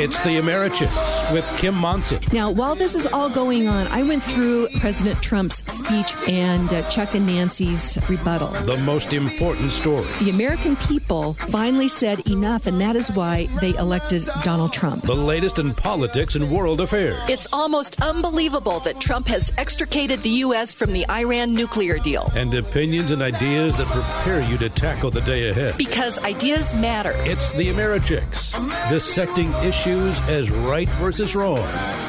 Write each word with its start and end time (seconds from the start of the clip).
It's 0.00 0.18
the 0.20 0.38
Americhicks 0.38 1.30
with 1.30 1.46
Kim 1.58 1.74
Monson. 1.74 2.20
Now, 2.32 2.50
while 2.50 2.74
this 2.74 2.94
is 2.94 3.06
all 3.08 3.28
going 3.28 3.68
on, 3.68 3.86
I 3.88 4.02
went 4.02 4.22
through 4.22 4.68
President 4.78 5.22
Trump's 5.22 5.56
speech 5.70 6.14
and 6.26 6.72
uh, 6.72 6.88
Chuck 6.88 7.14
and 7.14 7.26
Nancy's 7.26 7.98
rebuttal. 8.08 8.48
The 8.62 8.78
most 8.78 9.12
important 9.12 9.70
story. 9.70 10.06
The 10.20 10.30
American 10.30 10.76
people 10.76 11.34
finally 11.34 11.88
said 11.88 12.26
enough, 12.30 12.66
and 12.66 12.80
that 12.80 12.96
is 12.96 13.12
why 13.12 13.48
they 13.60 13.76
elected 13.76 14.26
Donald 14.42 14.72
Trump. 14.72 15.02
The 15.02 15.14
latest 15.14 15.58
in 15.58 15.74
politics 15.74 16.34
and 16.34 16.50
world 16.50 16.80
affairs. 16.80 17.20
It's 17.28 17.46
almost 17.52 18.00
unbelievable 18.00 18.80
that 18.80 19.02
Trump 19.02 19.26
has 19.28 19.52
extricated 19.58 20.22
the 20.22 20.30
U.S. 20.46 20.72
from 20.72 20.94
the 20.94 21.06
Iran 21.10 21.52
nuclear 21.54 21.98
deal. 21.98 22.32
And 22.34 22.54
opinions 22.54 23.10
and 23.10 23.20
ideas 23.20 23.76
that 23.76 23.86
prepare 23.88 24.40
you 24.50 24.56
to 24.56 24.70
tackle 24.70 25.10
the 25.10 25.20
day 25.20 25.50
ahead. 25.50 25.76
Because 25.76 26.18
ideas 26.20 26.72
matter. 26.72 27.12
It's 27.18 27.52
the 27.52 27.68
Americhicks, 27.68 28.52
dissecting 28.88 29.52
issues 29.62 29.89
as 29.90 30.50
right 30.50 30.88
versus 30.90 31.34
wrong 31.34 31.66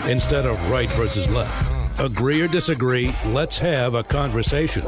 instead 0.07 0.45
of 0.45 0.69
right 0.69 0.89
versus 0.91 1.27
left. 1.29 1.99
Agree 1.99 2.41
or 2.41 2.47
disagree, 2.47 3.13
let's 3.27 3.57
have 3.57 3.95
a 3.95 4.03
conversation. 4.03 4.83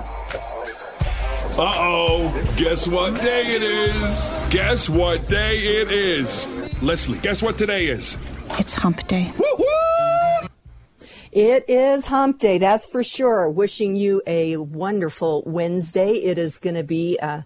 Uh 1.56 1.74
oh, 1.78 2.54
guess 2.58 2.88
what 2.88 3.20
day 3.22 3.56
it 3.56 3.62
is? 3.62 4.32
Guess 4.50 4.90
what 4.90 5.28
day 5.28 5.58
it 5.60 5.92
is? 5.92 6.48
Leslie, 6.82 7.20
guess 7.20 7.42
what 7.42 7.58
today 7.58 7.88
is? 7.88 8.18
It's 8.52 8.74
hump 8.74 9.08
day. 9.08 9.32
It 11.32 11.66
is 11.68 12.06
hump 12.06 12.40
day, 12.40 12.60
that's 12.60 12.86
for 12.86 13.04
sure. 13.04 13.50
Wishing 13.50 13.96
you 13.96 14.22
a 14.28 14.58
wonderful 14.58 15.42
Wednesday. 15.48 16.14
It 16.14 16.38
is 16.38 16.60
going 16.60 16.76
to 16.76 16.84
be 16.84 17.18
a, 17.18 17.44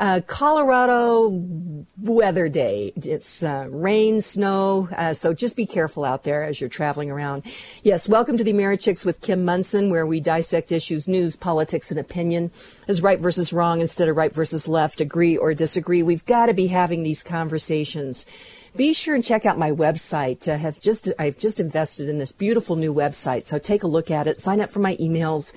a, 0.00 0.22
Colorado 0.22 1.28
weather 1.98 2.48
day. 2.48 2.92
It's 2.96 3.42
uh, 3.42 3.66
rain, 3.70 4.20
snow, 4.20 4.88
uh, 4.96 5.12
so 5.12 5.34
just 5.34 5.56
be 5.56 5.66
careful 5.66 6.04
out 6.04 6.24
there 6.24 6.42
as 6.42 6.60
you're 6.60 6.70
traveling 6.70 7.10
around. 7.10 7.44
Yes, 7.82 8.08
welcome 8.08 8.36
to 8.38 8.44
the 8.44 8.52
Americhicks 8.52 9.04
with 9.04 9.20
Kim 9.20 9.44
Monson, 9.44 9.90
where 9.90 10.06
we 10.06 10.18
dissect 10.18 10.72
issues, 10.72 11.06
news, 11.06 11.36
politics, 11.36 11.90
and 11.90 12.00
opinion 12.00 12.50
as 12.88 13.02
right 13.02 13.20
versus 13.20 13.52
wrong 13.52 13.80
instead 13.80 14.08
of 14.08 14.16
right 14.16 14.34
versus 14.34 14.66
left, 14.66 15.00
agree 15.00 15.36
or 15.36 15.52
disagree. 15.52 16.02
We've 16.02 16.24
got 16.24 16.46
to 16.46 16.54
be 16.54 16.68
having 16.68 17.02
these 17.02 17.22
conversations 17.22 18.24
be 18.76 18.92
sure 18.92 19.16
and 19.16 19.24
check 19.24 19.46
out 19.46 19.58
my 19.58 19.72
website. 19.72 20.46
I 20.48 20.56
have 20.56 20.78
just 20.80 21.12
I've 21.18 21.38
just 21.38 21.58
invested 21.58 22.08
in 22.08 22.18
this 22.18 22.30
beautiful 22.30 22.76
new 22.76 22.94
website, 22.94 23.44
so 23.44 23.58
take 23.58 23.82
a 23.82 23.88
look 23.88 24.12
at 24.12 24.28
it. 24.28 24.38
Sign 24.38 24.60
up 24.60 24.70
for 24.70 24.78
my 24.78 24.96
emails. 24.96 25.52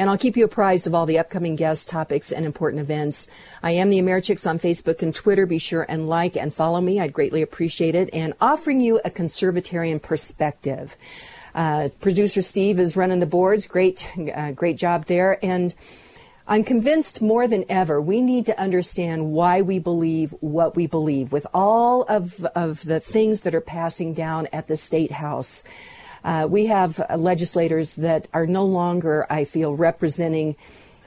And 0.00 0.08
I'll 0.08 0.16
keep 0.16 0.34
you 0.34 0.46
apprised 0.46 0.86
of 0.86 0.94
all 0.94 1.04
the 1.04 1.18
upcoming 1.18 1.56
guest 1.56 1.90
topics 1.90 2.32
and 2.32 2.46
important 2.46 2.80
events. 2.80 3.28
I 3.62 3.72
am 3.72 3.90
the 3.90 3.98
Americhicks 3.98 4.48
on 4.48 4.58
Facebook 4.58 5.02
and 5.02 5.14
Twitter. 5.14 5.44
Be 5.44 5.58
sure 5.58 5.84
and 5.86 6.08
like 6.08 6.38
and 6.38 6.54
follow 6.54 6.80
me. 6.80 6.98
I'd 6.98 7.12
greatly 7.12 7.42
appreciate 7.42 7.94
it. 7.94 8.08
And 8.14 8.32
offering 8.40 8.80
you 8.80 8.98
a 9.04 9.10
conservatarian 9.10 10.00
perspective. 10.00 10.96
Uh, 11.54 11.90
producer 12.00 12.40
Steve 12.40 12.80
is 12.80 12.96
running 12.96 13.20
the 13.20 13.26
boards. 13.26 13.66
Great, 13.66 14.10
uh, 14.34 14.52
great 14.52 14.78
job 14.78 15.04
there. 15.04 15.38
And 15.44 15.74
I'm 16.48 16.64
convinced 16.64 17.20
more 17.20 17.46
than 17.46 17.66
ever 17.68 18.00
we 18.00 18.22
need 18.22 18.46
to 18.46 18.58
understand 18.58 19.32
why 19.32 19.60
we 19.60 19.78
believe 19.78 20.34
what 20.40 20.76
we 20.76 20.86
believe 20.86 21.30
with 21.30 21.46
all 21.52 22.04
of, 22.04 22.42
of 22.54 22.82
the 22.86 23.00
things 23.00 23.42
that 23.42 23.54
are 23.54 23.60
passing 23.60 24.14
down 24.14 24.48
at 24.50 24.66
the 24.66 24.78
State 24.78 25.10
House. 25.10 25.62
Uh, 26.24 26.46
we 26.50 26.66
have 26.66 27.00
legislators 27.16 27.96
that 27.96 28.28
are 28.32 28.46
no 28.46 28.64
longer, 28.64 29.26
I 29.30 29.44
feel, 29.44 29.74
representing 29.74 30.56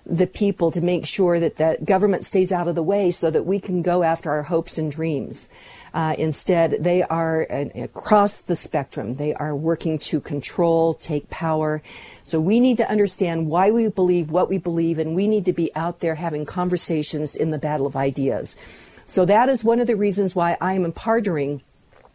the 0.06 0.28
people 0.28 0.70
to 0.72 0.82
make 0.82 1.06
sure 1.06 1.40
that 1.40 1.56
the 1.56 1.78
government 1.84 2.26
stays 2.26 2.52
out 2.52 2.68
of 2.68 2.76
the 2.76 2.84
way 2.84 3.10
so 3.10 3.32
that 3.32 3.44
we 3.44 3.60
can 3.60 3.82
go 3.82 4.04
after 4.04 4.30
our 4.30 4.44
hopes 4.44 4.78
and 4.78 4.92
dreams. 4.92 5.50
Uh, 5.94 6.16
instead, 6.18 6.84
they 6.84 7.04
are 7.04 7.48
uh, 7.50 7.66
across 7.76 8.42
the 8.42 8.56
spectrum. 8.56 9.14
They 9.14 9.34
are 9.36 9.56
working 9.56 9.98
to 10.00 10.20
control, 10.20 10.96
take 10.96 11.30
power. 11.30 11.82
So 12.24 12.42
we 12.42 12.60
need 12.60 12.78
to 12.78 12.90
understand 12.90 13.48
why 13.48 13.72
we 13.72 13.88
believe 13.88 14.32
what 14.32 14.50
we 14.50 14.58
believe, 14.58 15.00
and 15.00 15.16
we 15.16 15.28
need 15.28 15.46
to 15.46 15.54
be 15.54 15.74
out 15.76 16.00
there 16.00 16.16
having 16.16 16.46
conversations 16.46 17.36
in 17.36 17.52
the 17.52 17.60
battle 17.60 17.86
of 17.86 17.96
ideas. 17.96 18.58
So 19.06 19.24
that 19.26 19.50
is 19.50 19.64
one 19.64 19.80
of 19.80 19.88
the 19.88 19.96
reasons 19.96 20.36
why 20.36 20.58
I 20.60 20.74
am 20.74 20.92
partnering 20.92 21.62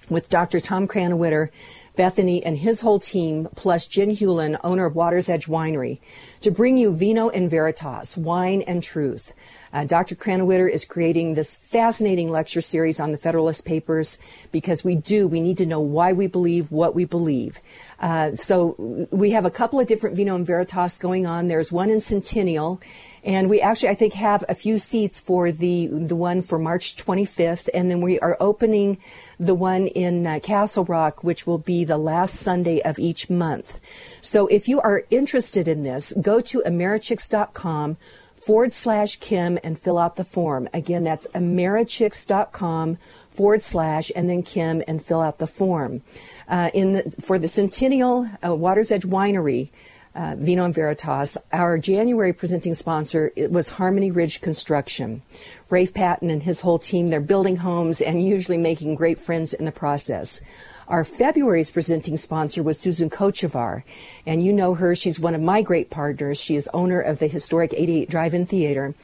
with 0.09 0.28
Dr. 0.28 0.60
Tom 0.60 0.88
Krannawitter, 0.88 1.50
Bethany, 1.98 2.42
and 2.44 2.56
his 2.56 2.81
whole 2.81 3.00
team, 3.00 3.48
plus 3.56 3.84
Jen 3.84 4.10
Hewlin, 4.10 4.56
owner 4.62 4.86
of 4.86 4.94
Water's 4.94 5.28
Edge 5.28 5.47
Winery, 5.47 5.98
to 6.41 6.53
bring 6.53 6.78
you 6.78 6.94
Vino 6.94 7.28
and 7.28 7.50
Veritas, 7.50 8.16
Wine 8.16 8.62
and 8.62 8.81
Truth. 8.81 9.34
Uh, 9.72 9.84
Dr. 9.84 10.14
Krannawitter 10.14 10.70
is 10.70 10.84
creating 10.84 11.34
this 11.34 11.56
fascinating 11.56 12.31
lecture 12.31 12.60
series 12.60 13.00
on 13.00 13.10
the 13.10 13.19
Federalist 13.19 13.64
Papers 13.64 14.16
because 14.53 14.84
we 14.84 14.94
do, 14.94 15.26
we 15.26 15.41
need 15.41 15.59
to 15.59 15.66
know 15.66 15.81
why 15.81 16.12
we 16.12 16.28
believe 16.28 16.70
what 16.70 16.94
we 16.94 17.04
believe. 17.04 17.59
Uh, 17.98 18.32
so 18.32 18.76
we 19.10 19.32
have 19.32 19.44
a 19.44 19.50
couple 19.50 19.80
of 19.80 19.88
different 19.88 20.15
Vino 20.15 20.36
and 20.36 20.47
Veritas 20.47 20.98
going 20.98 21.26
on. 21.26 21.48
There's 21.48 21.72
one 21.72 21.91
in 21.91 21.98
Centennial, 21.98 22.80
and 23.28 23.50
we 23.50 23.61
actually, 23.61 23.91
I 23.91 23.94
think, 23.94 24.15
have 24.15 24.43
a 24.49 24.55
few 24.55 24.78
seats 24.78 25.21
for 25.21 25.53
the 25.53 25.87
the 25.89 26.16
one 26.16 26.41
for 26.41 26.59
March 26.59 26.97
25th, 26.97 27.69
and 27.75 27.91
then 27.91 28.00
we 28.00 28.19
are 28.21 28.39
opening 28.41 28.97
the 29.39 29.55
one 29.55 29.87
in 29.87 30.27
uh, 30.27 30.41
Castle 30.43 30.87
Rock, 30.87 31.22
which 31.22 31.47
will 31.47 31.59
be 31.59 31.84
the 31.84 31.99
last 31.99 32.37
Sunday 32.37 32.81
of 32.81 32.99
each 32.99 33.28
month. 33.28 33.81
So 34.22 34.47
if 34.47 34.66
you 34.66 34.81
are 34.81 35.05
interested 35.11 35.69
in 35.69 35.83
this, 35.83 36.15
go 36.22 36.41
to 36.41 36.62
Americhicks.com 36.65 37.99
forward 38.37 38.72
slash 38.72 39.16
Kim 39.16 39.59
and 39.62 39.78
fill 39.78 39.99
out 39.99 40.16
the 40.16 40.25
form. 40.25 40.66
Again, 40.72 41.05
that's 41.05 41.27
Americhicks.com 41.28 42.97
forward 43.31 43.60
slash 43.60 44.10
and 44.16 44.31
then 44.31 44.43
Kim 44.43 44.83
and 44.89 45.05
fill 45.05 45.21
out 45.21 45.37
the 45.37 45.47
form. 45.47 46.00
Uh, 46.49 46.71
in 46.72 46.95
the, 46.95 47.15
for 47.21 47.39
the 47.39 47.47
Centennial 47.47 48.27
uh, 48.43 48.55
Water's 48.55 48.91
Edge 48.91 49.05
Winery, 49.05 49.69
uh, 50.18 50.34
Vino 50.36 50.64
and 50.64 50.74
Veritas, 50.74 51.38
our 51.52 51.78
January 51.78 52.32
presenting 52.32 52.74
sponsor 52.74 53.32
was 53.50 53.68
Harmony 53.68 54.10
Ridge 54.10 54.40
Construction. 54.40 55.22
Rafe 55.70 55.94
Patton 55.94 56.28
and 56.28 56.42
his 56.42 56.60
whole 56.60 56.80
team, 56.80 57.06
they're 57.06 57.20
building 57.20 57.56
homes 57.56 58.00
and 58.00 58.26
usually 58.26 58.58
making 58.58 58.96
great 58.96 59.20
friends 59.20 59.54
in 59.54 59.64
the 59.64 59.70
process. 59.70 60.40
Our 60.88 61.04
February's 61.04 61.70
presenting 61.70 62.16
sponsor 62.16 62.64
was 62.64 62.80
Susan 62.80 63.10
Kochevar, 63.10 63.84
and 64.26 64.42
you 64.42 64.52
know 64.52 64.74
her. 64.74 64.96
She's 64.96 65.20
one 65.20 65.36
of 65.36 65.40
my 65.40 65.62
great 65.62 65.88
partners. 65.88 66.40
She 66.40 66.56
is 66.56 66.68
owner 66.74 67.00
of 67.00 67.20
the 67.20 67.28
historic 67.28 67.72
88 67.76 68.10
Drive-In 68.10 68.46
Theater, 68.46 68.94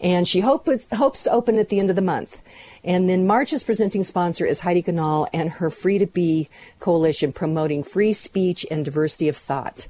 and 0.00 0.28
she 0.28 0.40
hope, 0.40 0.68
hopes 0.92 1.24
to 1.24 1.32
open 1.32 1.58
at 1.58 1.70
the 1.70 1.80
end 1.80 1.88
of 1.88 1.96
the 1.96 2.02
month. 2.02 2.42
And 2.84 3.08
then 3.08 3.26
March's 3.26 3.64
presenting 3.64 4.02
sponsor 4.02 4.44
is 4.44 4.60
Heidi 4.60 4.82
Ganahl 4.82 5.28
and 5.32 5.50
her 5.50 5.70
Free 5.70 5.98
to 5.98 6.06
Be 6.06 6.48
coalition 6.78 7.32
promoting 7.32 7.82
free 7.82 8.12
speech 8.12 8.66
and 8.70 8.84
diversity 8.84 9.28
of 9.28 9.36
thought. 9.36 9.86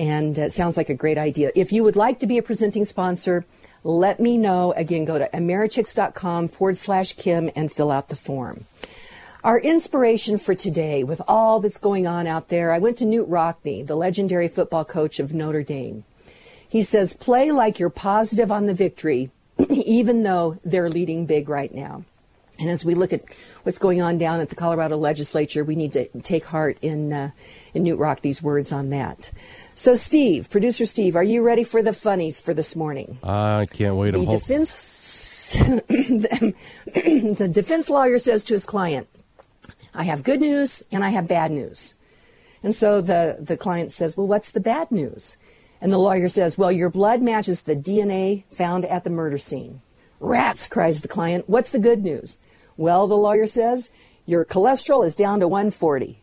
And 0.00 0.38
it 0.38 0.50
sounds 0.50 0.78
like 0.78 0.88
a 0.88 0.94
great 0.94 1.18
idea. 1.18 1.52
If 1.54 1.72
you 1.72 1.84
would 1.84 1.94
like 1.94 2.20
to 2.20 2.26
be 2.26 2.38
a 2.38 2.42
presenting 2.42 2.86
sponsor, 2.86 3.44
let 3.84 4.18
me 4.18 4.38
know. 4.38 4.72
Again, 4.72 5.04
go 5.04 5.18
to 5.18 5.28
americhicks.com 5.28 6.48
forward 6.48 6.78
slash 6.78 7.12
Kim 7.12 7.50
and 7.54 7.70
fill 7.70 7.90
out 7.90 8.08
the 8.08 8.16
form. 8.16 8.64
Our 9.44 9.58
inspiration 9.58 10.38
for 10.38 10.54
today, 10.54 11.04
with 11.04 11.20
all 11.28 11.60
that's 11.60 11.76
going 11.76 12.06
on 12.06 12.26
out 12.26 12.48
there, 12.48 12.72
I 12.72 12.78
went 12.78 12.96
to 12.98 13.04
Knute 13.04 13.28
Rockne, 13.28 13.86
the 13.86 13.94
legendary 13.94 14.48
football 14.48 14.86
coach 14.86 15.20
of 15.20 15.34
Notre 15.34 15.62
Dame. 15.62 16.04
He 16.66 16.80
says, 16.80 17.12
play 17.12 17.50
like 17.50 17.78
you're 17.78 17.90
positive 17.90 18.50
on 18.50 18.64
the 18.64 18.74
victory, 18.74 19.28
even 19.68 20.22
though 20.22 20.58
they're 20.64 20.88
leading 20.88 21.26
big 21.26 21.50
right 21.50 21.74
now. 21.74 22.04
And 22.60 22.68
as 22.68 22.84
we 22.84 22.94
look 22.94 23.12
at 23.14 23.24
what's 23.62 23.78
going 23.78 24.02
on 24.02 24.18
down 24.18 24.40
at 24.40 24.50
the 24.50 24.54
Colorado 24.54 24.98
legislature, 24.98 25.64
we 25.64 25.74
need 25.74 25.94
to 25.94 26.06
take 26.20 26.44
heart 26.44 26.76
in, 26.82 27.10
uh, 27.12 27.30
in 27.72 27.84
Knute 27.84 27.98
Rockne's 27.98 28.42
words 28.42 28.70
on 28.70 28.90
that. 28.90 29.30
So, 29.74 29.94
Steve, 29.94 30.50
producer 30.50 30.84
Steve, 30.84 31.16
are 31.16 31.24
you 31.24 31.42
ready 31.42 31.64
for 31.64 31.82
the 31.82 31.94
funnies 31.94 32.38
for 32.38 32.52
this 32.52 32.76
morning? 32.76 33.18
I 33.22 33.66
can't 33.72 33.96
wait. 33.96 34.10
The 34.10 34.26
defense, 34.26 35.54
the 35.58 37.50
defense 37.50 37.88
lawyer 37.88 38.18
says 38.18 38.44
to 38.44 38.52
his 38.52 38.66
client, 38.66 39.08
I 39.94 40.04
have 40.04 40.22
good 40.22 40.40
news 40.40 40.84
and 40.92 41.02
I 41.02 41.08
have 41.10 41.26
bad 41.26 41.50
news. 41.50 41.94
And 42.62 42.74
so 42.74 43.00
the, 43.00 43.38
the 43.40 43.56
client 43.56 43.90
says, 43.90 44.18
Well, 44.18 44.26
what's 44.26 44.52
the 44.52 44.60
bad 44.60 44.90
news? 44.90 45.38
And 45.80 45.90
the 45.90 45.98
lawyer 45.98 46.28
says, 46.28 46.58
Well, 46.58 46.70
your 46.70 46.90
blood 46.90 47.22
matches 47.22 47.62
the 47.62 47.74
DNA 47.74 48.44
found 48.50 48.84
at 48.84 49.04
the 49.04 49.10
murder 49.10 49.38
scene. 49.38 49.80
Rats, 50.20 50.68
cries 50.68 51.00
the 51.00 51.08
client. 51.08 51.48
What's 51.48 51.70
the 51.70 51.78
good 51.78 52.04
news? 52.04 52.38
Well, 52.80 53.06
the 53.08 53.14
lawyer 53.14 53.46
says, 53.46 53.90
Your 54.24 54.46
cholesterol 54.46 55.04
is 55.04 55.14
down 55.14 55.40
to 55.40 55.48
140. 55.48 56.18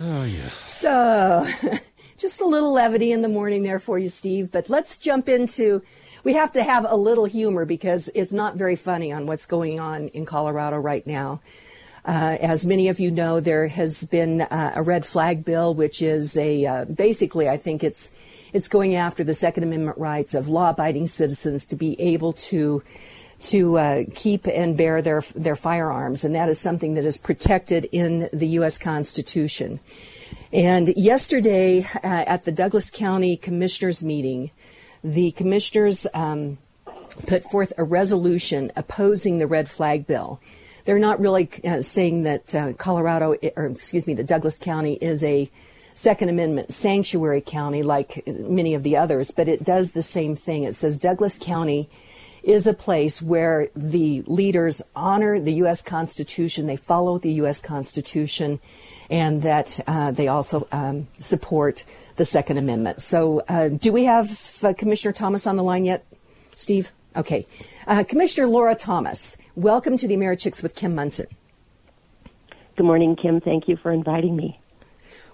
oh, 0.00 0.24
yeah. 0.24 0.48
So, 0.66 1.46
just 2.16 2.40
a 2.40 2.46
little 2.46 2.72
levity 2.72 3.12
in 3.12 3.20
the 3.20 3.28
morning 3.28 3.62
there 3.62 3.78
for 3.78 3.98
you, 3.98 4.08
Steve. 4.08 4.50
But 4.50 4.70
let's 4.70 4.96
jump 4.96 5.28
into 5.28 5.82
we 6.24 6.32
have 6.32 6.52
to 6.52 6.62
have 6.62 6.86
a 6.88 6.96
little 6.96 7.26
humor 7.26 7.66
because 7.66 8.08
it's 8.14 8.32
not 8.32 8.56
very 8.56 8.76
funny 8.76 9.12
on 9.12 9.26
what's 9.26 9.44
going 9.44 9.78
on 9.78 10.08
in 10.08 10.24
Colorado 10.24 10.78
right 10.78 11.06
now. 11.06 11.42
Uh, 12.06 12.38
as 12.40 12.64
many 12.64 12.88
of 12.88 13.00
you 13.00 13.10
know, 13.10 13.40
there 13.40 13.68
has 13.68 14.04
been 14.04 14.40
uh, 14.40 14.72
a 14.76 14.82
red 14.82 15.04
flag 15.04 15.44
bill, 15.44 15.74
which 15.74 16.00
is 16.00 16.38
a 16.38 16.64
uh, 16.64 16.84
basically, 16.86 17.50
I 17.50 17.58
think 17.58 17.84
it's 17.84 18.10
it's 18.52 18.68
going 18.68 18.94
after 18.94 19.24
the 19.24 19.34
Second 19.34 19.64
Amendment 19.64 19.98
rights 19.98 20.34
of 20.34 20.48
law-abiding 20.48 21.06
citizens 21.06 21.64
to 21.66 21.76
be 21.76 22.00
able 22.00 22.32
to 22.32 22.82
to 23.38 23.78
uh, 23.78 24.04
keep 24.14 24.46
and 24.46 24.76
bear 24.76 25.02
their 25.02 25.22
their 25.34 25.56
firearms, 25.56 26.24
and 26.24 26.34
that 26.34 26.48
is 26.48 26.58
something 26.58 26.94
that 26.94 27.04
is 27.04 27.16
protected 27.16 27.86
in 27.92 28.28
the 28.32 28.48
U.S. 28.48 28.78
Constitution. 28.78 29.80
And 30.52 30.88
yesterday 30.96 31.84
uh, 31.84 31.98
at 32.02 32.44
the 32.44 32.52
Douglas 32.52 32.90
County 32.90 33.36
Commissioners 33.36 34.02
meeting, 34.02 34.50
the 35.04 35.32
commissioners 35.32 36.06
um, 36.14 36.58
put 37.26 37.44
forth 37.44 37.72
a 37.78 37.84
resolution 37.84 38.72
opposing 38.76 39.38
the 39.38 39.46
red 39.46 39.68
flag 39.68 40.06
bill. 40.06 40.40
They're 40.84 40.98
not 40.98 41.20
really 41.20 41.50
uh, 41.64 41.82
saying 41.82 42.22
that 42.22 42.54
uh, 42.54 42.72
Colorado, 42.74 43.34
or 43.56 43.66
excuse 43.66 44.06
me, 44.06 44.14
the 44.14 44.24
Douglas 44.24 44.56
County 44.56 44.94
is 44.94 45.22
a 45.24 45.50
Second 45.96 46.28
Amendment 46.28 46.74
sanctuary 46.74 47.40
county 47.40 47.82
like 47.82 48.22
many 48.26 48.74
of 48.74 48.82
the 48.82 48.98
others, 48.98 49.30
but 49.30 49.48
it 49.48 49.64
does 49.64 49.92
the 49.92 50.02
same 50.02 50.36
thing. 50.36 50.64
It 50.64 50.74
says 50.74 50.98
Douglas 50.98 51.38
County 51.38 51.88
is 52.42 52.66
a 52.66 52.74
place 52.74 53.22
where 53.22 53.70
the 53.74 54.22
leaders 54.26 54.82
honor 54.94 55.40
the 55.40 55.54
U.S. 55.54 55.80
Constitution, 55.80 56.66
they 56.66 56.76
follow 56.76 57.16
the 57.16 57.32
U.S. 57.32 57.62
Constitution, 57.62 58.60
and 59.08 59.40
that 59.40 59.80
uh, 59.86 60.10
they 60.10 60.28
also 60.28 60.68
um, 60.70 61.08
support 61.18 61.86
the 62.16 62.26
Second 62.26 62.58
Amendment. 62.58 63.00
So, 63.00 63.40
uh, 63.48 63.68
do 63.68 63.90
we 63.90 64.04
have 64.04 64.58
uh, 64.62 64.74
Commissioner 64.74 65.14
Thomas 65.14 65.46
on 65.46 65.56
the 65.56 65.62
line 65.62 65.86
yet, 65.86 66.04
Steve? 66.54 66.92
Okay. 67.16 67.46
Uh, 67.86 68.04
Commissioner 68.04 68.48
Lora 68.48 68.74
Thomas, 68.74 69.38
welcome 69.54 69.96
to 69.96 70.06
the 70.06 70.14
AmeriChicks 70.14 70.62
with 70.62 70.74
Kim 70.74 70.94
Monson. 70.94 71.26
Good 72.76 72.84
morning, 72.84 73.16
Kim. 73.16 73.40
Thank 73.40 73.66
you 73.66 73.78
for 73.78 73.90
inviting 73.90 74.36
me. 74.36 74.60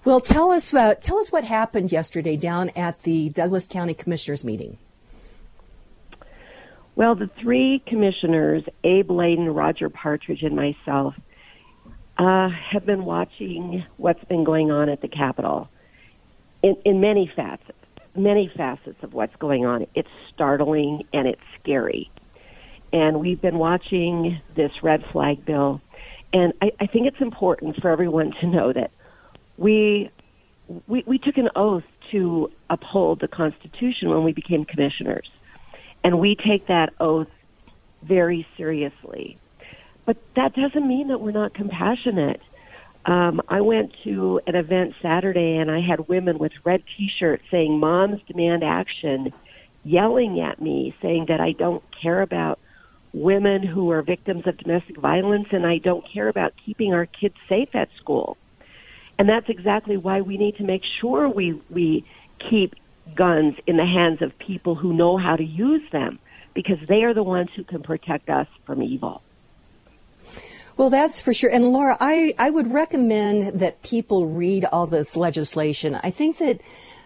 Well, 0.05 0.19
tell 0.19 0.51
us 0.51 0.73
uh, 0.73 0.95
tell 0.95 1.17
us 1.17 1.31
what 1.31 1.45
happened 1.45 1.91
yesterday 1.91 2.35
down 2.35 2.71
at 2.75 3.03
the 3.03 3.29
Douglas 3.29 3.65
County 3.65 3.93
Commissioners 3.93 4.43
meeting. 4.43 4.77
Well, 6.95 7.15
the 7.15 7.29
three 7.41 7.81
commissioners, 7.87 8.63
Abe 8.83 9.09
Laydon, 9.09 9.55
Roger 9.55 9.89
Partridge, 9.89 10.43
and 10.43 10.55
myself, 10.55 11.15
uh, 12.17 12.49
have 12.49 12.85
been 12.85 13.05
watching 13.05 13.85
what's 13.97 14.23
been 14.25 14.43
going 14.43 14.71
on 14.71 14.89
at 14.89 15.01
the 15.01 15.07
Capitol 15.07 15.69
in, 16.61 16.75
in 16.83 16.99
many 16.99 17.31
facets, 17.33 17.71
many 18.15 18.51
facets 18.55 19.01
of 19.03 19.13
what's 19.13 19.35
going 19.37 19.65
on. 19.65 19.87
It's 19.95 20.09
startling 20.33 21.03
and 21.13 21.27
it's 21.27 21.41
scary. 21.61 22.11
And 22.91 23.21
we've 23.21 23.41
been 23.41 23.57
watching 23.57 24.39
this 24.55 24.71
red 24.83 25.03
flag 25.11 25.45
bill. 25.45 25.81
And 26.31 26.53
I, 26.61 26.71
I 26.79 26.87
think 26.87 27.07
it's 27.07 27.21
important 27.21 27.77
for 27.81 27.89
everyone 27.89 28.33
to 28.41 28.47
know 28.47 28.71
that 28.73 28.91
we, 29.57 30.09
we, 30.87 31.03
we 31.05 31.17
took 31.17 31.37
an 31.37 31.49
oath 31.55 31.83
to 32.11 32.51
uphold 32.69 33.19
the 33.19 33.27
Constitution 33.27 34.09
when 34.09 34.23
we 34.23 34.33
became 34.33 34.65
commissioners. 34.65 35.29
And 36.03 36.19
we 36.19 36.35
take 36.35 36.67
that 36.67 36.93
oath 36.99 37.27
very 38.01 38.45
seriously. 38.57 39.37
But 40.05 40.17
that 40.35 40.53
doesn't 40.53 40.87
mean 40.87 41.07
that 41.07 41.21
we're 41.21 41.31
not 41.31 41.53
compassionate. 41.53 42.41
Um, 43.05 43.41
I 43.47 43.61
went 43.61 43.93
to 44.03 44.41
an 44.47 44.55
event 44.55 44.95
Saturday 45.01 45.57
and 45.57 45.69
I 45.71 45.81
had 45.81 46.07
women 46.07 46.37
with 46.37 46.51
red 46.63 46.83
T-shirts 46.97 47.43
saying 47.51 47.79
"Moms 47.79 48.21
demand 48.27 48.63
action," 48.63 49.33
yelling 49.83 50.39
at 50.39 50.61
me, 50.61 50.95
saying 51.01 51.25
that 51.27 51.41
I 51.41 51.51
don't 51.51 51.83
care 52.01 52.21
about 52.21 52.59
women 53.13 53.61
who 53.61 53.91
are 53.91 54.01
victims 54.01 54.47
of 54.47 54.57
domestic 54.57 54.97
violence 54.97 55.47
and 55.51 55.65
I 55.65 55.77
don't 55.77 56.05
care 56.11 56.27
about 56.27 56.53
keeping 56.65 56.93
our 56.93 57.05
kids 57.05 57.35
safe 57.47 57.69
at 57.73 57.89
school. 57.97 58.37
And 59.17 59.29
that's 59.29 59.49
exactly 59.49 59.97
why 59.97 60.21
we 60.21 60.37
need 60.37 60.57
to 60.57 60.63
make 60.63 60.83
sure 60.99 61.29
we 61.29 61.61
we 61.69 62.05
keep 62.49 62.75
guns 63.15 63.55
in 63.67 63.77
the 63.77 63.85
hands 63.85 64.21
of 64.21 64.37
people 64.39 64.75
who 64.75 64.93
know 64.93 65.17
how 65.17 65.35
to 65.35 65.43
use 65.43 65.83
them 65.91 66.19
because 66.53 66.77
they 66.87 67.03
are 67.03 67.13
the 67.13 67.23
ones 67.23 67.49
who 67.55 67.63
can 67.63 67.81
protect 67.81 68.29
us 68.29 68.47
from 68.65 68.81
evil. 68.81 69.21
Well, 70.77 70.89
that's 70.89 71.21
for 71.21 71.33
sure. 71.33 71.51
And 71.51 71.71
Lora, 71.71 71.97
I, 71.99 72.33
I 72.39 72.49
would 72.49 72.71
recommend 72.71 73.59
that 73.59 73.83
people 73.83 74.25
read 74.25 74.65
all 74.65 74.87
this 74.87 75.15
legislation. 75.15 75.99
I 76.01 76.09
think 76.09 76.37
that 76.39 76.61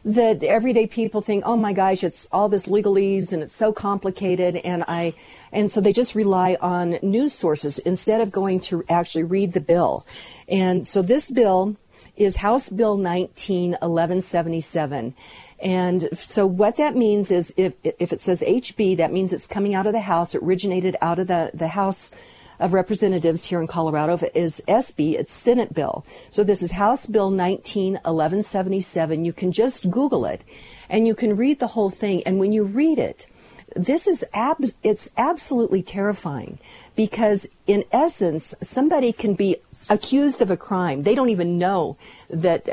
that 0.05 0.41
everyday 0.41 0.87
people 0.87 1.19
think, 1.21 1.43
oh 1.45 1.57
my 1.57 1.73
gosh, 1.73 2.01
it's 2.01 2.29
all 2.31 2.47
this 2.47 2.65
legalese 2.65 3.33
and 3.33 3.43
it's 3.43 3.53
so 3.53 3.73
complicated, 3.73 4.55
and 4.55 4.85
I, 4.87 5.13
and 5.51 5.69
so 5.69 5.81
they 5.81 5.91
just 5.91 6.15
rely 6.15 6.55
on 6.61 6.97
news 7.01 7.33
sources 7.33 7.77
instead 7.79 8.21
of 8.21 8.31
going 8.31 8.61
to 8.61 8.85
actually 8.87 9.25
read 9.25 9.51
the 9.51 9.59
bill. 9.59 10.05
And 10.47 10.87
so 10.87 11.01
this 11.01 11.29
bill 11.29 11.75
is 12.17 12.37
House 12.37 12.69
Bill 12.69 12.97
19 12.97 13.71
1177. 13.71 15.15
And 15.59 16.09
so 16.17 16.45
what 16.45 16.75
that 16.75 16.95
means 16.95 17.31
is 17.31 17.53
if, 17.57 17.73
if 17.83 18.11
it 18.11 18.19
says 18.19 18.43
HB, 18.45 18.97
that 18.97 19.11
means 19.11 19.33
it's 19.33 19.47
coming 19.47 19.73
out 19.73 19.87
of 19.87 19.93
the 19.93 20.01
House, 20.01 20.35
it 20.35 20.43
originated 20.43 20.95
out 21.01 21.19
of 21.19 21.27
the, 21.27 21.51
the 21.53 21.69
House 21.69 22.11
of 22.59 22.73
Representatives 22.73 23.45
here 23.45 23.61
in 23.61 23.67
Colorado. 23.67 24.13
If 24.13 24.23
it 24.23 24.35
is 24.35 24.63
SB, 24.67 25.13
it's 25.13 25.33
Senate 25.33 25.73
bill. 25.73 26.05
So 26.29 26.43
this 26.43 26.61
is 26.61 26.71
House 26.71 27.05
Bill 27.05 27.29
19 27.29 27.93
1177. 27.93 29.25
You 29.25 29.33
can 29.33 29.51
just 29.51 29.89
Google 29.89 30.25
it 30.25 30.43
and 30.89 31.07
you 31.07 31.15
can 31.15 31.35
read 31.35 31.59
the 31.59 31.67
whole 31.67 31.89
thing. 31.89 32.23
And 32.23 32.39
when 32.39 32.51
you 32.51 32.63
read 32.63 32.97
it, 32.97 33.27
this 33.75 34.07
is 34.07 34.25
ab- 34.33 34.63
it's 34.81 35.09
absolutely 35.17 35.83
terrifying 35.83 36.57
because 36.95 37.47
in 37.67 37.83
essence, 37.91 38.55
somebody 38.61 39.11
can 39.11 39.33
be 39.33 39.57
accused 39.89 40.41
of 40.41 40.51
a 40.51 40.57
crime. 40.57 41.03
They 41.03 41.15
don't 41.15 41.29
even 41.29 41.57
know 41.57 41.97
that, 42.29 42.67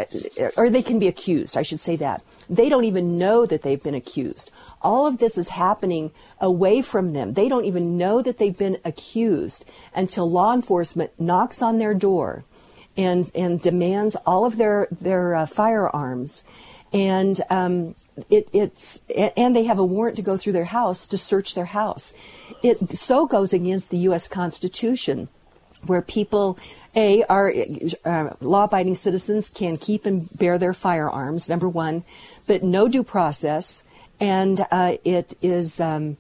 or 0.57 0.71
they 0.71 0.83
can 0.83 0.99
be 0.99 1.09
accused, 1.09 1.57
I 1.57 1.63
should 1.63 1.81
say 1.81 1.97
that. 1.97 2.23
They 2.49 2.69
don't 2.69 2.85
even 2.85 3.19
know 3.19 3.47
that 3.47 3.63
they've 3.63 3.83
been 3.83 3.95
accused. 3.95 4.51
All 4.83 5.07
of 5.07 5.19
this 5.19 5.39
is 5.39 5.49
happening 5.49 6.11
away 6.41 6.83
from 6.83 7.11
them. 7.11 7.33
They 7.33 7.49
don't 7.49 7.65
even 7.65 7.97
know 7.97 8.21
that 8.21 8.39
they've 8.39 8.57
been 8.57 8.79
accused 8.85 9.65
until 9.95 10.31
law 10.31 10.53
enforcement 10.53 11.13
knocks 11.19 11.63
on 11.63 11.79
their 11.79 11.95
door 11.95 12.45
and, 12.97 13.31
and 13.35 13.61
demands 13.61 14.17
all 14.27 14.45
of 14.45 14.57
their, 14.57 14.89
their 14.91 15.35
uh, 15.35 15.47
firearms. 15.47 16.45
And 16.93 17.41
um, 17.51 17.97
it, 18.31 18.49
it's 18.53 19.01
and 19.17 19.57
they 19.57 19.65
have 19.65 19.81
a 19.81 19.85
warrant 19.85 20.17
to 20.17 20.23
go 20.23 20.37
through 20.37 20.53
their 20.53 20.65
house 20.65 21.09
to 21.09 21.19
search 21.19 21.55
their 21.55 21.65
house. 21.65 22.15
It 22.63 22.97
so 22.97 23.27
goes 23.27 23.53
against 23.53 23.91
the 23.91 23.99
U.S. 23.99 24.29
Constitution, 24.29 25.29
where 25.87 26.03
people 26.03 26.57
a, 26.97 27.25
our 27.25 27.53
uh, 28.05 28.31
law 28.41 28.65
abiding 28.65 28.95
citizens 28.95 29.49
can 29.49 29.77
keep 29.77 30.07
and 30.07 30.29
bear 30.39 30.59
their 30.59 30.73
firearms, 30.73 31.49
number 31.49 31.69
one, 31.69 32.05
but 32.47 32.63
no 32.63 32.89
due 32.89 33.03
process. 33.03 33.83
And 34.21 34.65
uh, 34.71 34.99
it 35.05 35.37
is 35.43 35.81
um, 35.81 36.17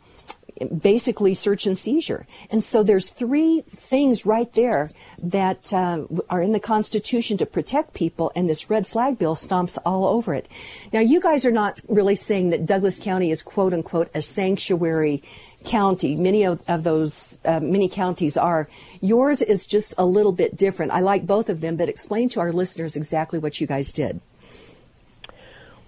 basically 0.80 1.34
search 1.34 1.66
and 1.66 1.76
seizure. 1.76 2.26
And 2.50 2.62
so 2.62 2.82
there's 2.82 3.10
three 3.10 3.62
things 3.68 4.24
right 4.24 4.52
there 4.54 4.90
that 5.22 5.72
uh, 5.72 6.04
are 6.30 6.42
in 6.42 6.52
the 6.52 6.60
Constitution 6.60 7.36
to 7.38 7.46
protect 7.46 7.94
people, 7.94 8.32
and 8.36 8.48
this 8.48 8.70
red 8.70 8.86
flag 8.86 9.18
bill 9.18 9.34
stomps 9.34 9.78
all 9.84 10.06
over 10.06 10.34
it. 10.34 10.48
Now, 10.92 11.00
you 11.00 11.20
guys 11.20 11.44
are 11.44 11.50
not 11.50 11.80
really 11.88 12.16
saying 12.16 12.50
that 12.50 12.66
Douglas 12.66 12.98
County 12.98 13.30
is 13.30 13.42
quote 13.42 13.74
unquote 13.74 14.10
a 14.14 14.22
sanctuary 14.22 15.22
county. 15.64 16.16
Many 16.16 16.44
of, 16.44 16.62
of 16.68 16.84
those, 16.84 17.38
uh, 17.44 17.60
many 17.60 17.88
counties 17.88 18.36
are. 18.36 18.68
Yours 19.00 19.42
is 19.42 19.66
just 19.66 19.94
a 19.98 20.06
little 20.06 20.32
bit 20.32 20.56
different. 20.56 20.92
I 20.92 21.00
like 21.00 21.26
both 21.26 21.48
of 21.48 21.60
them, 21.60 21.76
but 21.76 21.88
explain 21.88 22.28
to 22.30 22.40
our 22.40 22.52
listeners 22.52 22.96
exactly 22.96 23.38
what 23.38 23.60
you 23.60 23.66
guys 23.66 23.92
did. 23.92 24.20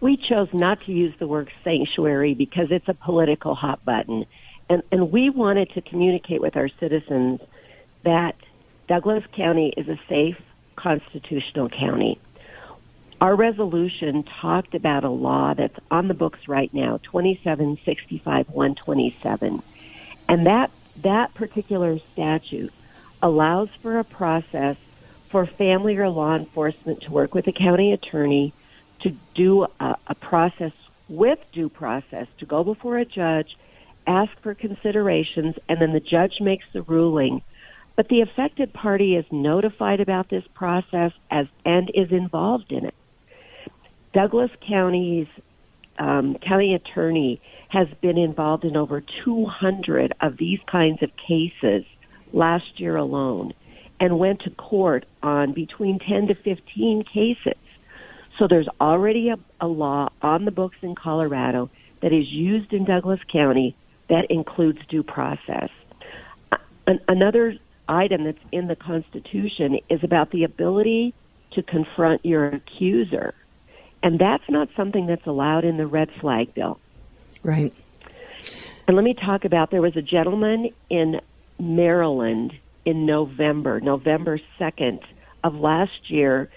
We 0.00 0.16
chose 0.16 0.48
not 0.52 0.80
to 0.86 0.92
use 0.92 1.14
the 1.18 1.26
word 1.26 1.50
sanctuary 1.64 2.34
because 2.34 2.68
it's 2.70 2.88
a 2.88 2.94
political 2.94 3.54
hot 3.54 3.84
button. 3.84 4.26
And, 4.68 4.82
and 4.90 5.12
we 5.12 5.30
wanted 5.30 5.70
to 5.70 5.80
communicate 5.80 6.40
with 6.40 6.56
our 6.56 6.68
citizens 6.80 7.40
that 8.04 8.36
Douglas 8.88 9.24
County 9.32 9.72
is 9.76 9.88
a 9.88 9.98
safe 10.08 10.40
constitutional 10.76 11.68
county. 11.68 12.18
Our 13.20 13.34
resolution 13.34 14.24
talked 14.24 14.74
about 14.74 15.04
a 15.04 15.08
law 15.08 15.54
that's 15.54 15.78
on 15.90 16.08
the 16.08 16.14
books 16.14 16.48
right 16.48 16.72
now, 16.74 16.98
2765 17.04 18.48
127. 18.50 19.62
And 20.28 20.46
that, 20.46 20.70
that 21.02 21.32
particular 21.34 21.98
statute 22.12 22.72
allows 23.22 23.68
for 23.80 23.98
a 23.98 24.04
process 24.04 24.76
for 25.30 25.46
family 25.46 25.96
or 25.96 26.08
law 26.08 26.36
enforcement 26.36 27.02
to 27.02 27.10
work 27.10 27.34
with 27.34 27.46
the 27.46 27.52
county 27.52 27.92
attorney 27.92 28.52
to 29.00 29.10
do 29.34 29.66
a, 29.80 29.96
a 30.06 30.14
process 30.14 30.72
with 31.08 31.38
due 31.52 31.68
process, 31.68 32.26
to 32.38 32.46
go 32.46 32.64
before 32.64 32.98
a 32.98 33.04
judge, 33.04 33.56
ask 34.06 34.30
for 34.42 34.54
considerations, 34.54 35.54
and 35.68 35.80
then 35.80 35.92
the 35.92 36.00
judge 36.00 36.34
makes 36.40 36.64
the 36.72 36.82
ruling. 36.82 37.42
But 37.96 38.08
the 38.08 38.20
affected 38.20 38.72
party 38.72 39.16
is 39.16 39.24
notified 39.30 40.00
about 40.00 40.28
this 40.28 40.44
process 40.54 41.12
as 41.30 41.46
and 41.64 41.90
is 41.94 42.10
involved 42.10 42.70
in 42.70 42.86
it. 42.86 42.94
Douglas 44.12 44.50
County's 44.66 45.26
um, 45.98 46.36
county 46.46 46.74
attorney 46.74 47.40
has 47.68 47.88
been 48.00 48.18
involved 48.18 48.64
in 48.64 48.76
over 48.76 49.02
200 49.24 50.14
of 50.20 50.36
these 50.38 50.58
kinds 50.70 51.02
of 51.02 51.10
cases 51.16 51.84
last 52.32 52.78
year 52.78 52.96
alone 52.96 53.52
and 53.98 54.18
went 54.18 54.40
to 54.40 54.50
court 54.50 55.06
on 55.22 55.52
between 55.52 55.98
10 55.98 56.28
to 56.28 56.34
15 56.34 57.04
cases. 57.12 57.58
So 58.38 58.46
there's 58.48 58.68
already 58.80 59.30
a, 59.30 59.36
a 59.64 59.66
law 59.66 60.10
on 60.20 60.44
the 60.44 60.50
books 60.50 60.76
in 60.82 60.94
Colorado 60.94 61.70
that 62.02 62.12
is 62.12 62.26
used 62.30 62.72
in 62.72 62.84
Douglas 62.84 63.20
County 63.32 63.74
that 64.08 64.30
includes 64.30 64.78
due 64.88 65.02
process. 65.02 65.70
Another 67.08 67.56
item 67.88 68.24
that's 68.24 68.38
in 68.52 68.68
the 68.68 68.76
Constitution 68.76 69.80
is 69.90 70.02
about 70.02 70.30
the 70.30 70.44
ability 70.44 71.14
to 71.52 71.62
confront 71.62 72.24
your 72.24 72.46
accuser. 72.46 73.34
And 74.02 74.18
that's 74.18 74.44
not 74.48 74.68
something 74.76 75.06
that's 75.06 75.26
allowed 75.26 75.64
in 75.64 75.76
the 75.76 75.86
red 75.86 76.10
flag 76.20 76.54
bill. 76.54 76.78
Right. 77.42 77.72
And 78.86 78.96
let 78.96 79.02
me 79.02 79.14
talk 79.14 79.44
about 79.44 79.70
there 79.70 79.82
was 79.82 79.96
a 79.96 80.02
gentleman 80.02 80.70
in 80.90 81.20
Maryland 81.58 82.52
in 82.84 83.06
November, 83.06 83.80
November 83.80 84.38
2nd 84.60 85.00
of 85.42 85.54
last 85.56 86.08
year. 86.08 86.48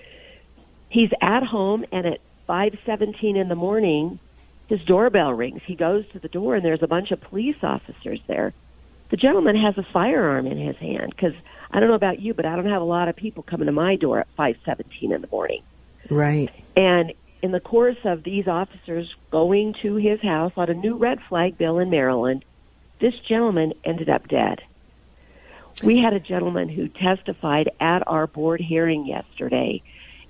He's 0.89 1.09
at 1.21 1.43
home 1.43 1.85
and 1.91 2.05
at 2.05 2.19
5:17 2.47 3.35
in 3.35 3.47
the 3.47 3.55
morning 3.55 4.19
his 4.69 4.79
doorbell 4.81 5.33
rings. 5.33 5.61
He 5.65 5.75
goes 5.75 6.05
to 6.13 6.19
the 6.19 6.27
door 6.29 6.55
and 6.55 6.63
there's 6.63 6.83
a 6.83 6.87
bunch 6.87 7.11
of 7.11 7.19
police 7.19 7.57
officers 7.63 8.19
there. 8.27 8.53
The 9.09 9.17
gentleman 9.17 9.55
has 9.57 9.75
a 9.77 9.83
firearm 9.91 10.45
in 10.45 10.57
his 10.57 10.77
hand 10.77 11.17
cuz 11.17 11.33
I 11.71 11.79
don't 11.79 11.89
know 11.89 11.95
about 11.95 12.19
you, 12.19 12.33
but 12.33 12.45
I 12.45 12.55
don't 12.55 12.67
have 12.67 12.81
a 12.81 12.85
lot 12.85 13.09
of 13.09 13.15
people 13.15 13.43
coming 13.43 13.65
to 13.65 13.71
my 13.71 13.95
door 13.95 14.19
at 14.19 14.27
5:17 14.37 15.11
in 15.11 15.21
the 15.21 15.27
morning. 15.31 15.63
Right. 16.09 16.49
And 16.75 17.13
in 17.41 17.51
the 17.51 17.59
course 17.59 17.97
of 18.03 18.23
these 18.23 18.47
officers 18.47 19.13
going 19.31 19.73
to 19.81 19.95
his 19.95 20.21
house 20.21 20.53
on 20.55 20.69
a 20.69 20.73
new 20.73 20.95
red 20.95 21.19
flag 21.21 21.57
bill 21.57 21.79
in 21.79 21.89
Maryland, 21.89 22.45
this 22.99 23.17
gentleman 23.27 23.73
ended 23.83 24.09
up 24.09 24.27
dead. 24.27 24.61
We 25.83 25.97
had 25.97 26.13
a 26.13 26.19
gentleman 26.19 26.69
who 26.69 26.87
testified 26.89 27.71
at 27.79 28.07
our 28.07 28.27
board 28.27 28.61
hearing 28.61 29.05
yesterday, 29.05 29.81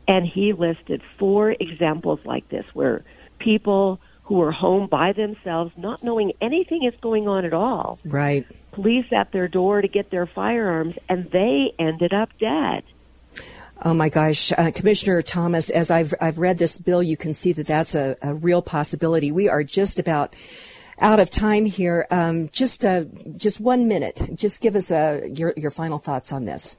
and 0.07 0.25
he 0.25 0.53
listed 0.53 1.01
four 1.17 1.51
examples 1.51 2.19
like 2.23 2.47
this 2.49 2.65
where 2.73 3.03
people 3.39 3.99
who 4.29 4.35
were 4.35 4.51
home 4.51 4.85
by 4.85 5.11
themselves, 5.11 5.71
not 5.75 6.03
knowing 6.03 6.31
anything 6.39 6.83
is 6.83 6.93
going 7.01 7.27
on 7.27 7.45
at 7.45 7.53
all, 7.53 7.97
Right. 8.05 8.45
police 8.71 9.07
at 9.11 9.31
their 9.31 9.47
door 9.47 9.81
to 9.81 9.87
get 9.87 10.11
their 10.11 10.27
firearms, 10.27 10.93
and 11.09 11.29
they 11.31 11.73
ended 11.79 12.13
up 12.13 12.29
dead. 12.39 12.83
Oh 13.81 13.95
my 13.95 14.09
gosh, 14.09 14.51
uh, 14.51 14.69
Commissioner 14.71 15.23
Thomas, 15.23 15.71
as 15.71 15.89
I've 15.89 16.13
I've 16.21 16.37
read 16.37 16.59
this 16.59 16.77
bill, 16.77 17.01
you 17.01 17.17
can 17.17 17.33
see 17.33 17.53
that 17.53 17.65
that's 17.65 17.95
a, 17.95 18.15
a 18.21 18.35
real 18.35 18.61
possibility. 18.61 19.31
We 19.31 19.49
are 19.49 19.63
just 19.63 19.97
about 19.99 20.35
out 20.99 21.19
of 21.19 21.31
time 21.31 21.65
here. 21.65 22.05
Um, 22.11 22.49
just 22.51 22.85
uh, 22.85 23.05
just 23.35 23.59
one 23.59 23.87
minute. 23.87 24.21
Just 24.35 24.61
give 24.61 24.75
us 24.75 24.91
uh, 24.91 25.27
your 25.33 25.53
your 25.57 25.71
final 25.71 25.97
thoughts 25.97 26.31
on 26.31 26.45
this. 26.45 26.75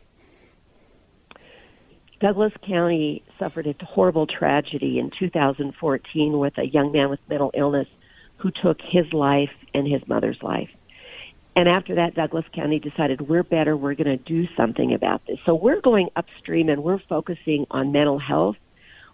Douglas 2.20 2.52
County 2.66 3.22
suffered 3.38 3.66
a 3.66 3.74
horrible 3.82 4.26
tragedy 4.26 4.98
in 4.98 5.10
2014 5.18 6.38
with 6.38 6.58
a 6.58 6.66
young 6.66 6.92
man 6.92 7.08
with 7.08 7.20
mental 7.30 7.50
illness 7.54 7.88
who 8.36 8.50
took 8.50 8.78
his 8.82 9.10
life 9.14 9.50
and 9.72 9.88
his 9.88 10.06
mother's 10.06 10.36
life. 10.42 10.68
And 11.56 11.66
after 11.66 11.94
that, 11.94 12.14
Douglas 12.14 12.44
County 12.54 12.78
decided 12.78 13.22
we're 13.22 13.42
better, 13.42 13.74
we're 13.74 13.94
going 13.94 14.18
to 14.18 14.22
do 14.22 14.46
something 14.54 14.92
about 14.92 15.26
this. 15.26 15.38
So 15.46 15.54
we're 15.54 15.80
going 15.80 16.10
upstream 16.14 16.68
and 16.68 16.82
we're 16.82 17.00
focusing 17.08 17.66
on 17.70 17.90
mental 17.90 18.18
health. 18.18 18.56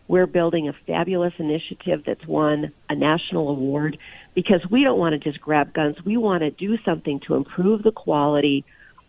We're 0.09 0.27
building 0.27 0.69
a 0.69 0.73
fabulous 0.87 1.33
initiative 1.39 2.03
that's 2.05 2.27
won 2.27 2.73
a 2.89 2.97
national 2.97 3.49
award 3.49 3.99
because 4.35 4.61
we 4.69 4.83
don't 4.83 4.99
want 4.99 5.13
to 5.13 5.19
just 5.19 5.41
grab 5.41 5.73
guns. 5.73 5.97
We 6.05 6.17
want 6.17 6.43
to 6.43 6.51
do 6.51 6.77
something 6.85 7.21
to 7.29 7.37
improve 7.37 7.85
the 7.85 7.93
quality 7.93 8.65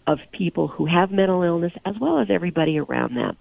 of 0.06 0.20
people 0.32 0.68
who 0.68 0.86
have 0.86 1.12
mental 1.12 1.42
illness 1.42 1.74
as 1.84 1.96
well 2.00 2.20
as 2.20 2.28
everybody 2.30 2.80
around 2.80 3.16
them. 3.16 3.36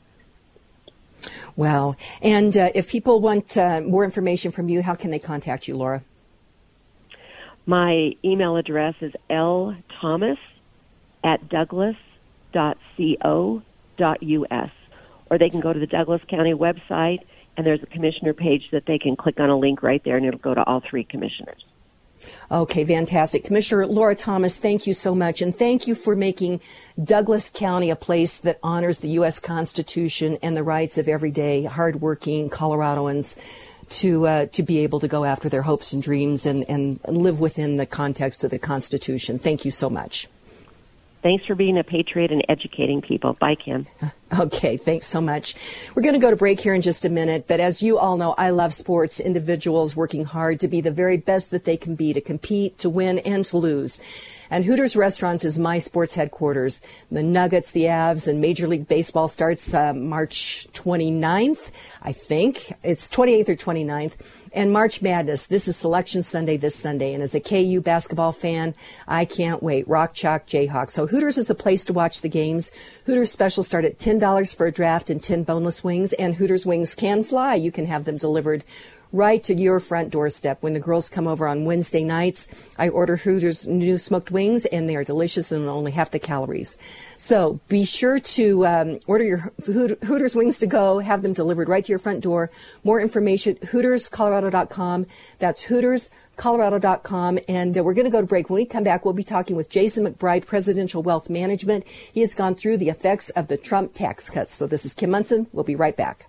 Wow. 1.56 1.94
And 2.22 2.56
uh, 2.56 2.70
if 2.74 2.88
people 2.90 3.20
want 3.20 3.56
uh, 3.56 3.80
more 3.80 4.04
information 4.04 4.50
from 4.50 4.68
you, 4.68 4.82
how 4.82 4.94
can 4.94 5.10
they 5.10 5.18
contact 5.18 5.68
you, 5.68 5.76
Lora? 5.76 6.02
My 7.66 8.12
email 8.24 8.56
address 8.56 8.94
is 9.00 9.12
lthomas 9.28 10.38
at 11.24 11.48
douglas.co.us. 11.48 12.00
Or 15.28 15.38
they 15.38 15.50
can 15.50 15.58
go 15.58 15.72
to 15.72 15.80
the 15.80 15.88
Douglas 15.88 16.22
County 16.30 16.54
website, 16.54 17.18
and 17.56 17.66
there's 17.66 17.82
a 17.82 17.86
commissioner 17.86 18.32
page 18.32 18.62
that 18.70 18.86
they 18.86 18.98
can 18.98 19.16
click 19.16 19.40
on 19.40 19.50
a 19.50 19.58
link 19.58 19.82
right 19.82 20.00
there, 20.04 20.16
and 20.16 20.24
it'll 20.24 20.38
go 20.38 20.54
to 20.54 20.62
all 20.62 20.80
three 20.88 21.02
commissioners. 21.02 21.64
Okay, 22.50 22.84
fantastic. 22.84 23.44
Commissioner 23.44 23.86
Lora 23.86 24.14
Thomas, 24.14 24.58
thank 24.58 24.86
you 24.86 24.94
so 24.94 25.14
much. 25.14 25.42
And 25.42 25.56
thank 25.56 25.86
you 25.86 25.94
for 25.94 26.16
making 26.16 26.60
Douglas 27.02 27.50
County 27.50 27.90
a 27.90 27.96
place 27.96 28.40
that 28.40 28.58
honors 28.62 28.98
the 28.98 29.08
U.S. 29.10 29.38
Constitution 29.40 30.38
and 30.42 30.56
the 30.56 30.62
rights 30.62 30.98
of 30.98 31.08
everyday, 31.08 31.64
hardworking 31.64 32.50
Coloradoans 32.50 33.36
to, 33.88 34.26
uh, 34.26 34.46
to 34.46 34.62
be 34.62 34.78
able 34.78 35.00
to 35.00 35.08
go 35.08 35.24
after 35.24 35.48
their 35.48 35.62
hopes 35.62 35.92
and 35.92 36.02
dreams 36.02 36.46
and, 36.46 36.64
and 36.68 37.00
live 37.06 37.40
within 37.40 37.76
the 37.76 37.86
context 37.86 38.44
of 38.44 38.50
the 38.50 38.58
Constitution. 38.58 39.38
Thank 39.38 39.64
you 39.64 39.70
so 39.70 39.88
much. 39.88 40.28
Thanks 41.22 41.44
for 41.46 41.54
being 41.54 41.78
a 41.78 41.84
patriot 41.84 42.30
and 42.30 42.44
educating 42.48 43.02
people. 43.02 43.34
Bye, 43.34 43.56
Kim. 43.56 43.86
Okay, 44.36 44.76
thanks 44.76 45.06
so 45.06 45.20
much. 45.20 45.54
We're 45.94 46.02
going 46.02 46.16
to 46.16 46.20
go 46.20 46.30
to 46.30 46.36
break 46.36 46.58
here 46.58 46.74
in 46.74 46.82
just 46.82 47.04
a 47.04 47.08
minute, 47.08 47.44
but 47.46 47.60
as 47.60 47.80
you 47.80 47.96
all 47.96 48.16
know, 48.16 48.34
I 48.36 48.50
love 48.50 48.74
sports, 48.74 49.20
individuals 49.20 49.94
working 49.94 50.24
hard 50.24 50.58
to 50.60 50.68
be 50.68 50.80
the 50.80 50.90
very 50.90 51.16
best 51.16 51.52
that 51.52 51.64
they 51.64 51.76
can 51.76 51.94
be, 51.94 52.12
to 52.12 52.20
compete, 52.20 52.76
to 52.78 52.90
win, 52.90 53.20
and 53.20 53.44
to 53.44 53.56
lose. 53.56 54.00
And 54.50 54.64
Hooters 54.64 54.96
Restaurants 54.96 55.44
is 55.44 55.60
my 55.60 55.78
sports 55.78 56.16
headquarters. 56.16 56.80
The 57.10 57.22
Nuggets, 57.22 57.70
the 57.70 57.84
Avs, 57.84 58.26
and 58.26 58.40
Major 58.40 58.66
League 58.66 58.88
Baseball 58.88 59.28
starts 59.28 59.72
uh, 59.72 59.92
March 59.92 60.66
29th, 60.72 61.70
I 62.02 62.10
think. 62.12 62.72
It's 62.82 63.08
28th 63.08 63.48
or 63.48 63.54
29th. 63.54 64.12
And 64.56 64.72
March 64.72 65.02
Madness, 65.02 65.44
this 65.44 65.68
is 65.68 65.76
Selection 65.76 66.22
Sunday 66.22 66.56
this 66.56 66.74
Sunday. 66.74 67.12
And 67.12 67.22
as 67.22 67.34
a 67.34 67.40
KU 67.40 67.82
basketball 67.82 68.32
fan, 68.32 68.74
I 69.06 69.26
can't 69.26 69.62
wait. 69.62 69.86
Rock 69.86 70.14
Chalk 70.14 70.46
Jayhawk. 70.46 70.88
So 70.88 71.06
Hooters 71.06 71.36
is 71.36 71.46
the 71.46 71.54
place 71.54 71.84
to 71.84 71.92
watch 71.92 72.22
the 72.22 72.30
games. 72.30 72.70
Hooters 73.04 73.30
specials 73.30 73.66
start 73.66 73.84
at 73.84 73.98
$10 73.98 74.56
for 74.56 74.64
a 74.64 74.72
draft 74.72 75.10
and 75.10 75.22
10 75.22 75.42
boneless 75.42 75.84
wings. 75.84 76.14
And 76.14 76.36
Hooters 76.36 76.64
wings 76.64 76.94
can 76.94 77.22
fly. 77.22 77.54
You 77.54 77.70
can 77.70 77.84
have 77.84 78.06
them 78.06 78.16
delivered 78.16 78.64
right 79.12 79.42
to 79.44 79.54
your 79.54 79.80
front 79.80 80.10
doorstep. 80.10 80.62
When 80.62 80.74
the 80.74 80.80
girls 80.80 81.08
come 81.08 81.26
over 81.26 81.46
on 81.46 81.64
Wednesday 81.64 82.04
nights, 82.04 82.48
I 82.78 82.88
order 82.88 83.16
Hooters 83.16 83.66
new 83.66 83.98
smoked 83.98 84.30
wings, 84.30 84.64
and 84.66 84.88
they 84.88 84.96
are 84.96 85.04
delicious 85.04 85.52
and 85.52 85.68
only 85.68 85.92
half 85.92 86.10
the 86.10 86.18
calories. 86.18 86.78
So 87.16 87.60
be 87.68 87.84
sure 87.84 88.18
to 88.18 88.66
um, 88.66 89.00
order 89.06 89.24
your 89.24 89.52
Hooters 89.64 90.34
wings 90.34 90.58
to 90.58 90.66
go, 90.66 90.98
have 90.98 91.22
them 91.22 91.32
delivered 91.32 91.68
right 91.68 91.84
to 91.84 91.92
your 91.92 91.98
front 91.98 92.22
door. 92.22 92.50
More 92.84 93.00
information, 93.00 93.56
HootersColorado.com. 93.56 95.06
That's 95.38 95.66
HootersColorado.com. 95.66 97.38
And 97.48 97.78
uh, 97.78 97.84
we're 97.84 97.94
going 97.94 98.04
to 98.06 98.10
go 98.10 98.20
to 98.20 98.26
break. 98.26 98.50
When 98.50 98.60
we 98.60 98.66
come 98.66 98.84
back, 98.84 99.04
we'll 99.04 99.14
be 99.14 99.22
talking 99.22 99.56
with 99.56 99.70
Jason 99.70 100.06
McBride, 100.06 100.46
Presidential 100.46 101.02
Wealth 101.02 101.30
Management. 101.30 101.86
He 101.86 102.20
has 102.20 102.34
gone 102.34 102.54
through 102.54 102.78
the 102.78 102.88
effects 102.88 103.30
of 103.30 103.48
the 103.48 103.56
Trump 103.56 103.94
tax 103.94 104.30
cuts. 104.30 104.54
So 104.54 104.66
this 104.66 104.84
is 104.84 104.94
Kim 104.94 105.10
Monson. 105.10 105.46
We'll 105.52 105.64
be 105.64 105.76
right 105.76 105.96
back. 105.96 106.26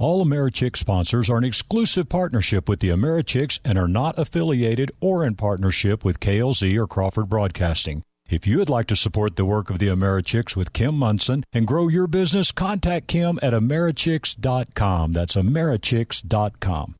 All 0.00 0.24
Americhick 0.24 0.76
sponsors 0.76 1.28
are 1.28 1.38
an 1.38 1.44
exclusive 1.44 2.08
partnership 2.08 2.68
with 2.68 2.78
the 2.78 2.90
Americhicks 2.90 3.58
and 3.64 3.76
are 3.76 3.88
not 3.88 4.16
affiliated 4.16 4.92
or 5.00 5.24
in 5.24 5.34
partnership 5.34 6.04
with 6.04 6.20
KLZ 6.20 6.76
or 6.76 6.86
Crawford 6.86 7.28
Broadcasting. 7.28 8.04
If 8.30 8.46
you 8.46 8.58
would 8.58 8.70
like 8.70 8.86
to 8.88 8.96
support 8.96 9.34
the 9.34 9.44
work 9.44 9.70
of 9.70 9.80
the 9.80 9.88
Americhicks 9.88 10.54
with 10.54 10.72
Kim 10.72 10.94
Monson 10.94 11.42
and 11.52 11.66
grow 11.66 11.88
your 11.88 12.06
business, 12.06 12.52
contact 12.52 13.08
Kim 13.08 13.40
at 13.42 13.52
Americhicks.com. 13.52 15.12
That's 15.14 15.34
Americhicks.com. 15.34 16.94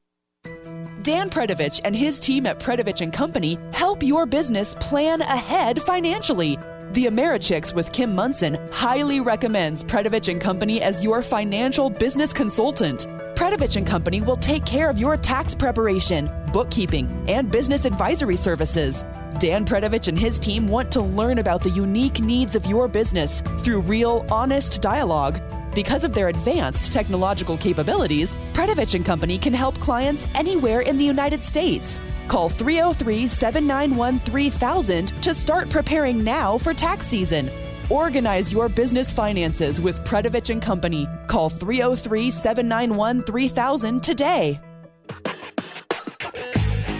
Dan 1.02 1.30
Predovich 1.30 1.80
and 1.84 1.94
his 1.94 2.18
team 2.18 2.46
at 2.46 2.58
Predovich 2.58 3.12
Company 3.12 3.60
help 3.72 4.02
your 4.02 4.26
business 4.26 4.74
plan 4.80 5.20
ahead 5.20 5.80
financially. 5.82 6.58
The 6.92 7.04
Americhicks 7.04 7.74
with 7.74 7.92
Kim 7.92 8.14
Monson 8.14 8.54
highly 8.72 9.20
recommends 9.20 9.84
Predovich 9.84 10.32
and 10.32 10.40
Company 10.40 10.80
as 10.80 11.04
your 11.04 11.22
financial 11.22 11.90
business 11.90 12.32
consultant. 12.32 13.06
Predovich 13.36 13.76
and 13.76 13.86
Company 13.86 14.22
will 14.22 14.38
take 14.38 14.64
care 14.64 14.88
of 14.88 14.98
your 14.98 15.18
tax 15.18 15.54
preparation, 15.54 16.30
bookkeeping, 16.50 17.26
and 17.28 17.50
business 17.50 17.84
advisory 17.84 18.36
services. 18.36 19.04
Dan 19.38 19.66
Predovich 19.66 20.08
and 20.08 20.18
his 20.18 20.38
team 20.38 20.66
want 20.66 20.90
to 20.92 21.02
learn 21.02 21.38
about 21.38 21.62
the 21.62 21.70
unique 21.70 22.20
needs 22.20 22.54
of 22.54 22.64
your 22.64 22.88
business 22.88 23.42
through 23.58 23.80
real, 23.80 24.24
honest 24.30 24.80
dialogue. 24.80 25.42
Because 25.74 26.04
of 26.04 26.14
their 26.14 26.28
advanced 26.28 26.90
technological 26.90 27.58
capabilities, 27.58 28.34
Predovich 28.54 28.94
and 28.94 29.04
Company 29.04 29.36
can 29.36 29.52
help 29.52 29.78
clients 29.78 30.24
anywhere 30.34 30.80
in 30.80 30.96
the 30.96 31.04
United 31.04 31.44
States. 31.44 32.00
Call 32.28 32.50
303 32.50 33.26
791 33.26 34.20
3000 34.20 35.22
to 35.22 35.34
start 35.34 35.70
preparing 35.70 36.22
now 36.22 36.58
for 36.58 36.74
tax 36.74 37.06
season. 37.06 37.50
Organize 37.88 38.52
your 38.52 38.68
business 38.68 39.10
finances 39.10 39.80
with 39.80 40.04
Predovich 40.04 40.50
and 40.50 40.60
Company. 40.60 41.08
Call 41.26 41.48
303 41.48 42.30
791 42.30 43.22
3000 43.22 44.02
today. 44.02 44.60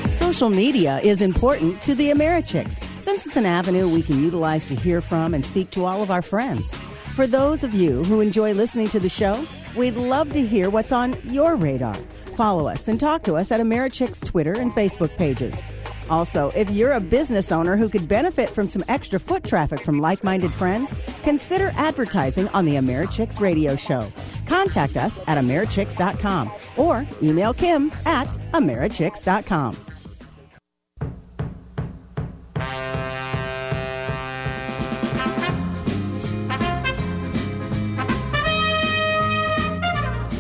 Social 0.07 0.49
media 0.49 0.99
is 1.01 1.21
important 1.21 1.83
to 1.83 1.95
the 1.95 2.11
Americhicks 2.11 2.83
since 3.01 3.27
it's 3.27 3.37
an 3.37 3.47
avenue 3.47 3.87
we 3.89 4.03
can 4.03 4.23
utilize 4.23 4.67
to 4.67 4.75
hear 4.75 5.03
from 5.03 5.35
and 5.35 5.45
speak 5.45 5.71
to 5.73 5.85
all 5.85 6.03
of 6.03 6.11
our 6.11 6.23
friends. 6.23 6.75
For 7.15 7.27
those 7.27 7.65
of 7.65 7.75
you 7.75 8.03
who 8.05 8.21
enjoy 8.21 8.53
listening 8.53 8.89
to 8.89 9.01
the 9.01 9.09
show, 9.09 9.45
we'd 9.77 9.97
love 9.97 10.33
to 10.33 10.47
hear 10.47 10.71
what's 10.71 10.93
on 10.93 11.17
your 11.25 11.55
radar. 11.57 11.97
Follow 12.39 12.69
us 12.69 12.87
and 12.87 13.01
talk 13.01 13.25
to 13.25 13.35
us 13.35 13.51
at 13.51 13.59
Americhick's 13.59 14.21
Twitter 14.21 14.53
and 14.53 14.71
Facebook 14.71 15.11
pages. 15.17 15.61
Also, 16.09 16.53
if 16.55 16.71
you're 16.71 16.93
a 16.93 17.01
business 17.01 17.51
owner 17.51 17.77
who 17.77 17.89
could 17.89 18.07
benefit 18.07 18.49
from 18.49 18.65
some 18.65 18.85
extra 18.87 19.19
foot 19.19 19.43
traffic 19.43 19.81
from 19.81 19.99
like 19.99 20.23
minded 20.23 20.53
friends, 20.53 20.95
consider 21.25 21.73
advertising 21.75 22.47
on 22.51 22.65
the 22.65 22.77
Americhicks 22.77 23.41
radio 23.41 23.75
show. 23.75 24.07
Contact 24.47 24.97
us 24.97 25.19
at 25.27 25.37
Americhicks.com 25.37 26.53
or 26.77 27.05
email 27.25 27.53
Kim 27.53 27.91
at 28.07 28.29
Americhicks.com. 28.53 29.98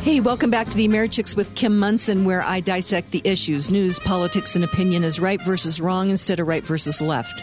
Hey, 0.09 0.21
welcome 0.21 0.51
back 0.51 0.71
to 0.71 0.75
the 0.75 0.89
Americhicks 0.89 1.37
with 1.37 1.55
Kim 1.55 1.79
Monson, 1.79 2.25
where 2.25 2.41
I 2.41 2.61
dissect 2.61 3.11
the 3.11 3.21
issues, 3.25 3.71
news, 3.71 3.99
politics, 3.99 4.57
and 4.57 4.65
opinion 4.65 5.05
as 5.05 5.21
right 5.21 5.39
versus 5.43 5.83
wrong 5.83 6.09
instead 6.09 6.41
of 6.41 6.49
right 6.49 6.65
versus 6.65 7.03
left. 7.03 7.43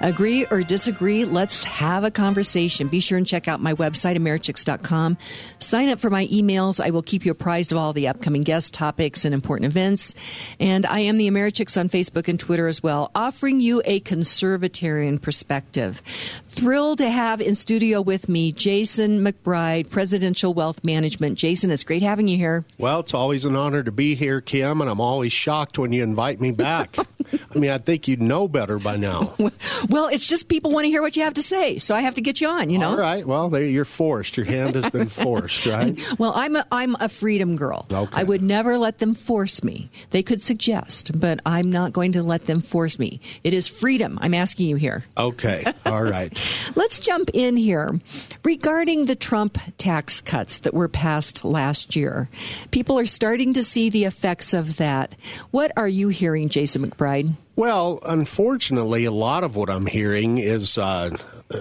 Agree 0.00 0.46
or 0.50 0.62
disagree? 0.62 1.24
Let's 1.24 1.64
have 1.64 2.04
a 2.04 2.10
conversation. 2.10 2.88
Be 2.88 3.00
sure 3.00 3.18
and 3.18 3.26
check 3.26 3.48
out 3.48 3.60
my 3.60 3.74
website, 3.74 4.16
Americhicks.com. 4.16 5.16
Sign 5.58 5.88
up 5.88 6.00
for 6.00 6.10
my 6.10 6.26
emails. 6.26 6.84
I 6.84 6.90
will 6.90 7.02
keep 7.02 7.24
you 7.24 7.32
apprised 7.32 7.72
of 7.72 7.78
all 7.78 7.92
the 7.92 8.08
upcoming 8.08 8.42
guest 8.42 8.74
topics 8.74 9.24
and 9.24 9.34
important 9.34 9.70
events. 9.70 10.14
And 10.60 10.84
I 10.86 11.00
am 11.00 11.16
the 11.18 11.28
Americhicks 11.28 11.78
on 11.80 11.88
Facebook 11.88 12.28
and 12.28 12.38
Twitter 12.38 12.66
as 12.66 12.82
well, 12.82 13.10
offering 13.14 13.60
you 13.60 13.82
a 13.84 14.00
conservatarian 14.00 15.20
perspective. 15.20 16.02
Thrilled 16.48 16.98
to 16.98 17.10
have 17.10 17.40
in 17.40 17.54
studio 17.54 18.00
with 18.00 18.28
me 18.28 18.52
Jason 18.52 19.20
McBride, 19.20 19.90
Presidential 19.90 20.54
Wealth 20.54 20.84
Management. 20.84 21.38
Jason, 21.38 21.70
it's 21.70 21.84
great 21.84 22.02
having 22.02 22.28
you 22.28 22.36
here. 22.36 22.64
Well, 22.78 23.00
it's 23.00 23.14
always 23.14 23.44
an 23.44 23.56
honor 23.56 23.82
to 23.82 23.92
be 23.92 24.14
here, 24.14 24.40
Kim, 24.40 24.80
and 24.80 24.90
I'm 24.90 25.00
always 25.00 25.32
shocked 25.32 25.78
when 25.78 25.92
you 25.92 26.02
invite 26.02 26.40
me 26.40 26.50
back. 26.50 26.96
I 27.54 27.58
mean, 27.58 27.70
I 27.70 27.78
think 27.78 28.08
you'd 28.08 28.22
know 28.22 28.48
better 28.48 28.78
by 28.78 28.96
now. 28.96 29.34
Well, 29.88 30.08
it's 30.08 30.26
just 30.26 30.48
people 30.48 30.72
want 30.72 30.84
to 30.84 30.88
hear 30.88 31.02
what 31.02 31.16
you 31.16 31.22
have 31.22 31.34
to 31.34 31.42
say, 31.42 31.78
so 31.78 31.94
I 31.94 32.00
have 32.00 32.14
to 32.14 32.20
get 32.20 32.40
you 32.40 32.48
on. 32.48 32.70
You 32.70 32.78
know. 32.78 32.90
All 32.90 32.96
right. 32.96 33.26
Well, 33.26 33.48
there 33.48 33.64
you're 33.64 33.84
forced. 33.84 34.36
Your 34.36 34.46
hand 34.46 34.74
has 34.74 34.90
been 34.90 35.08
forced, 35.08 35.66
right? 35.66 35.98
well, 36.18 36.32
I'm 36.34 36.56
a, 36.56 36.66
I'm 36.72 36.96
a 37.00 37.08
freedom 37.08 37.56
girl. 37.56 37.86
Okay. 37.90 38.20
I 38.20 38.24
would 38.24 38.42
never 38.42 38.78
let 38.78 38.98
them 38.98 39.14
force 39.14 39.62
me. 39.62 39.90
They 40.10 40.22
could 40.22 40.42
suggest, 40.42 41.18
but 41.18 41.40
I'm 41.46 41.70
not 41.70 41.92
going 41.92 42.12
to 42.12 42.22
let 42.22 42.46
them 42.46 42.62
force 42.62 42.98
me. 42.98 43.20
It 43.44 43.54
is 43.54 43.68
freedom. 43.68 44.18
I'm 44.20 44.34
asking 44.34 44.68
you 44.68 44.76
here. 44.76 45.04
Okay. 45.16 45.64
All 45.84 46.02
right. 46.02 46.36
Let's 46.74 47.00
jump 47.00 47.30
in 47.32 47.56
here 47.56 48.00
regarding 48.44 49.06
the 49.06 49.16
Trump 49.16 49.58
tax 49.78 50.20
cuts 50.20 50.58
that 50.58 50.74
were 50.74 50.88
passed 50.88 51.44
last 51.44 51.96
year. 51.96 52.28
People 52.70 52.98
are 52.98 53.06
starting 53.06 53.52
to 53.54 53.64
see 53.64 53.90
the 53.90 54.04
effects 54.04 54.54
of 54.54 54.76
that. 54.76 55.14
What 55.50 55.72
are 55.76 55.88
you 55.88 56.08
hearing, 56.08 56.48
Jason 56.48 56.88
McBride? 56.88 57.34
Well, 57.56 58.00
unfortunately, 58.02 59.06
a 59.06 59.10
lot 59.10 59.42
of 59.42 59.56
what 59.56 59.70
I'm 59.70 59.86
hearing 59.86 60.36
is 60.36 60.76
uh, 60.76 61.16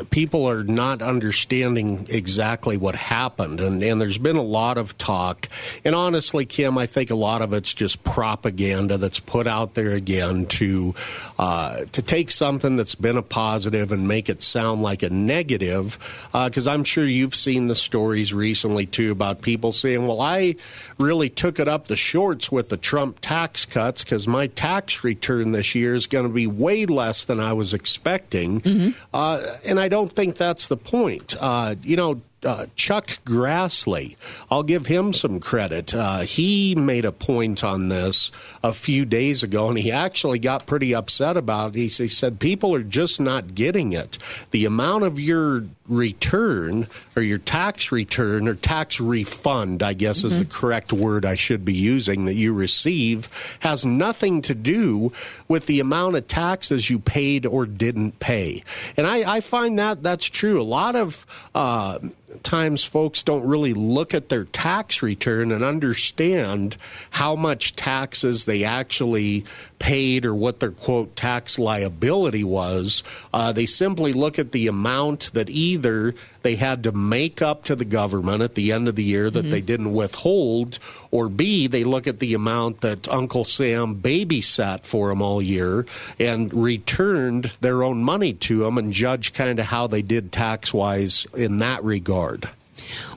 people 0.10 0.50
are 0.50 0.63
not 0.63 1.01
understanding 1.01 2.08
exactly 2.10 2.75
what 2.75 2.96
happened. 2.96 3.62
And, 3.62 3.84
and 3.84 4.01
there's 4.01 4.18
been 4.18 4.36
a 4.36 4.42
lot 4.42 4.77
of 4.77 4.98
talk. 4.98 5.48
And 5.84 5.94
honestly, 5.94 6.46
Kim, 6.46 6.77
I 6.77 6.88
think 6.88 7.12
a 7.12 7.15
lot 7.15 7.42
of 7.42 7.54
it's 7.54 7.74
just 7.74 8.04
propaganda 8.04 8.98
that's 8.98 9.20
put 9.20 9.46
out 9.46 9.75
there 9.75 9.92
again 9.92 10.48
to, 10.48 10.96
uh, 11.38 11.86
to 11.92 12.01
take 12.01 12.32
something 12.32 12.75
that's 12.75 12.96
been 12.96 13.18
a 13.18 13.22
positive 13.22 13.92
and 13.92 14.08
make 14.08 14.27
it 14.27 14.42
sound 14.42 14.82
like 14.82 15.04
a 15.04 15.10
negative. 15.10 16.00
Because 16.32 16.68
uh, 16.68 16.72
I'm 16.72 16.84
sure 16.84 17.06
you've 17.06 17.36
seen 17.36 17.68
the 17.68 17.75
stories 17.75 18.34
recently, 18.34 18.88
too, 18.88 19.12
about 19.12 19.42
people 19.42 19.72
saying, 19.72 20.08
well, 20.08 20.22
I 20.22 20.56
really 20.98 21.30
took 21.30 21.60
it 21.60 21.68
up 21.68 21.88
the 21.88 21.96
shorts 21.96 22.51
with 22.51 22.70
the 22.70 22.77
Trump 22.77 23.20
tax 23.22 23.65
cuts 23.65 24.04
because 24.04 24.27
my 24.27 24.48
tax 24.48 25.04
return 25.04 25.51
this 25.51 25.75
year 25.75 25.94
is 25.94 26.08
going 26.08 26.25
to 26.25 26.34
be 26.34 26.48
way 26.48 26.86
less 26.86 27.25
than 27.25 27.39
I 27.39 27.54
was 27.54 27.74
expecting. 27.74 28.62
Mm-hmm. 28.62 28.89
Uh, 29.13 29.46
and 29.63 29.75
I 29.79 29.88
don't 29.88 30.12
think 30.12 30.36
that's 30.36 30.67
the 30.67 30.78
point. 30.78 31.36
Uh, 31.39 31.76
you 31.84 31.95
know, 31.95 32.21
uh, 32.45 32.67
Chuck 32.75 33.08
Grassley, 33.25 34.15
I'll 34.49 34.63
give 34.63 34.86
him 34.86 35.13
some 35.13 35.39
credit. 35.39 35.93
Uh, 35.93 36.21
he 36.21 36.75
made 36.75 37.05
a 37.05 37.12
point 37.12 37.63
on 37.63 37.89
this 37.89 38.31
a 38.63 38.71
few 38.71 39.05
days 39.05 39.43
ago, 39.43 39.69
and 39.69 39.77
he 39.77 39.91
actually 39.91 40.39
got 40.39 40.65
pretty 40.65 40.93
upset 40.93 41.38
about 41.38 41.75
it. 41.75 41.79
He, 41.79 41.88
he 41.88 42.08
said 42.08 42.39
people 42.39 42.73
are 42.75 42.84
just 42.84 43.19
not 43.19 43.55
getting 43.55 43.93
it. 43.93 44.17
The 44.51 44.65
amount 44.65 45.03
of 45.03 45.19
your 45.19 45.65
return 45.88 46.88
or 47.15 47.21
your 47.21 47.38
tax 47.38 47.91
return 47.91 48.47
or 48.47 48.55
tax 48.55 48.99
refund, 48.99 49.84
I 49.84 49.93
guess 49.93 50.19
mm-hmm. 50.19 50.27
is 50.27 50.39
the 50.39 50.45
correct 50.45 50.91
word 50.93 51.25
I 51.25 51.36
should 51.36 51.63
be 51.63 51.73
using, 51.73 52.25
that 52.25 52.36
you 52.36 52.53
receive 52.53 53.29
has 53.60 53.86
nothing 53.86 54.41
to 54.43 54.55
do 54.55 55.12
with 55.47 55.65
the 55.67 55.79
amount 55.79 56.15
of 56.15 56.27
taxes 56.27 56.89
you 56.89 56.99
paid 56.99 57.45
or 57.45 57.65
didn't 57.65 58.19
pay. 58.19 58.63
And 58.97 59.05
I, 59.05 59.36
I 59.36 59.39
find 59.41 59.79
that 59.79 60.01
that's 60.01 60.25
true. 60.25 60.60
A 60.60 60.63
lot 60.63 60.95
of 60.95 61.25
uh, 61.53 61.99
times 62.43 62.84
folks 62.84 63.24
don't 63.24 63.45
really 63.45 63.74
look 63.74 64.13
at 64.13 64.30
their 64.30 64.45
tax 64.45 65.02
return 65.02 65.52
and 65.52 65.63
understand 65.63 66.78
how 67.10 67.36
much 67.36 67.76
taxes 67.76 68.45
they 68.45 68.63
actually 68.63 69.45
paid 69.86 70.26
or 70.26 70.34
what 70.34 70.60
their 70.60 70.71
quote 70.71 71.15
tax 71.15 71.60
liability 71.60 72.43
was. 72.43 73.04
Uh, 73.32 73.52
they 73.52 73.67
simply 73.67 74.13
look 74.13 74.39
at 74.39 74.52
the 74.52 74.65
amount 74.65 75.32
that 75.34 75.48
either 75.48 76.15
they 76.41 76.56
had 76.56 76.86
to 76.86 76.91
make 76.91 77.43
up 77.43 77.65
to 77.65 77.76
the 77.76 77.86
government 77.86 78.41
at 78.41 78.56
the 78.56 78.71
end 78.71 78.88
of 78.88 78.95
the 78.95 79.04
year 79.04 79.30
that 79.30 79.41
mm-hmm. 79.41 79.52
they 79.52 79.62
didn't 79.62 79.93
withhold, 79.93 80.80
or 81.12 81.30
B, 81.30 81.67
they 81.67 81.84
look 81.84 82.08
at 82.08 82.17
the 82.17 82.34
amount 82.34 82.82
that 82.82 83.08
Uncle 83.08 83.45
Sam 83.45 84.02
babysat 84.02 84.88
for 84.88 85.10
them 85.10 85.21
all 85.21 85.39
year 85.39 85.86
and 86.17 86.52
returned 86.52 87.52
their 87.62 87.84
own 87.84 88.04
money 88.04 88.34
to 88.34 88.63
them 88.63 88.80
and 88.80 88.91
judge 88.91 89.34
kind 89.34 89.60
of 89.60 89.67
how 89.67 89.86
they 89.86 90.02
did 90.02 90.32
tax 90.32 90.74
wise 90.74 91.28
in 91.36 91.60
that 91.60 91.84
regard. 91.84 92.50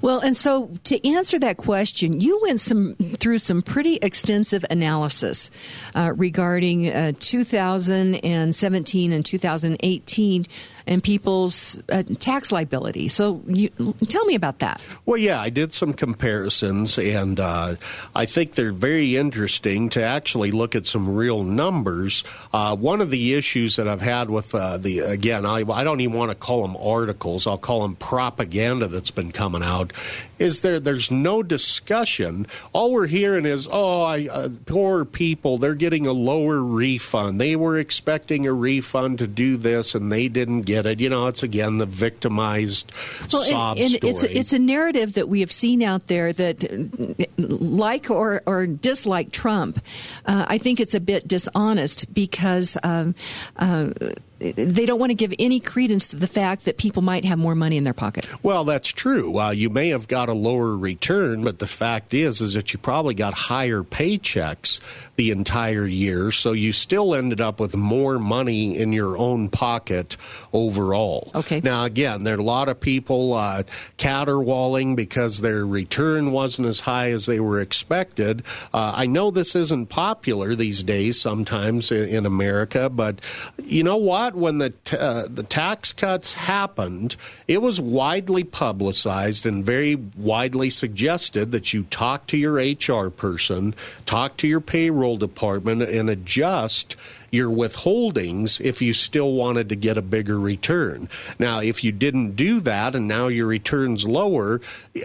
Well, 0.01 0.21
and 0.21 0.37
so 0.37 0.71
to 0.85 1.09
answer 1.09 1.39
that 1.41 1.57
question, 1.57 2.21
you 2.21 2.39
went 2.43 2.61
some 2.61 2.95
through 2.95 3.39
some 3.39 3.63
pretty 3.63 3.97
extensive 3.97 4.65
analysis 4.71 5.51
uh, 5.95 6.13
regarding 6.17 6.89
uh, 6.89 7.13
2017 7.19 9.13
and 9.13 9.27
2018 9.27 10.47
and 10.89 11.05
people's 11.05 11.81
uh, 11.91 12.03
tax 12.19 12.51
liability. 12.51 13.09
So, 13.09 13.43
you, 13.47 13.69
tell 14.09 14.25
me 14.25 14.35
about 14.35 14.59
that. 14.61 14.81
Well, 15.05 15.19
yeah, 15.19 15.41
I 15.41 15.51
did 15.51 15.75
some 15.75 15.93
comparisons, 15.93 16.99
and 16.99 17.39
uh, 17.39 17.77
I 18.15 18.25
think 18.25 18.55
they're 18.55 18.73
very 18.73 19.17
interesting 19.17 19.91
to 19.91 20.03
actually 20.03 20.51
look 20.51 20.75
at 20.75 20.87
some 20.87 21.15
real 21.15 21.45
numbers. 21.45 22.25
Uh, 22.53 22.75
one 22.75 23.03
of 23.03 23.11
the 23.11 23.35
issues 23.35 23.77
that 23.77 23.87
I've 23.87 24.01
had 24.01 24.31
with 24.31 24.55
uh, 24.55 24.79
the 24.79 25.01
again, 25.01 25.45
I, 25.45 25.59
I 25.71 25.85
don't 25.85 26.01
even 26.01 26.17
want 26.17 26.31
to 26.31 26.35
call 26.35 26.63
them 26.63 26.77
articles; 26.77 27.47
I'll 27.47 27.59
call 27.59 27.83
them 27.83 27.95
propaganda 27.95 28.89
that's 28.89 29.11
been 29.11 29.31
coming 29.31 29.63
out. 29.63 29.93
Is 30.39 30.61
there? 30.61 30.81
There's 30.81 31.11
no 31.11 31.43
discussion. 31.43 32.47
All 32.73 32.93
we're 32.93 33.07
hearing 33.07 33.47
is, 33.47 33.69
"Oh, 33.71 34.03
I, 34.03 34.29
uh, 34.29 34.49
poor 34.67 35.05
people, 35.05 35.59
they're 35.59 35.75
getting 35.75 36.07
a 36.07 36.13
lower 36.13 36.63
refund. 36.63 37.41
They 37.41 37.57
were 37.57 37.79
expecting 37.79 38.47
a 38.47 38.53
refund 38.53 39.19
to 39.19 39.27
do 39.27 39.57
this, 39.57 39.95
and 39.95 40.11
they 40.11 40.29
didn't 40.29 40.63
get." 40.63 40.87
it. 40.87 41.01
You 41.01 41.09
know, 41.09 41.27
it's 41.27 41.43
again 41.43 41.79
the 41.79 41.87
victimized 41.87 42.93
well, 43.33 43.43
sob 43.43 43.79
and, 43.79 43.87
and 43.87 43.95
story. 43.95 44.11
It's 44.11 44.23
a, 44.23 44.39
it's 44.39 44.53
a 44.53 44.59
narrative 44.59 45.15
that 45.15 45.29
we 45.29 45.41
have 45.41 45.53
seen 45.53 45.83
out 45.83 46.07
there 46.07 46.33
that, 46.33 47.29
like 47.39 48.11
or, 48.11 48.43
or 48.47 48.67
dislike 48.67 49.33
Trump, 49.33 49.83
uh, 50.27 50.47
I 50.49 50.59
think 50.59 50.81
it's 50.81 50.95
a 50.95 51.01
bit 51.01 51.29
dishonest 51.29 52.13
because 52.15 52.77
um, 52.83 53.15
uh, 53.57 53.91
they 54.39 54.87
don't 54.87 55.01
want 55.01 55.11
to 55.11 55.15
give 55.15 55.35
any 55.39 55.59
credence 55.61 56.09
to 56.09 56.17
the 56.17 56.27
fact 56.27 56.65
that 56.65 56.79
people 56.79 57.03
might 57.03 57.25
have 57.25 57.39
more 57.39 57.55
money 57.55 57.77
in 57.77 57.85
their 57.85 57.95
pocket. 57.95 58.27
Well, 58.43 58.65
that's 58.65 58.89
true. 58.89 59.39
Uh, 59.39 59.51
you 59.51 59.69
may 59.69 59.89
have 59.89 60.07
got 60.07 60.29
a 60.29 60.33
lower 60.33 60.77
return, 60.77 61.43
but 61.43 61.59
the 61.59 61.67
fact 61.67 62.15
is, 62.15 62.41
is 62.41 62.55
that 62.55 62.73
you 62.73 62.79
probably 62.79 63.15
got 63.15 63.35
higher 63.35 63.83
paychecks 63.83 64.81
the 65.19 65.33
entire 65.33 65.85
year, 65.85 66.31
so 66.31 66.53
you 66.53 66.73
still 66.73 67.13
ended 67.13 67.41
up 67.41 67.59
with 67.59 67.75
more 67.77 68.21
money 68.21 68.79
in 68.79 68.93
your 68.93 69.19
own 69.19 69.49
pocket 69.49 70.17
overall. 70.53 71.33
Okay. 71.35 71.61
Now, 71.61 71.85
again, 71.85 72.23
there 72.23 72.37
are 72.37 72.41
a 72.41 72.43
lot 72.45 72.69
of 72.69 72.79
people 72.79 73.35
uh, 73.35 73.65
caterwauling 73.97 74.95
because 74.95 75.41
their 75.41 75.67
return 75.67 76.31
wasn't 76.31 76.69
as 76.69 76.79
high 76.79 77.11
as 77.11 77.27
they 77.27 77.41
were 77.41 77.61
expected. 77.61 78.45
Uh, 78.73 78.93
I 78.95 79.07
know 79.07 79.33
this 79.33 79.57
isn't 79.57 79.89
popular 79.89 80.55
these 80.55 80.85
days, 80.85 81.21
sometimes 81.21 81.91
in, 81.91 82.09
in 82.09 82.25
America, 82.25 82.89
but 82.89 83.21
you 83.59 83.83
know 83.83 83.97
what? 83.97 84.37
when 84.37 84.59
the 84.59 84.71
t- 84.71 84.97
uh, 84.97 85.27
the 85.29 85.43
tax 85.43 85.93
cuts 85.93 86.33
happened, 86.33 87.17
it 87.49 87.61
was 87.61 87.81
widely 87.81 88.45
publicized 88.45 89.47
and 89.47 89.67
very 89.67 89.97
widely 89.97 90.71
suggested 90.71 91.51
that 91.51 91.73
you 91.73 91.83
talk 91.85 92.29
to 92.29 92.37
your 92.37 92.55
HR 92.55 93.11
person, 93.11 93.75
talk 94.07 94.37
to 94.37 94.47
your 94.47 94.61
payroll 94.61 95.08
department, 95.17 95.83
and 95.83 96.11
adjust 96.11 96.97
your 97.31 97.51
withholdings 97.51 98.61
if 98.61 98.81
you 98.81 98.95
still 98.95 99.33
wanted 99.33 99.69
to 99.69 99.77
get 99.77 99.99
a 99.99 100.03
bigger 100.03 100.39
return. 100.39 101.09
Now, 101.39 101.61
if 101.61 101.85
you 101.85 101.93
didn't 101.93 102.37
do 102.37 102.61
that 102.61 102.95
and 102.95 103.09
now 103.09 103.29
your 103.29 103.47
return's 103.47 104.07
lower, 104.07 104.61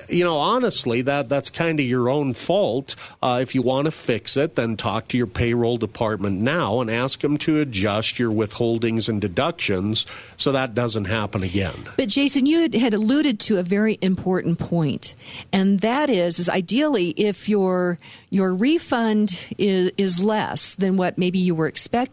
you 0.09 0.23
know, 0.23 0.37
honestly, 0.37 1.01
that 1.01 1.29
that's 1.29 1.49
kind 1.49 1.79
of 1.79 1.85
your 1.85 2.09
own 2.09 2.33
fault. 2.33 2.95
Uh, 3.21 3.39
if 3.41 3.55
you 3.55 3.61
want 3.61 3.85
to 3.85 3.91
fix 3.91 4.37
it, 4.37 4.55
then 4.55 4.77
talk 4.77 5.07
to 5.09 5.17
your 5.17 5.27
payroll 5.27 5.77
department 5.77 6.41
now 6.41 6.79
and 6.81 6.89
ask 6.89 7.21
them 7.21 7.37
to 7.39 7.59
adjust 7.59 8.19
your 8.19 8.31
withholdings 8.31 9.09
and 9.09 9.21
deductions 9.21 10.05
so 10.37 10.51
that 10.51 10.75
doesn't 10.75 11.05
happen 11.05 11.43
again. 11.43 11.75
But 11.97 12.09
Jason, 12.09 12.45
you 12.45 12.69
had 12.79 12.93
alluded 12.93 13.39
to 13.41 13.57
a 13.57 13.63
very 13.63 13.97
important 14.01 14.59
point, 14.59 15.15
and 15.51 15.79
that 15.81 16.09
is, 16.09 16.39
is 16.39 16.49
ideally 16.49 17.09
if 17.11 17.49
your 17.49 17.97
your 18.33 18.55
refund 18.55 19.47
is, 19.59 19.91
is 19.95 20.19
less 20.19 20.73
than 20.73 20.97
what 20.97 21.19
maybe 21.19 21.37
you 21.37 21.53
were 21.53 21.67
expecting, 21.67 22.12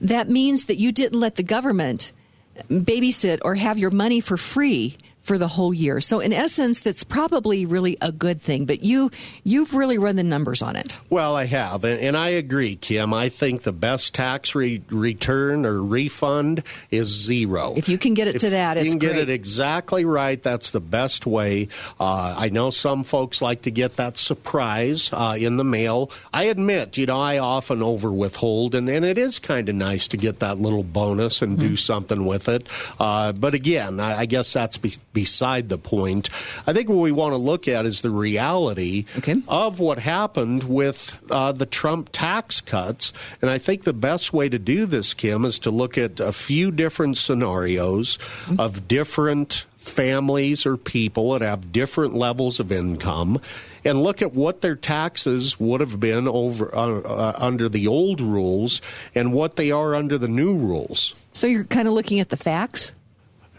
that 0.00 0.28
means 0.28 0.64
that 0.64 0.76
you 0.76 0.92
didn't 0.92 1.18
let 1.18 1.36
the 1.36 1.42
government 1.42 2.12
babysit 2.68 3.40
or 3.42 3.54
have 3.54 3.78
your 3.78 3.90
money 3.90 4.20
for 4.20 4.36
free 4.36 4.98
for 5.22 5.38
the 5.38 5.48
whole 5.48 5.72
year. 5.72 6.00
So 6.00 6.20
in 6.20 6.32
essence, 6.32 6.80
that's 6.80 7.04
probably 7.04 7.64
really 7.64 7.96
a 8.00 8.12
good 8.12 8.42
thing. 8.42 8.66
But 8.66 8.82
you 8.82 9.10
you've 9.44 9.72
really 9.74 9.98
run 9.98 10.16
the 10.16 10.22
numbers 10.24 10.62
on 10.62 10.76
it. 10.76 10.94
Well, 11.10 11.36
I 11.36 11.44
have, 11.46 11.84
and, 11.84 12.00
and 12.00 12.16
I 12.16 12.28
agree, 12.30 12.76
Kim. 12.76 13.14
I 13.14 13.28
think 13.28 13.62
the 13.62 13.72
best 13.72 14.14
tax 14.14 14.54
re- 14.54 14.82
return 14.90 15.64
or 15.64 15.80
refund 15.82 16.64
is 16.90 17.06
zero. 17.06 17.74
If 17.76 17.88
you 17.88 17.98
can 17.98 18.14
get 18.14 18.26
it 18.28 18.34
if 18.36 18.40
to 18.42 18.50
that, 18.50 18.76
If 18.76 18.84
you 18.86 18.90
can 18.90 18.98
get 18.98 19.16
it 19.16 19.30
exactly 19.30 20.04
right. 20.04 20.42
That's 20.42 20.72
the 20.72 20.80
best 20.80 21.24
way. 21.26 21.68
Uh, 22.00 22.34
I 22.36 22.48
know 22.48 22.70
some 22.70 23.04
folks 23.04 23.40
like 23.40 23.62
to 23.62 23.70
get 23.70 23.96
that 23.96 24.16
surprise 24.16 25.10
uh, 25.12 25.36
in 25.38 25.56
the 25.56 25.64
mail. 25.64 26.10
I 26.32 26.44
admit, 26.44 26.98
you 26.98 27.06
know, 27.06 27.20
I 27.20 27.38
often 27.38 27.82
over 27.82 28.10
withhold, 28.12 28.74
and, 28.74 28.88
and 28.88 29.04
it 29.04 29.18
is 29.18 29.38
kind 29.38 29.68
of 29.68 29.74
nice 29.76 30.08
to 30.08 30.16
get 30.16 30.40
that 30.40 30.58
little 30.60 30.82
bonus 30.82 31.40
and 31.40 31.52
Mm-hmm. 31.52 31.68
do 31.68 31.76
something 31.76 32.24
with 32.24 32.48
it. 32.48 32.66
Uh, 32.98 33.30
but 33.32 33.52
again, 33.52 34.00
I, 34.00 34.20
I 34.20 34.26
guess 34.26 34.50
that's 34.54 34.78
be- 34.78 34.96
beside 35.12 35.68
the 35.68 35.78
point. 35.78 36.30
I 36.66 36.72
think 36.72 36.88
what 36.88 36.98
we 36.98 37.12
want 37.12 37.32
to 37.32 37.38
look 37.38 37.68
at 37.68 37.86
is 37.86 38.00
the 38.00 38.10
reality 38.10 39.04
of 39.48 39.80
what 39.80 39.98
happened 39.98 40.64
with 40.64 41.18
uh, 41.30 41.52
the 41.52 41.66
Trump 41.66 42.10
tax 42.12 42.60
cuts. 42.60 43.12
And 43.40 43.50
I 43.50 43.58
think 43.58 43.84
the 43.84 43.92
best 43.92 44.32
way 44.32 44.48
to 44.48 44.58
do 44.58 44.86
this, 44.86 45.14
Kim, 45.14 45.44
is 45.44 45.58
to 45.60 45.70
look 45.70 45.98
at 45.98 46.20
a 46.20 46.32
few 46.32 46.70
different 46.70 47.16
scenarios 47.16 48.18
of 48.58 48.88
different 48.88 49.66
families 49.76 50.64
or 50.64 50.76
people 50.76 51.32
that 51.32 51.42
have 51.42 51.72
different 51.72 52.14
levels 52.14 52.60
of 52.60 52.70
income 52.70 53.40
and 53.84 54.02
look 54.02 54.22
at 54.22 54.32
what 54.32 54.60
their 54.60 54.76
taxes 54.76 55.58
would 55.58 55.80
have 55.80 55.98
been 55.98 56.28
over 56.28 56.74
uh, 56.74 57.00
uh, 57.00 57.36
under 57.36 57.68
the 57.68 57.86
old 57.86 58.20
rules 58.20 58.80
and 59.14 59.32
what 59.32 59.56
they 59.56 59.70
are 59.70 59.94
under 59.94 60.16
the 60.18 60.28
new 60.28 60.54
rules. 60.56 61.14
So 61.32 61.46
you're 61.46 61.64
kind 61.64 61.88
of 61.88 61.94
looking 61.94 62.20
at 62.20 62.28
the 62.28 62.36
facts. 62.36 62.94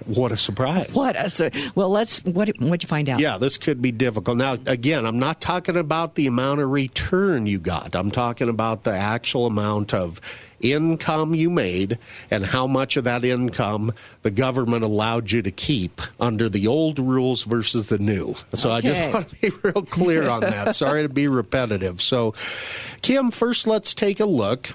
What 0.05 0.31
a 0.31 0.37
surprise! 0.37 0.91
What 0.93 1.15
a 1.17 1.29
sur- 1.29 1.51
well, 1.75 1.89
let's 1.89 2.23
what 2.23 2.49
what'd 2.59 2.83
you 2.83 2.87
find 2.87 3.09
out? 3.09 3.19
Yeah, 3.19 3.37
this 3.37 3.57
could 3.57 3.81
be 3.81 3.91
difficult. 3.91 4.37
Now, 4.37 4.57
again, 4.65 5.05
I'm 5.05 5.19
not 5.19 5.41
talking 5.41 5.77
about 5.77 6.15
the 6.15 6.27
amount 6.27 6.61
of 6.61 6.69
return 6.69 7.45
you 7.45 7.59
got. 7.59 7.95
I'm 7.95 8.11
talking 8.11 8.49
about 8.49 8.83
the 8.83 8.93
actual 8.93 9.45
amount 9.45 9.93
of 9.93 10.19
income 10.63 11.35
you 11.35 11.49
made 11.49 11.99
and 12.31 12.45
how 12.45 12.65
much 12.67 12.97
of 12.97 13.03
that 13.03 13.23
income 13.25 13.93
the 14.21 14.31
government 14.31 14.83
allowed 14.83 15.29
you 15.31 15.41
to 15.41 15.51
keep 15.51 16.01
under 16.19 16.49
the 16.49 16.67
old 16.67 16.99
rules 16.99 17.43
versus 17.43 17.87
the 17.87 17.97
new. 17.97 18.35
So 18.53 18.71
I 18.71 18.81
just 18.81 19.13
want 19.13 19.29
to 19.29 19.35
be 19.35 19.49
real 19.63 19.83
clear 19.83 20.29
on 20.29 20.41
that. 20.41 20.75
Sorry 20.75 21.03
to 21.03 21.09
be 21.09 21.27
repetitive. 21.27 22.01
So, 22.01 22.33
Kim, 23.01 23.31
first 23.31 23.67
let's 23.67 23.93
take 23.93 24.19
a 24.19 24.25
look 24.25 24.69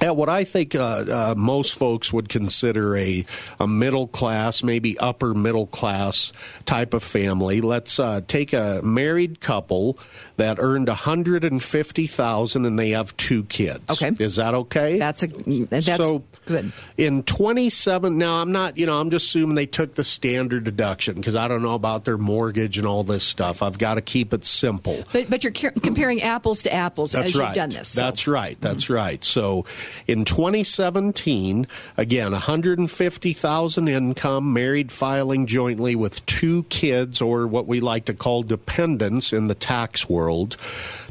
at 0.00 0.16
what 0.16 0.28
I 0.28 0.44
think 0.44 0.74
uh, 0.74 0.78
uh, 0.80 1.34
most 1.36 1.74
folks 1.74 2.12
would 2.12 2.28
consider 2.28 2.96
a, 2.96 3.24
a 3.58 3.66
middle 3.66 4.08
class, 4.08 4.62
maybe 4.62 4.98
upper 4.98 5.34
middle 5.34 5.66
class 5.66 6.32
type 6.64 6.94
of 6.94 7.02
family. 7.02 7.60
Let's 7.60 7.98
uh, 7.98 8.20
take 8.26 8.52
a 8.52 8.80
married 8.82 9.40
couple 9.40 9.98
that 10.36 10.58
earned 10.58 10.88
150000 10.88 12.64
and 12.64 12.78
they 12.78 12.90
have 12.90 13.16
two 13.16 13.44
kids. 13.44 13.82
Okay. 13.90 14.12
Is 14.18 14.36
that 14.36 14.54
okay? 14.54 14.98
That's 14.98 15.22
a 15.22 15.26
that's 15.26 15.86
so 15.86 16.22
good. 16.46 16.72
In 16.96 17.22
27, 17.22 18.18
now 18.18 18.40
I'm 18.40 18.52
not, 18.52 18.76
you 18.76 18.86
know, 18.86 19.00
I'm 19.00 19.10
just 19.10 19.26
assuming 19.28 19.54
they 19.54 19.66
took 19.66 19.94
the 19.94 20.04
standard 20.04 20.64
deduction 20.64 21.14
because 21.14 21.34
I 21.34 21.48
don't 21.48 21.62
know 21.62 21.74
about 21.74 22.04
their 22.04 22.18
mortgage 22.18 22.78
and 22.78 22.86
all 22.86 23.04
this 23.04 23.24
stuff. 23.24 23.62
I've 23.62 23.78
got 23.78 23.94
to 23.94 24.00
keep 24.00 24.32
it 24.32 24.44
simple. 24.44 25.04
But 25.12 25.30
but 25.30 25.44
you're 25.44 25.52
comparing 25.52 26.22
apples 26.22 26.62
to 26.64 26.72
apples 26.72 27.12
That's 27.12 27.30
as 27.30 27.36
right. 27.36 27.48
you've 27.48 27.54
done 27.54 27.70
this. 27.70 27.90
so- 27.90 28.00
That's 28.02 28.26
right. 28.26 28.60
That's 28.60 28.84
mm-hmm. 28.84 28.92
right. 28.94 29.24
So, 29.24 29.64
in 30.06 30.24
2017, 30.24 31.66
again, 31.96 32.32
150,000 32.32 33.88
income, 33.88 34.52
married, 34.52 34.92
filing 34.92 35.46
jointly 35.46 35.96
with 35.96 36.24
two 36.26 36.64
kids, 36.64 37.20
or 37.20 37.46
what 37.46 37.66
we 37.66 37.80
like 37.80 38.06
to 38.06 38.14
call 38.14 38.42
dependents 38.42 39.32
in 39.32 39.46
the 39.46 39.54
tax 39.54 40.08
world. 40.08 40.25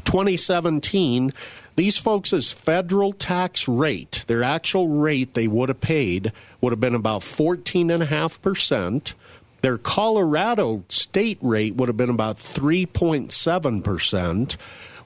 2017. 0.04 1.32
These 1.76 1.98
folks' 1.98 2.52
federal 2.52 3.12
tax 3.12 3.68
rate, 3.68 4.24
their 4.26 4.42
actual 4.42 4.88
rate 4.88 5.34
they 5.34 5.46
would 5.46 5.68
have 5.68 5.80
paid, 5.80 6.32
would 6.60 6.72
have 6.72 6.80
been 6.80 6.94
about 6.94 7.20
14.5%. 7.20 9.14
Their 9.60 9.78
Colorado 9.78 10.84
state 10.88 11.38
rate 11.42 11.74
would 11.74 11.88
have 11.88 11.96
been 11.96 12.10
about 12.10 12.36
3.7%, 12.36 14.56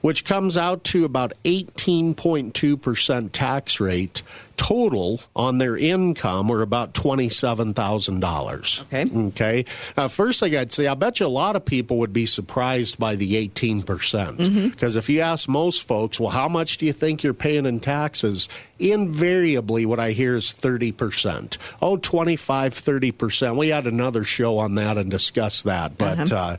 which 0.01 0.23
comes 0.23 0.57
out 0.57 0.83
to 0.85 1.03
about 1.03 1.33
18.2% 1.43 3.31
tax 3.31 3.79
rate 3.79 4.21
total 4.57 5.21
on 5.35 5.57
their 5.57 5.77
income, 5.77 6.49
or 6.51 6.61
about 6.61 6.93
$27,000. 6.93 8.81
Okay. 8.81 9.05
Okay. 9.27 9.65
Now, 9.97 10.07
first 10.07 10.39
thing 10.39 10.55
I'd 10.55 10.71
say, 10.71 10.87
I 10.87 10.93
bet 10.93 11.19
you 11.19 11.25
a 11.25 11.27
lot 11.27 11.55
of 11.55 11.65
people 11.65 11.97
would 11.99 12.13
be 12.13 12.25
surprised 12.25 12.97
by 12.99 13.15
the 13.15 13.35
18%. 13.35 14.37
Mhm. 14.37 14.71
Because 14.71 14.95
if 14.95 15.09
you 15.09 15.21
ask 15.21 15.47
most 15.49 15.87
folks, 15.87 16.19
well, 16.19 16.29
how 16.29 16.47
much 16.47 16.77
do 16.77 16.85
you 16.85 16.93
think 16.93 17.23
you're 17.23 17.33
paying 17.33 17.65
in 17.65 17.79
taxes? 17.79 18.49
Invariably, 18.79 19.85
what 19.85 19.99
I 19.99 20.11
hear 20.11 20.35
is 20.35 20.51
30%. 20.51 21.57
Oh, 21.81 21.97
25, 21.97 22.73
30%. 22.73 23.55
We 23.57 23.69
had 23.69 23.87
another 23.87 24.23
show 24.23 24.57
on 24.59 24.75
that 24.75 24.97
and 24.97 25.09
discussed 25.11 25.65
that. 25.65 25.97
But 25.97 26.31
Uh-huh. 26.31 26.35
uh, 26.35 26.57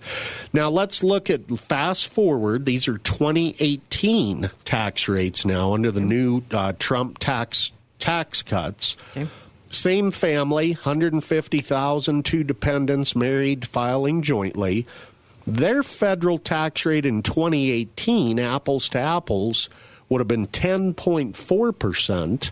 now 0.53 0.69
let's 0.71 1.03
look 1.03 1.31
at 1.31 1.47
fast 1.59 2.13
forward. 2.13 2.65
These 2.67 2.89
are 2.89 2.99
2018 2.99 4.51
tax 4.65 5.09
rates 5.09 5.45
now 5.45 5.75
under 5.75 5.91
the 5.91 6.01
new 6.01 6.43
uh, 6.53 6.73
Trump 6.79 7.19
tax 7.19 7.73
tax 8.03 8.43
cuts. 8.43 8.99
Same 9.71 10.11
family, 10.11 10.73
150,000, 10.73 12.25
two 12.25 12.45
dependents, 12.45 13.15
married, 13.15 13.65
filing 13.67 14.23
jointly. 14.23 14.89
Their 15.47 15.85
federal 15.85 16.39
tax 16.39 16.85
rate 16.85 17.07
in 17.07 17.23
2018, 17.23 18.41
apples 18.41 18.89
to 18.91 18.99
apples, 18.99 19.71
would 20.09 20.19
have 20.19 20.29
been 20.29 20.49
10.4%. 20.49 22.51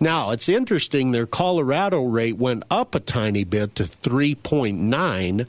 Now, 0.00 0.30
it's 0.30 0.48
interesting, 0.48 1.12
their 1.12 1.26
Colorado 1.26 2.02
rate 2.02 2.38
went 2.38 2.64
up 2.70 2.94
a 2.94 3.00
tiny 3.00 3.44
bit 3.44 3.74
to 3.76 3.84
3.9, 3.84 5.46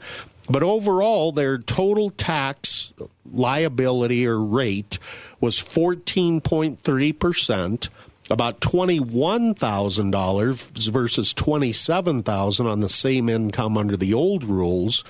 but 0.48 0.62
overall 0.62 1.32
their 1.32 1.58
total 1.58 2.10
tax 2.10 2.92
liability 3.32 4.24
or 4.26 4.38
rate 4.38 4.98
was 5.40 5.58
14.3%, 5.58 7.88
about 8.30 8.60
$21,000 8.60 10.90
versus 10.90 11.32
27,000 11.34 12.66
on 12.66 12.80
the 12.80 12.88
same 12.88 13.28
income 13.28 13.78
under 13.78 13.96
the 13.96 14.14
old 14.14 14.42
rules. 14.44 15.04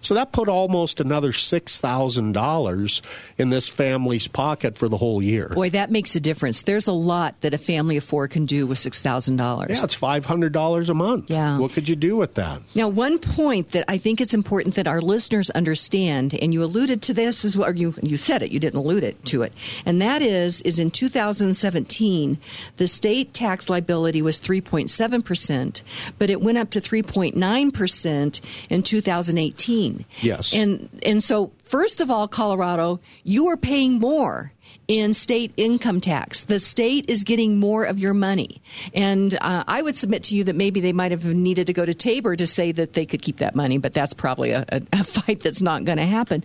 So 0.00 0.14
that 0.14 0.32
put 0.32 0.48
almost 0.48 1.00
another 1.00 1.32
$6,000 1.32 3.02
in 3.38 3.50
this 3.50 3.68
family's 3.68 4.28
pocket 4.28 4.76
for 4.78 4.88
the 4.88 4.96
whole 4.96 5.22
year. 5.22 5.48
Boy, 5.48 5.70
that 5.70 5.90
makes 5.90 6.14
a 6.16 6.20
difference. 6.20 6.62
There's 6.62 6.86
a 6.86 6.92
lot 6.92 7.40
that 7.40 7.54
a 7.54 7.58
family 7.58 7.96
of 7.96 8.04
four 8.04 8.28
can 8.28 8.46
do 8.46 8.66
with 8.66 8.78
six 8.78 9.00
thousand 9.02 9.36
dollars. 9.36 9.70
Yeah, 9.70 9.84
it's 9.84 9.94
$500 9.96 10.88
a 10.88 10.94
month. 10.94 11.30
Yeah. 11.30 11.58
What 11.58 11.72
could 11.72 11.88
you 11.88 11.96
do 11.96 12.16
with 12.16 12.34
that? 12.34 12.62
Now, 12.74 12.88
one 12.88 13.18
point 13.18 13.72
that 13.72 13.84
I 13.88 13.98
think 13.98 14.20
it's 14.20 14.34
important 14.34 14.74
that 14.74 14.88
our 14.88 15.00
listeners 15.00 15.50
understand, 15.50 16.34
and 16.34 16.52
you 16.52 16.62
alluded 16.62 17.02
to 17.02 17.14
this 17.14 17.44
as 17.44 17.56
well, 17.56 17.68
or 17.68 17.74
you 17.74 17.94
you 18.02 18.16
said 18.16 18.42
it, 18.42 18.50
you 18.50 18.60
didn't 18.60 18.78
allude 18.78 19.04
it 19.04 19.24
to 19.26 19.42
it, 19.42 19.52
and 19.84 20.00
that 20.02 20.22
is 20.22 20.60
is 20.62 20.78
in 20.78 20.90
2017, 20.90 22.38
the 22.76 22.86
state 22.86 23.34
tax 23.34 23.68
liability 23.68 24.22
was 24.22 24.40
3.7 24.40 25.24
percent, 25.24 25.82
but 26.18 26.30
it 26.30 26.40
went 26.40 26.58
up 26.58 26.70
to 26.70 26.80
3.9 26.80 27.74
percent 27.74 28.40
in 28.70 28.82
2018. 28.82 29.87
Yes. 30.20 30.54
And 30.54 30.88
and 31.04 31.22
so 31.22 31.52
first 31.64 32.00
of 32.00 32.10
all, 32.10 32.28
Colorado, 32.28 33.00
you 33.24 33.48
are 33.48 33.56
paying 33.56 33.98
more 33.98 34.52
in 34.88 35.12
state 35.12 35.52
income 35.58 36.00
tax. 36.00 36.42
The 36.42 36.58
state 36.58 37.08
is 37.08 37.22
getting 37.22 37.58
more 37.58 37.84
of 37.84 37.98
your 37.98 38.14
money. 38.14 38.62
And 38.94 39.34
uh, 39.34 39.64
I 39.66 39.82
would 39.82 39.98
submit 39.98 40.22
to 40.24 40.36
you 40.36 40.44
that 40.44 40.56
maybe 40.56 40.80
they 40.80 40.94
might 40.94 41.10
have 41.10 41.26
needed 41.26 41.66
to 41.66 41.74
go 41.74 41.84
to 41.84 41.92
Tabor 41.92 42.36
to 42.36 42.46
say 42.46 42.72
that 42.72 42.94
they 42.94 43.04
could 43.04 43.20
keep 43.20 43.36
that 43.36 43.54
money, 43.54 43.76
but 43.76 43.92
that's 43.92 44.14
probably 44.14 44.52
a, 44.52 44.64
a, 44.70 44.82
a 44.94 45.04
fight 45.04 45.40
that's 45.40 45.60
not 45.60 45.84
going 45.84 45.98
to 45.98 46.06
happen. 46.06 46.42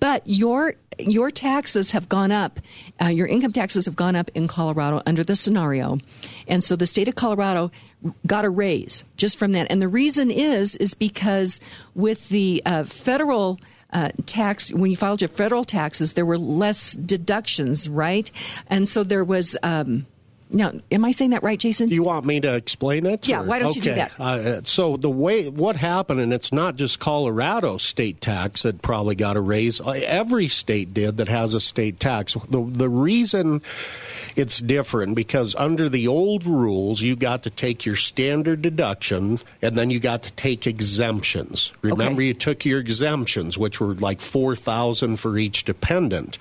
But 0.00 0.22
your 0.26 0.74
your 0.98 1.30
taxes 1.30 1.90
have 1.92 2.08
gone 2.08 2.32
up, 2.32 2.60
uh, 3.00 3.06
your 3.06 3.26
income 3.26 3.52
taxes 3.52 3.86
have 3.86 3.96
gone 3.96 4.16
up 4.16 4.30
in 4.34 4.48
Colorado 4.48 5.02
under 5.06 5.24
the 5.24 5.36
scenario, 5.36 5.98
and 6.48 6.62
so 6.62 6.76
the 6.76 6.86
state 6.86 7.08
of 7.08 7.14
Colorado 7.14 7.70
got 8.26 8.44
a 8.44 8.50
raise 8.50 9.04
just 9.16 9.38
from 9.38 9.52
that. 9.52 9.66
And 9.70 9.80
the 9.80 9.88
reason 9.88 10.30
is 10.30 10.76
is 10.76 10.94
because 10.94 11.60
with 11.94 12.28
the 12.28 12.62
uh, 12.66 12.84
federal 12.84 13.58
uh, 13.92 14.10
tax, 14.26 14.72
when 14.72 14.90
you 14.90 14.96
filed 14.96 15.20
your 15.20 15.28
federal 15.28 15.64
taxes, 15.64 16.14
there 16.14 16.26
were 16.26 16.38
less 16.38 16.92
deductions, 16.94 17.88
right? 17.88 18.30
And 18.68 18.88
so 18.88 19.04
there 19.04 19.24
was. 19.24 19.56
Um, 19.62 20.06
now, 20.50 20.72
am 20.92 21.04
I 21.04 21.10
saying 21.10 21.30
that 21.30 21.42
right, 21.42 21.58
Jason? 21.58 21.88
You 21.88 22.02
want 22.02 22.24
me 22.26 22.38
to 22.40 22.54
explain 22.54 23.06
it? 23.06 23.26
Yeah, 23.26 23.40
why 23.42 23.58
don't 23.58 23.70
okay. 23.70 23.78
you 23.78 23.82
do 23.82 23.94
that? 23.94 24.12
Uh, 24.20 24.62
so 24.62 24.96
the 24.96 25.10
way 25.10 25.48
what 25.48 25.76
happened, 25.76 26.20
and 26.20 26.32
it's 26.32 26.52
not 26.52 26.76
just 26.76 27.00
Colorado 27.00 27.78
state 27.78 28.20
tax 28.20 28.62
that 28.62 28.82
probably 28.82 29.14
got 29.14 29.36
a 29.36 29.40
raise. 29.40 29.80
Uh, 29.80 29.90
every 29.90 30.48
state 30.48 30.94
did 30.94 31.16
that 31.16 31.28
has 31.28 31.54
a 31.54 31.60
state 31.60 31.98
tax. 31.98 32.34
The 32.34 32.62
the 32.62 32.88
reason 32.88 33.62
it's 34.36 34.60
different 34.60 35.14
because 35.14 35.54
under 35.56 35.88
the 35.88 36.08
old 36.08 36.46
rules, 36.46 37.00
you 37.00 37.16
got 37.16 37.44
to 37.44 37.50
take 37.50 37.84
your 37.84 37.96
standard 37.96 38.62
deduction 38.62 39.38
and 39.62 39.78
then 39.78 39.90
you 39.90 39.98
got 40.00 40.24
to 40.24 40.32
take 40.32 40.66
exemptions. 40.66 41.72
Remember, 41.82 42.20
Okay. 42.20 42.24
you 42.26 42.34
took 42.34 42.64
your 42.64 42.80
exemptions, 42.80 43.56
which 43.58 43.80
were 43.80 43.94
like 43.94 44.20
four 44.20 44.54
thousand 44.54 45.16
for 45.16 45.38
each 45.38 45.64
dependent. 45.64 46.38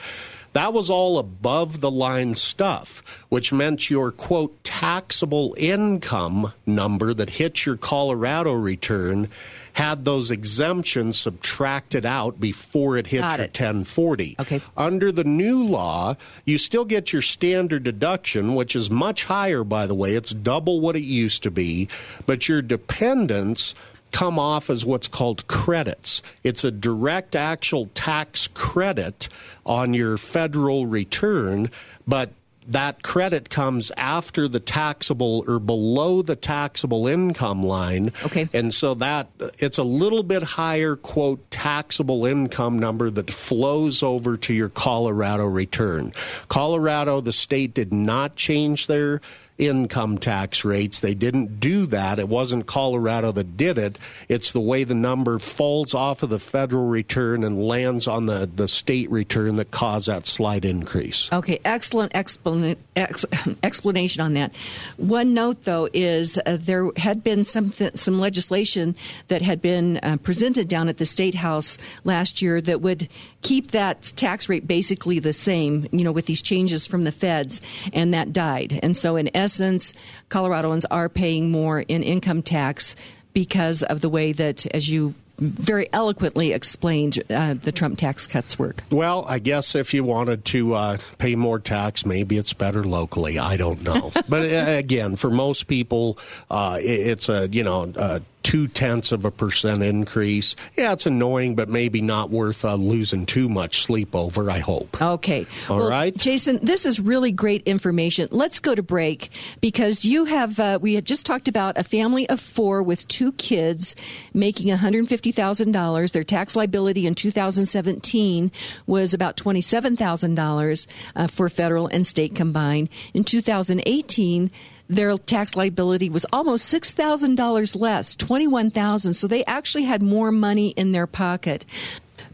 That 0.53 0.73
was 0.73 0.89
all 0.89 1.17
above 1.17 1.81
the 1.81 1.91
line 1.91 2.35
stuff, 2.35 3.03
which 3.29 3.51
meant 3.51 3.89
your 3.89 4.11
quote 4.11 4.63
taxable 4.63 5.55
income 5.57 6.53
number 6.65 7.13
that 7.13 7.29
hit 7.29 7.65
your 7.65 7.75
Colorado 7.75 8.53
return 8.53 9.29
had 9.73 10.05
those 10.05 10.29
exemptions 10.29 11.19
subtracted 11.19 12.05
out 12.05 12.39
before 12.39 12.97
it 12.97 13.07
hit 13.07 13.21
Got 13.21 13.39
your 13.39 13.45
it. 13.45 13.59
1040. 13.59 14.35
Okay. 14.39 14.61
Under 14.77 15.11
the 15.11 15.23
new 15.23 15.63
law, 15.63 16.15
you 16.45 16.59
still 16.59 16.85
get 16.85 17.11
your 17.11 17.23
standard 17.23 17.83
deduction, 17.83 18.53
which 18.53 18.75
is 18.75 18.91
much 18.91 19.25
higher, 19.25 19.63
by 19.63 19.87
the 19.87 19.95
way. 19.95 20.13
It's 20.13 20.31
double 20.31 20.79
what 20.79 20.95
it 20.95 21.03
used 21.03 21.41
to 21.43 21.51
be, 21.51 21.89
but 22.27 22.47
your 22.47 22.61
dependents 22.61 23.73
come 24.13 24.39
off 24.39 24.69
as 24.69 24.86
what's 24.86 25.10
called 25.10 25.45
credits. 25.47 26.21
It's 26.43 26.63
a 26.63 26.71
direct 26.71 27.36
actual 27.36 27.89
tax 27.93 28.47
credit 28.54 29.28
on 29.65 29.93
your 29.93 30.17
federal 30.17 30.86
return, 30.86 31.69
but 32.08 32.30
that 32.67 33.04
credit 33.04 33.49
comes 33.49 33.91
after 33.97 34.47
the 34.47 34.60
taxable 34.60 35.43
or 35.47 35.60
below 35.60 36.21
the 36.21 36.36
taxable 36.36 37.08
income 37.08 37.63
line. 37.63 38.13
Okay. 38.23 38.47
And 38.54 38.73
so 38.73 38.93
that 38.95 39.28
it's 39.60 39.78
a 39.78 39.84
little 39.84 40.23
bit 40.23 40.43
higher 40.43 40.95
quote 40.95 41.49
taxable 41.52 42.26
income 42.26 42.80
number 42.80 43.10
that 43.10 43.32
flows 43.32 44.04
over 44.04 44.38
to 44.38 44.54
your 44.54 44.69
Colorado 44.69 45.45
return. 45.45 46.13
Colorado, 46.47 47.21
the 47.21 47.34
state 47.34 47.73
did 47.73 47.91
not 47.91 48.36
change 48.36 48.88
their 48.88 49.21
income 49.57 50.17
tax 50.17 50.65
rates. 50.65 50.99
They 50.99 51.13
didn't 51.13 51.59
do 51.59 51.85
that. 51.87 52.19
It 52.19 52.27
wasn't 52.27 52.65
Colorado 52.65 53.31
that 53.33 53.55
did 53.55 53.77
it. 53.77 53.99
It's 54.27 54.51
the 54.51 54.59
way 54.59 54.83
the 54.83 54.95
number 54.95 55.39
falls 55.39 55.93
off 55.93 56.23
of 56.23 56.29
the 56.29 56.39
federal 56.39 56.87
return 56.87 57.43
and 57.43 57.63
lands 57.63 58.07
on 58.07 58.25
the, 58.25 58.49
the 58.53 58.67
state 58.67 59.11
return 59.11 59.57
that 59.57 59.71
caused 59.71 60.07
that 60.07 60.25
slight 60.25 60.65
increase. 60.65 61.31
Okay, 61.31 61.59
excellent 61.65 62.13
explan- 62.13 62.77
ex- 62.95 63.25
explanation 63.63 64.21
on 64.21 64.33
that. 64.33 64.53
One 64.97 65.33
note, 65.33 65.63
though, 65.63 65.87
is 65.93 66.39
uh, 66.45 66.57
there 66.59 66.89
had 66.97 67.23
been 67.23 67.43
some 67.43 67.71
some 67.71 68.19
legislation 68.19 68.95
that 69.27 69.41
had 69.41 69.61
been 69.61 69.97
uh, 69.97 70.17
presented 70.17 70.67
down 70.67 70.89
at 70.89 70.97
the 70.97 71.05
state 71.05 71.35
house 71.35 71.77
last 72.03 72.41
year 72.41 72.61
that 72.61 72.81
would 72.81 73.07
keep 73.41 73.71
that 73.71 74.13
tax 74.15 74.49
rate 74.49 74.67
basically 74.67 75.19
the 75.19 75.33
same. 75.33 75.87
You 75.91 76.03
know, 76.03 76.11
with 76.11 76.25
these 76.25 76.41
changes 76.41 76.87
from 76.87 77.03
the 77.03 77.11
feds, 77.11 77.61
and 77.93 78.13
that 78.13 78.33
died. 78.33 78.79
And 78.81 78.97
so, 78.97 79.15
in 79.15 79.29
essence, 79.43 79.93
Coloradoans 80.29 80.86
are 80.89 81.10
paying 81.10 81.51
more 81.51 81.82
in 81.82 82.01
income 82.01 82.41
tax 82.41 82.95
because 83.34 83.84
of 83.84 84.01
the 84.01 84.10
way 84.10 84.32
that, 84.32 84.65
as 84.67 84.89
you 84.89 85.13
very 85.39 85.88
eloquently 85.91 86.53
explained, 86.53 87.21
uh, 87.29 87.56
the 87.56 87.71
Trump 87.71 87.97
tax 87.97 88.27
cuts 88.27 88.58
work. 88.58 88.84
Well, 88.91 89.25
I 89.27 89.39
guess 89.39 89.75
if 89.75 89.93
you 89.93 90.03
wanted 90.03 90.45
to 90.45 90.73
uh, 90.73 90.97
pay 91.17 91.36
more 91.36 91.60
tax, 91.60 92.06
maybe 92.06 92.38
it's 92.38 92.53
better 92.53 92.84
locally. 92.84 93.39
I 93.39 93.58
don't 93.58 93.82
know. 93.82 94.12
but 94.29 94.45
uh, 94.45 94.71
again, 94.71 95.15
for 95.15 95.32
most 95.32 95.67
people, 95.67 96.17
uh, 96.49 96.77
it's 96.82 97.29
a 97.29 97.49
you 97.49 97.63
know 97.63 97.91
uh, 97.95 98.19
two 98.43 98.67
tenths 98.67 99.12
of 99.12 99.25
a 99.25 99.32
percent 99.32 99.82
increase. 99.82 100.56
Yeah, 100.77 100.91
it's 100.93 101.06
annoying, 101.06 101.56
but 101.56 101.69
maybe 101.69 102.01
not 102.01 102.29
worth 102.29 102.63
uh, 102.65 102.75
losing 102.75 103.25
too 103.25 103.49
much 103.49 103.84
sleep 103.84 104.15
over. 104.15 104.51
I 104.51 104.60
hope. 104.60 105.01
Okay. 105.01 105.45
All 105.69 105.77
well, 105.77 105.89
right. 105.89 106.15
Jason, 106.15 106.60
this 106.62 106.86
is 106.86 106.99
really 106.99 107.32
great 107.32 107.63
information. 107.63 108.27
Let's 108.32 108.60
go 108.60 108.75
to 108.75 108.84
break 108.84 109.29
because 109.62 110.06
you 110.06 110.25
have, 110.25 110.60
uh, 110.60 110.79
we 110.82 110.93
had 110.93 111.06
just 111.06 111.25
talked 111.25 111.47
about 111.47 111.77
a 111.77 111.84
family 111.84 112.29
of 112.29 112.39
four 112.39 112.84
with 112.84 113.08
two 113.08 113.32
kids 113.34 113.95
making 114.34 114.67
$150,000. 114.67 116.12
Their 116.12 116.23
tax 116.23 116.56
liability 116.56 117.08
in 117.08 117.15
2017 117.15 118.51
was 118.86 119.13
about 119.13 119.38
$27,000 119.38 120.88
uh, 121.15 121.27
for 121.27 121.49
federal 121.49 121.88
and 121.88 122.06
state 122.06 122.36
combined. 122.36 122.89
In 123.13 123.23
2018, 123.23 124.51
their 124.95 125.17
tax 125.17 125.56
liability 125.56 126.10
was 126.10 126.25
almost 126.32 126.73
$6,000 126.73 127.79
less, 127.79 128.15
21,000. 128.15 129.13
So 129.13 129.27
they 129.27 129.43
actually 129.45 129.84
had 129.84 130.01
more 130.01 130.32
money 130.32 130.69
in 130.69 130.91
their 130.91 131.08
pocket. 131.08 131.65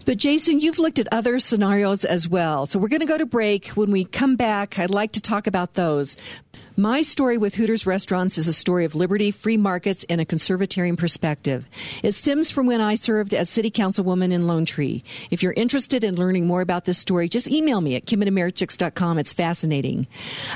But 0.05 0.17
Jason, 0.17 0.59
you've 0.59 0.79
looked 0.79 0.99
at 0.99 1.07
other 1.11 1.39
scenarios 1.39 2.03
as 2.03 2.27
well. 2.27 2.65
So 2.65 2.79
we're 2.79 2.87
going 2.87 3.01
to 3.01 3.05
go 3.05 3.17
to 3.17 3.25
break. 3.25 3.67
When 3.69 3.91
we 3.91 4.05
come 4.05 4.35
back, 4.35 4.79
I'd 4.79 4.89
like 4.89 5.11
to 5.13 5.21
talk 5.21 5.45
about 5.45 5.75
those. 5.75 6.17
My 6.79 7.01
story 7.01 7.37
with 7.37 7.55
Hooters 7.55 7.85
restaurants 7.85 8.37
is 8.37 8.47
a 8.47 8.53
story 8.53 8.85
of 8.85 8.95
liberty, 8.95 9.31
free 9.31 9.57
markets, 9.57 10.05
and 10.07 10.21
a 10.21 10.25
conservatarian 10.25 10.97
perspective. 10.97 11.65
It 12.03 12.13
stems 12.13 12.51
from 12.51 12.67
when 12.67 12.79
I 12.79 12.95
served 12.95 13.33
as 13.33 13.49
city 13.49 13.69
councilwoman 13.69 14.31
in 14.31 14.47
Lone 14.47 14.63
Tree. 14.63 15.03
If 15.29 15.43
you're 15.43 15.51
interested 15.51 16.05
in 16.05 16.15
learning 16.15 16.47
more 16.47 16.61
about 16.61 16.85
this 16.85 16.97
story, 16.97 17.27
just 17.27 17.49
email 17.49 17.81
me 17.81 17.95
at 17.95 18.05
kimamarachicks.com. 18.05 19.17
It's 19.17 19.33
fascinating. 19.33 20.07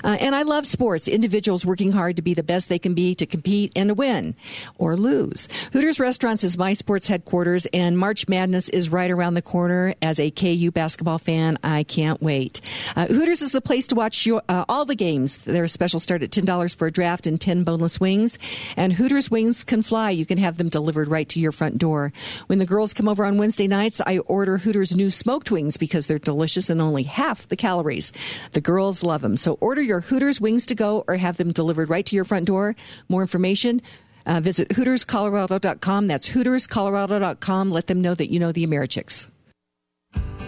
Uh, 0.01 0.15
and 0.21 0.33
I 0.33 0.43
love 0.43 0.65
sports, 0.65 1.09
individuals 1.09 1.65
working 1.65 1.91
hard 1.91 2.15
to 2.15 2.21
be 2.21 2.33
the 2.33 2.41
best 2.41 2.69
they 2.69 2.79
can 2.79 2.93
be 2.93 3.15
to 3.15 3.25
compete 3.25 3.73
and 3.75 3.89
to 3.89 3.93
win 3.93 4.33
or 4.77 4.95
lose. 4.95 5.49
Hooters 5.73 5.99
Restaurants 5.99 6.45
is 6.45 6.57
my 6.57 6.71
sports 6.71 7.09
headquarters, 7.09 7.65
and 7.73 7.97
March 7.99 8.29
Madness 8.29 8.69
is 8.69 8.87
right 8.87 9.11
around 9.11 9.33
the 9.33 9.41
corner. 9.41 9.93
As 10.01 10.21
a 10.21 10.31
KU 10.31 10.71
basketball 10.71 11.19
fan, 11.19 11.59
I 11.65 11.83
can't 11.83 12.21
wait. 12.21 12.61
Uh, 12.95 13.07
Hooters 13.07 13.41
is 13.41 13.51
the 13.51 13.59
place 13.59 13.87
to 13.87 13.95
watch 13.95 14.25
your, 14.25 14.41
uh, 14.47 14.63
all 14.69 14.85
the 14.85 14.95
games. 14.95 15.39
Their 15.39 15.67
specials 15.67 16.12
start 16.13 16.21
at 16.21 16.29
$10 16.29 16.75
for 16.75 16.85
a 16.85 16.91
draft 16.91 17.25
and 17.25 17.41
10 17.41 17.63
boneless 17.63 17.99
wings. 17.99 18.37
And 18.77 18.93
Hooters 18.93 19.31
wings 19.31 19.63
can 19.63 19.81
fly. 19.81 20.11
You 20.11 20.27
can 20.27 20.37
have 20.37 20.57
them 20.57 20.69
delivered 20.69 21.07
right 21.07 21.27
to 21.29 21.39
your 21.39 21.51
front 21.51 21.79
door. 21.79 22.13
When 22.45 22.59
the 22.59 22.67
girls 22.67 22.93
come 22.93 23.07
over 23.07 23.25
on 23.25 23.39
Wednesday 23.39 23.65
nights, 23.67 23.99
I 24.05 24.19
order 24.19 24.59
Hooters 24.59 24.95
new 24.95 25.09
smoked 25.09 25.49
wings 25.49 25.75
because 25.75 26.05
they're 26.05 26.19
delicious 26.19 26.69
and 26.69 26.79
only 26.79 27.01
half 27.01 27.47
the 27.47 27.55
calories. 27.55 28.11
The 28.51 28.61
girls 28.61 29.03
love 29.03 29.21
them. 29.21 29.37
So 29.37 29.53
order 29.59 29.81
your 29.81 30.01
Hooters 30.01 30.39
wings 30.39 30.67
to 30.67 30.75
go 30.75 31.03
or 31.07 31.15
have 31.15 31.37
them 31.37 31.51
delivered 31.51 31.89
right 31.89 32.05
to 32.05 32.15
your 32.15 32.25
front 32.25 32.45
door. 32.45 32.75
More 33.09 33.21
information, 33.21 33.81
uh, 34.27 34.39
visit 34.39 34.69
HootersColorado.com. 34.69 36.05
That's 36.05 36.29
HootersColorado.com. 36.29 37.71
Let 37.71 37.87
them 37.87 38.01
know 38.01 38.13
that 38.13 38.29
you 38.29 38.39
know 38.39 38.51
the 38.51 38.67
Americhicks. 38.67 39.25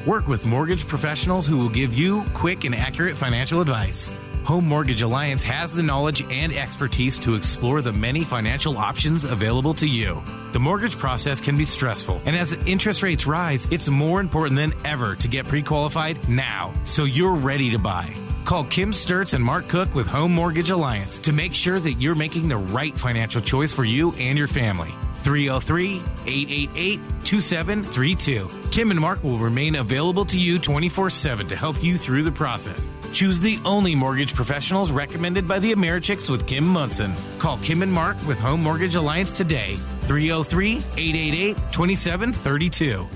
Work 0.06 0.28
with 0.28 0.45
mortgage 0.45 0.86
professionals 0.86 1.47
who 1.47 1.58
will 1.58 1.69
give 1.69 1.91
you 1.91 2.23
quick 2.36 2.65
and 2.65 2.75
accurate 2.75 3.17
financial 3.17 3.62
advice. 3.62 4.13
Home 4.45 4.67
Mortgage 4.67 5.01
Alliance 5.01 5.41
has 5.41 5.73
the 5.73 5.81
knowledge 5.81 6.21
and 6.29 6.53
expertise 6.53 7.17
to 7.17 7.34
explore 7.34 7.81
the 7.81 7.91
many 7.91 8.23
financial 8.23 8.77
options 8.77 9.23
available 9.23 9.73
to 9.73 9.88
you. 9.88 10.21
The 10.51 10.60
mortgage 10.60 10.99
process 10.99 11.41
can 11.41 11.58
be 11.58 11.65
stressful, 11.65 12.21
and 12.25 12.36
as 12.36 12.53
interest 12.67 13.01
rates 13.01 13.25
rise, 13.25 13.65
it's 13.71 13.89
more 13.89 14.19
important 14.19 14.55
than 14.55 14.73
ever 14.86 15.15
to 15.15 15.27
get 15.27 15.47
pre 15.47 15.63
qualified 15.63 16.29
now 16.29 16.75
so 16.86 17.05
you're 17.05 17.34
ready 17.34 17.71
to 17.71 17.79
buy. 17.79 18.13
Call 18.45 18.65
Kim 18.65 18.91
Sturts 18.91 19.34
and 19.34 19.43
Mark 19.43 19.67
Cook 19.67 19.95
with 19.95 20.05
Home 20.05 20.31
Mortgage 20.31 20.69
Alliance 20.69 21.17
to 21.17 21.34
make 21.34 21.55
sure 21.55 21.79
that 21.79 21.93
you're 21.93 22.13
making 22.13 22.47
the 22.47 22.58
right 22.58 22.95
financial 22.95 23.41
choice 23.41 23.73
for 23.73 23.84
you 23.84 24.13
and 24.13 24.38
your 24.38 24.47
family. 24.47 24.93
303 25.23 26.03
888 26.27 26.99
2732. 27.23 28.47
Kim 28.69 28.91
and 28.91 28.99
Mark 28.99 29.23
will 29.23 29.39
remain 29.39 29.77
available 29.77 30.25
to 30.25 30.39
you 30.39 30.60
24 30.60 31.10
7 31.10 31.47
to 31.47 31.55
help 31.55 31.84
you 31.84 31.97
through 31.97 32.21
the 32.21 32.31
process. 32.31 32.88
Choose 33.15 33.39
the 33.39 33.58
only 33.63 33.95
mortgage 33.95 34.36
professionals 34.36 34.91
recommended 34.91 35.47
by 35.47 35.58
the 35.60 35.71
Americhicks 35.71 36.30
with 36.30 36.45
Kim 36.45 36.67
Monson. 36.67 37.13
Call 37.39 37.58
Kim 37.60 37.82
and 37.82 37.89
Mark 37.91 38.17
with 38.28 38.38
Home 38.39 38.62
Mortgage 38.62 38.95
Alliance 38.95 39.32
today. 39.32 39.78
303 40.08 40.80
888 40.97 41.56
2732. 41.71 43.08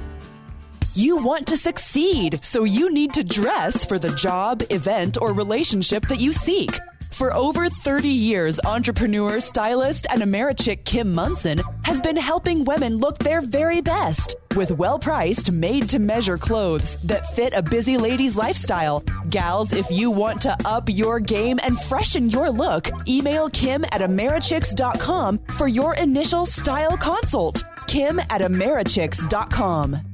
You 0.94 1.18
want 1.18 1.48
to 1.48 1.58
succeed, 1.58 2.40
so 2.46 2.64
you 2.64 2.94
need 2.94 3.12
to 3.12 3.26
dress 3.26 3.84
for 3.84 4.00
the 4.00 4.16
job, 4.16 4.64
event, 4.70 5.18
or 5.22 5.34
relationship 5.34 6.08
that 6.08 6.22
you 6.22 6.32
seek. 6.32 6.72
For 7.12 7.34
over 7.34 7.70
30 7.70 8.08
years, 8.08 8.60
entrepreneur, 8.64 9.40
stylist, 9.40 10.08
and 10.10 10.22
Americhick 10.22 10.86
Kim 10.86 11.14
Monson 11.14 11.62
has 11.84 12.00
been 12.02 12.16
helping 12.16 12.64
women 12.64 12.98
look 12.98 13.18
their 13.20 13.42
very 13.42 13.82
best 13.82 14.36
with 14.56 14.72
well 14.72 14.98
priced, 15.00 15.52
made 15.52 15.88
to 15.90 16.00
measure 16.00 16.38
clothes 16.38 16.98
that 17.04 17.36
fit 17.36 17.54
a 17.54 17.62
busy 17.62 17.98
lady's 17.98 18.36
lifestyle. 18.36 19.04
Gals, 19.30 19.74
if 19.74 19.90
you 19.92 20.12
want 20.12 20.42
to 20.42 20.56
up 20.66 20.90
your 20.90 21.20
game 21.20 21.60
and 21.64 21.80
freshen 21.80 22.30
your 22.30 22.50
look, 22.50 22.90
email 23.08 23.50
Kim 23.50 23.84
at 23.86 24.02
Americhicks.com 24.02 25.40
for 25.58 25.68
your 25.68 25.96
initial 25.96 26.46
style 26.46 26.98
consult. 26.98 27.64
Kim 27.88 28.20
at 28.20 28.42
Americhicks.com. 28.42 30.09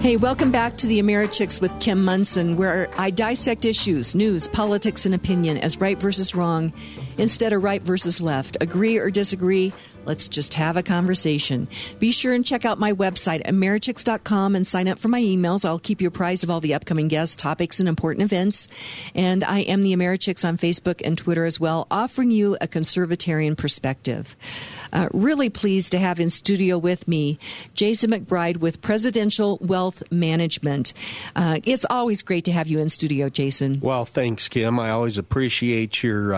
Hey, 0.00 0.16
welcome 0.16 0.50
back 0.50 0.78
to 0.78 0.86
the 0.86 0.98
Americhicks 0.98 1.60
with 1.60 1.78
Kim 1.78 2.02
Monson, 2.02 2.56
where 2.56 2.88
I 2.96 3.10
dissect 3.10 3.66
issues, 3.66 4.14
news, 4.14 4.48
politics, 4.48 5.04
and 5.04 5.14
opinion 5.14 5.58
as 5.58 5.78
right 5.78 5.98
versus 5.98 6.34
wrong 6.34 6.72
instead 7.18 7.52
of 7.52 7.62
right 7.62 7.82
versus 7.82 8.18
left. 8.18 8.56
Agree 8.62 8.96
or 8.96 9.10
disagree? 9.10 9.74
Let's 10.06 10.26
just 10.26 10.54
have 10.54 10.78
a 10.78 10.82
conversation. 10.82 11.68
Be 11.98 12.12
sure 12.12 12.32
and 12.32 12.46
check 12.46 12.64
out 12.64 12.78
my 12.78 12.94
website, 12.94 13.44
Americhicks.com, 13.44 14.56
and 14.56 14.66
sign 14.66 14.88
up 14.88 14.98
for 14.98 15.08
my 15.08 15.20
emails. 15.20 15.66
I'll 15.66 15.78
keep 15.78 16.00
you 16.00 16.08
apprised 16.08 16.44
of 16.44 16.50
all 16.50 16.60
the 16.60 16.72
upcoming 16.72 17.08
guests, 17.08 17.36
topics, 17.36 17.78
and 17.78 17.86
important 17.88 18.24
events. 18.24 18.68
And 19.14 19.44
I 19.44 19.60
am 19.60 19.82
the 19.82 19.94
Americhicks 19.94 20.48
on 20.48 20.56
Facebook 20.56 21.02
and 21.04 21.18
Twitter 21.18 21.44
as 21.44 21.60
well, 21.60 21.86
offering 21.90 22.30
you 22.30 22.56
a 22.62 22.66
conservatarian 22.66 23.54
perspective. 23.54 24.34
Uh, 24.92 25.08
really 25.12 25.50
pleased 25.50 25.92
to 25.92 25.98
have 25.98 26.20
in 26.20 26.30
studio 26.30 26.78
with 26.78 27.06
me 27.08 27.38
Jason 27.74 28.10
McBride 28.10 28.58
with 28.58 28.80
Presidential 28.82 29.58
Wealth 29.60 30.02
Management. 30.10 30.92
Uh, 31.36 31.60
it's 31.64 31.86
always 31.88 32.22
great 32.22 32.44
to 32.44 32.52
have 32.52 32.68
you 32.68 32.78
in 32.78 32.88
studio, 32.88 33.28
Jason. 33.28 33.80
Well, 33.80 34.04
thanks, 34.04 34.48
Kim. 34.48 34.78
I 34.78 34.90
always 34.90 35.18
appreciate 35.18 36.02
your. 36.02 36.34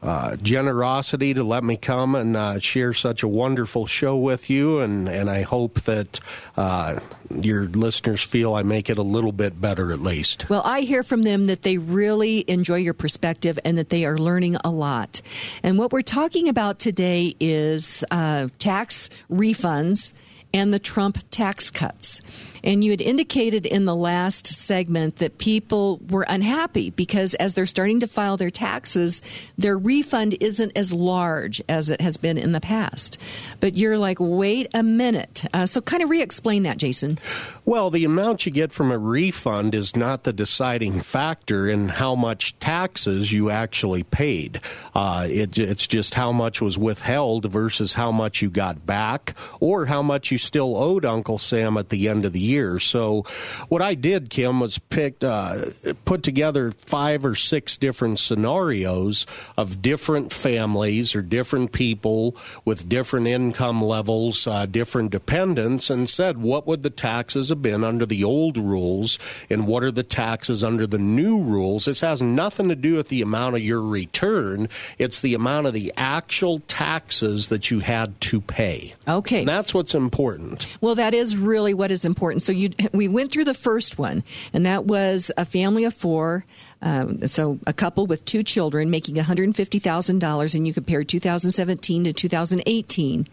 Uh, 0.00 0.36
generosity 0.36 1.34
to 1.34 1.42
let 1.42 1.64
me 1.64 1.76
come 1.76 2.14
and 2.14 2.36
uh, 2.36 2.58
share 2.60 2.94
such 2.94 3.24
a 3.24 3.28
wonderful 3.28 3.84
show 3.84 4.16
with 4.16 4.48
you, 4.48 4.78
and, 4.78 5.08
and 5.08 5.28
I 5.28 5.42
hope 5.42 5.80
that 5.82 6.20
uh, 6.56 7.00
your 7.34 7.66
listeners 7.66 8.22
feel 8.22 8.54
I 8.54 8.62
make 8.62 8.90
it 8.90 8.98
a 8.98 9.02
little 9.02 9.32
bit 9.32 9.60
better 9.60 9.90
at 9.90 10.00
least. 10.00 10.48
Well, 10.48 10.62
I 10.64 10.82
hear 10.82 11.02
from 11.02 11.24
them 11.24 11.46
that 11.46 11.62
they 11.62 11.78
really 11.78 12.44
enjoy 12.48 12.76
your 12.76 12.94
perspective 12.94 13.58
and 13.64 13.76
that 13.76 13.90
they 13.90 14.04
are 14.04 14.18
learning 14.18 14.56
a 14.64 14.70
lot. 14.70 15.20
And 15.64 15.78
what 15.78 15.92
we're 15.92 16.02
talking 16.02 16.48
about 16.48 16.78
today 16.78 17.34
is 17.40 18.04
uh, 18.12 18.48
tax 18.60 19.10
refunds 19.28 20.12
and 20.54 20.72
the 20.72 20.78
Trump 20.78 21.18
tax 21.30 21.70
cuts. 21.70 22.20
And 22.62 22.82
you 22.82 22.90
had 22.90 23.00
indicated 23.00 23.66
in 23.66 23.84
the 23.84 23.94
last 23.94 24.46
segment 24.46 25.16
that 25.16 25.38
people 25.38 26.00
were 26.10 26.26
unhappy 26.28 26.90
because 26.90 27.34
as 27.34 27.54
they're 27.54 27.66
starting 27.66 28.00
to 28.00 28.06
file 28.06 28.36
their 28.36 28.50
taxes, 28.50 29.22
their 29.56 29.78
refund 29.78 30.36
isn't 30.40 30.72
as 30.76 30.92
large 30.92 31.62
as 31.68 31.90
it 31.90 32.00
has 32.00 32.16
been 32.16 32.38
in 32.38 32.52
the 32.52 32.60
past. 32.60 33.18
But 33.60 33.76
you're 33.76 33.98
like, 33.98 34.18
wait 34.20 34.68
a 34.74 34.82
minute. 34.82 35.44
Uh, 35.52 35.66
so 35.66 35.80
kind 35.80 36.02
of 36.02 36.10
re 36.10 36.22
explain 36.22 36.64
that, 36.64 36.78
Jason. 36.78 37.18
Well, 37.64 37.90
the 37.90 38.04
amount 38.04 38.46
you 38.46 38.52
get 38.52 38.72
from 38.72 38.90
a 38.90 38.98
refund 38.98 39.74
is 39.74 39.94
not 39.94 40.24
the 40.24 40.32
deciding 40.32 41.00
factor 41.00 41.68
in 41.68 41.88
how 41.88 42.14
much 42.14 42.58
taxes 42.58 43.32
you 43.32 43.50
actually 43.50 44.02
paid. 44.02 44.60
Uh, 44.94 45.26
it, 45.30 45.58
it's 45.58 45.86
just 45.86 46.14
how 46.14 46.32
much 46.32 46.60
was 46.60 46.78
withheld 46.78 47.50
versus 47.50 47.92
how 47.92 48.10
much 48.10 48.42
you 48.42 48.50
got 48.50 48.86
back 48.86 49.34
or 49.60 49.86
how 49.86 50.02
much 50.02 50.30
you 50.30 50.38
still 50.38 50.76
owed 50.76 51.04
Uncle 51.04 51.38
Sam 51.38 51.76
at 51.76 51.90
the 51.90 52.08
end 52.08 52.24
of 52.24 52.32
the 52.32 52.40
year. 52.48 52.78
So, 52.78 53.24
what 53.68 53.82
I 53.82 53.94
did, 53.94 54.30
Kim, 54.30 54.60
was 54.60 54.78
picked, 54.78 55.22
uh, 55.22 55.66
put 56.04 56.22
together 56.22 56.70
five 56.72 57.24
or 57.24 57.34
six 57.34 57.76
different 57.76 58.18
scenarios 58.18 59.26
of 59.56 59.82
different 59.82 60.32
families 60.32 61.14
or 61.14 61.22
different 61.22 61.72
people 61.72 62.36
with 62.64 62.88
different 62.88 63.26
income 63.26 63.82
levels, 63.82 64.46
uh, 64.46 64.66
different 64.66 65.10
dependents, 65.10 65.90
and 65.90 66.08
said 66.08 66.38
what 66.38 66.66
would 66.66 66.82
the 66.82 66.90
taxes 66.90 67.50
have 67.50 67.62
been 67.62 67.84
under 67.84 68.06
the 68.06 68.24
old 68.24 68.56
rules 68.56 69.18
and 69.50 69.66
what 69.66 69.84
are 69.84 69.92
the 69.92 70.02
taxes 70.02 70.64
under 70.64 70.86
the 70.86 70.98
new 70.98 71.38
rules. 71.38 71.84
This 71.84 72.00
has 72.00 72.22
nothing 72.22 72.68
to 72.68 72.76
do 72.76 72.94
with 72.94 73.08
the 73.08 73.22
amount 73.22 73.56
of 73.56 73.62
your 73.62 73.82
return, 73.82 74.68
it's 74.98 75.20
the 75.20 75.34
amount 75.34 75.66
of 75.66 75.74
the 75.74 75.92
actual 75.96 76.60
taxes 76.68 77.48
that 77.48 77.70
you 77.70 77.80
had 77.80 78.20
to 78.22 78.40
pay. 78.40 78.94
Okay. 79.06 79.40
And 79.40 79.48
that's 79.48 79.74
what's 79.74 79.94
important. 79.94 80.66
Well, 80.80 80.94
that 80.94 81.14
is 81.14 81.36
really 81.36 81.74
what 81.74 81.90
is 81.90 82.04
important. 82.04 82.37
So 82.40 82.52
you, 82.52 82.70
we 82.92 83.08
went 83.08 83.32
through 83.32 83.44
the 83.44 83.54
first 83.54 83.98
one, 83.98 84.24
and 84.52 84.66
that 84.66 84.84
was 84.84 85.30
a 85.36 85.44
family 85.44 85.84
of 85.84 85.94
four. 85.94 86.44
Um, 86.80 87.26
so 87.26 87.58
a 87.66 87.72
couple 87.72 88.06
with 88.06 88.24
two 88.24 88.42
children 88.42 88.90
making 88.90 89.16
$150,000 89.16 90.54
and 90.54 90.66
you 90.66 90.72
compare 90.72 91.02
2017 91.02 92.04
to 92.04 92.12
2018. 92.12 93.28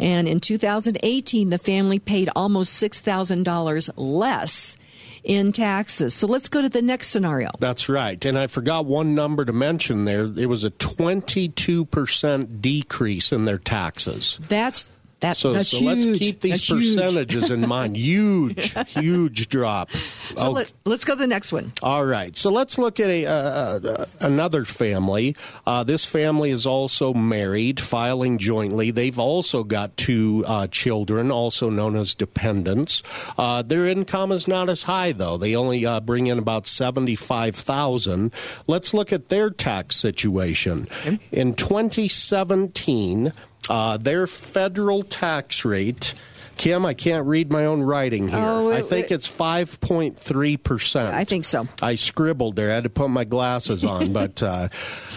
And 0.00 0.28
in 0.28 0.40
2018, 0.40 1.50
the 1.50 1.58
family 1.58 2.00
paid 2.00 2.28
almost 2.34 2.82
$6,000 2.82 3.90
less 3.96 4.76
in 5.24 5.52
taxes. 5.52 6.14
So 6.14 6.26
let's 6.26 6.48
go 6.48 6.62
to 6.62 6.68
the 6.68 6.82
next 6.82 7.08
scenario. 7.08 7.50
That's 7.58 7.88
right. 7.88 8.22
And 8.24 8.38
I 8.38 8.46
forgot 8.46 8.86
one 8.86 9.14
number 9.14 9.44
to 9.44 9.52
mention 9.52 10.04
there. 10.04 10.24
It 10.24 10.48
was 10.48 10.64
a 10.64 10.70
22% 10.70 12.60
decrease 12.60 13.32
in 13.32 13.44
their 13.44 13.58
taxes. 13.58 14.40
That's 14.48 14.90
that, 15.20 15.36
so, 15.36 15.52
that's 15.52 15.70
so 15.70 15.78
huge. 15.78 16.04
let's 16.04 16.18
keep 16.18 16.40
these 16.40 16.66
That's 16.66 16.68
percentages 16.68 17.50
in 17.50 17.66
mind. 17.66 17.96
Huge, 18.08 18.74
huge 18.88 19.48
drop. 19.48 19.90
So 20.36 20.50
let, 20.50 20.70
us 20.86 21.04
go 21.04 21.14
to 21.14 21.18
the 21.18 21.26
next 21.26 21.52
one. 21.52 21.72
All 21.82 22.04
right. 22.04 22.36
So 22.36 22.50
let's 22.50 22.78
look 22.78 23.00
at 23.00 23.10
a, 23.10 23.26
uh, 23.26 23.32
uh, 23.32 24.06
another 24.20 24.64
family. 24.64 25.36
Uh, 25.66 25.82
this 25.82 26.04
family 26.06 26.50
is 26.50 26.66
also 26.66 27.12
married, 27.12 27.80
filing 27.80 28.38
jointly. 28.38 28.90
They've 28.90 29.18
also 29.18 29.64
got 29.64 29.96
two 29.96 30.44
uh, 30.46 30.68
children, 30.68 31.30
also 31.32 31.70
known 31.70 31.96
as 31.96 32.14
dependents. 32.14 33.02
Uh, 33.36 33.62
their 33.62 33.88
income 33.88 34.30
is 34.30 34.46
not 34.46 34.68
as 34.68 34.84
high, 34.84 35.12
though. 35.12 35.36
They 35.36 35.56
only 35.56 35.84
uh, 35.84 36.00
bring 36.00 36.28
in 36.28 36.38
about 36.38 36.66
seventy-five 36.66 37.56
thousand. 37.56 38.32
Let's 38.66 38.94
look 38.94 39.12
at 39.12 39.28
their 39.28 39.50
tax 39.50 39.96
situation. 39.96 40.88
In 41.32 41.54
2017. 41.54 43.32
Uh, 43.68 43.96
their 43.96 44.26
federal 44.26 45.02
tax 45.02 45.64
rate. 45.64 46.14
Kim, 46.56 46.84
I 46.84 46.92
can't 46.94 47.24
read 47.26 47.52
my 47.52 47.66
own 47.66 47.82
writing 47.82 48.26
here. 48.26 48.38
Oh, 48.40 48.70
I 48.72 48.82
think 48.82 49.12
it's 49.12 49.28
5.3%. 49.28 51.12
I 51.12 51.24
think 51.24 51.44
so. 51.44 51.68
I 51.80 51.94
scribbled 51.94 52.56
there. 52.56 52.72
I 52.72 52.74
had 52.74 52.82
to 52.84 52.90
put 52.90 53.08
my 53.10 53.22
glasses 53.24 53.84
on, 53.84 54.12
but 54.12 54.42
uh, 54.42 54.68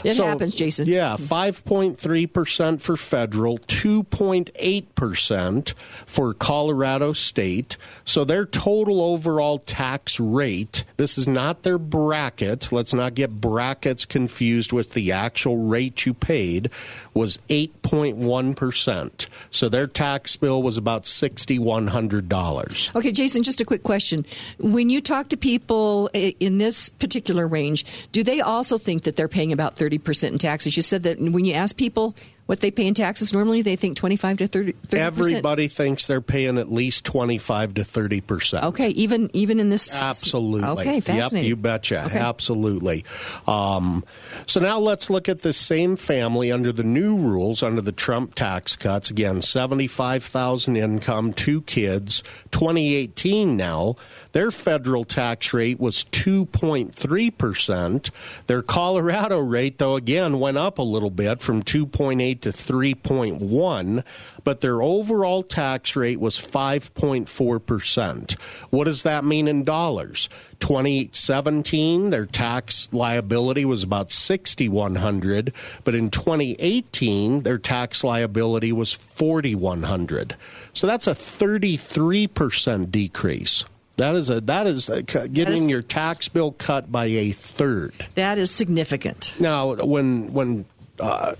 it 0.03 0.15
so, 0.15 0.25
happens, 0.25 0.53
Jason. 0.53 0.87
Yeah, 0.87 1.15
5.3% 1.17 2.81
for 2.81 2.97
federal, 2.97 3.57
2.8% 3.59 5.73
for 6.05 6.33
Colorado 6.33 7.13
State. 7.13 7.77
So 8.05 8.23
their 8.23 8.45
total 8.45 9.01
overall 9.01 9.59
tax 9.59 10.19
rate, 10.19 10.83
this 10.97 11.17
is 11.17 11.27
not 11.27 11.63
their 11.63 11.77
bracket. 11.77 12.71
Let's 12.71 12.93
not 12.93 13.15
get 13.15 13.41
brackets 13.41 14.05
confused 14.05 14.71
with 14.71 14.93
the 14.93 15.11
actual 15.11 15.57
rate 15.57 16.05
you 16.05 16.13
paid, 16.13 16.69
was 17.13 17.37
8.1%. 17.49 19.27
So 19.49 19.69
their 19.69 19.87
tax 19.87 20.35
bill 20.35 20.63
was 20.63 20.77
about 20.77 21.03
$6,100. 21.03 22.95
Okay, 22.95 23.11
Jason, 23.11 23.43
just 23.43 23.61
a 23.61 23.65
quick 23.65 23.83
question. 23.83 24.25
When 24.59 24.89
you 24.89 25.01
talk 25.01 25.29
to 25.29 25.37
people 25.37 26.09
in 26.13 26.57
this 26.57 26.89
particular 26.89 27.47
range, 27.47 27.85
do 28.11 28.23
they 28.23 28.41
also 28.41 28.77
think 28.77 29.03
that 29.03 29.15
they're 29.15 29.27
paying 29.27 29.51
about 29.51 29.75
30% 29.75 29.90
in 30.33 30.39
taxes? 30.39 30.75
You 30.75 30.81
said 30.81 31.03
that 31.03 31.19
when 31.19 31.45
you 31.45 31.53
ask 31.53 31.75
people 31.75 32.15
what 32.51 32.59
they 32.59 32.69
pay 32.69 32.85
in 32.85 32.93
taxes, 32.93 33.31
normally 33.31 33.61
they 33.61 33.77
think 33.77 33.95
25 33.95 34.39
to 34.39 34.47
30 34.49 34.73
30%. 34.73 34.97
Everybody 34.97 35.69
thinks 35.69 36.05
they're 36.05 36.19
paying 36.19 36.57
at 36.57 36.69
least 36.69 37.05
25 37.05 37.75
to 37.75 37.81
30%. 37.83 38.63
Okay, 38.63 38.89
even 38.89 39.29
even 39.31 39.61
in 39.61 39.69
this 39.69 40.01
Absolutely. 40.01 40.67
Okay, 40.67 40.99
fascinating. 40.99 41.37
Yep, 41.37 41.47
you 41.47 41.55
betcha. 41.55 42.05
Okay. 42.07 42.19
Absolutely. 42.19 43.05
Um, 43.47 44.03
so 44.47 44.59
now 44.59 44.79
let's 44.79 45.09
look 45.09 45.29
at 45.29 45.43
the 45.43 45.53
same 45.53 45.95
family 45.95 46.51
under 46.51 46.73
the 46.73 46.83
new 46.83 47.15
rules, 47.15 47.63
under 47.63 47.79
the 47.79 47.93
Trump 47.93 48.35
tax 48.35 48.75
cuts. 48.75 49.09
Again, 49.09 49.41
75,000 49.41 50.75
income, 50.75 51.31
two 51.31 51.61
kids, 51.61 52.21
2018 52.51 53.55
now. 53.55 53.95
Their 54.33 54.51
federal 54.51 55.03
tax 55.03 55.53
rate 55.53 55.79
was 55.79 56.05
2.3%. 56.05 58.09
Their 58.47 58.61
Colorado 58.61 59.39
rate, 59.39 59.77
though, 59.77 59.95
again, 59.95 60.39
went 60.39 60.57
up 60.57 60.77
a 60.77 60.83
little 60.83 61.09
bit 61.09 61.41
from 61.41 61.63
2.8 61.63 62.40
rate 62.41 62.53
to 62.53 62.73
3.1, 62.73 64.03
but 64.43 64.61
their 64.61 64.81
overall 64.81 65.43
tax 65.43 65.95
rate 65.95 66.19
was 66.19 66.37
5.4%. 66.37 68.33
What 68.69 68.85
does 68.85 69.03
that 69.03 69.23
mean 69.25 69.47
in 69.47 69.63
dollars? 69.63 70.29
2017, 70.59 72.09
their 72.11 72.25
tax 72.25 72.87
liability 72.91 73.65
was 73.65 73.83
about 73.83 74.11
6100, 74.11 75.53
but 75.83 75.95
in 75.95 76.09
2018, 76.09 77.41
their 77.43 77.57
tax 77.57 78.03
liability 78.03 78.71
was 78.71 78.93
4100. 78.93 80.35
So 80.73 80.87
that's 80.87 81.07
a 81.07 81.11
33% 81.11 82.91
decrease. 82.91 83.65
That 83.97 84.15
is 84.15 84.29
a 84.29 84.41
that 84.41 84.67
is 84.67 84.89
a, 84.89 85.03
getting 85.03 85.33
that 85.33 85.49
is, 85.49 85.69
your 85.69 85.81
tax 85.83 86.27
bill 86.27 86.53
cut 86.53 86.91
by 86.91 87.05
a 87.05 87.31
third. 87.31 87.93
That 88.15 88.39
is 88.39 88.49
significant. 88.49 89.35
Now, 89.39 89.75
when 89.75 90.33
when 90.33 90.65
uh, 91.01 91.35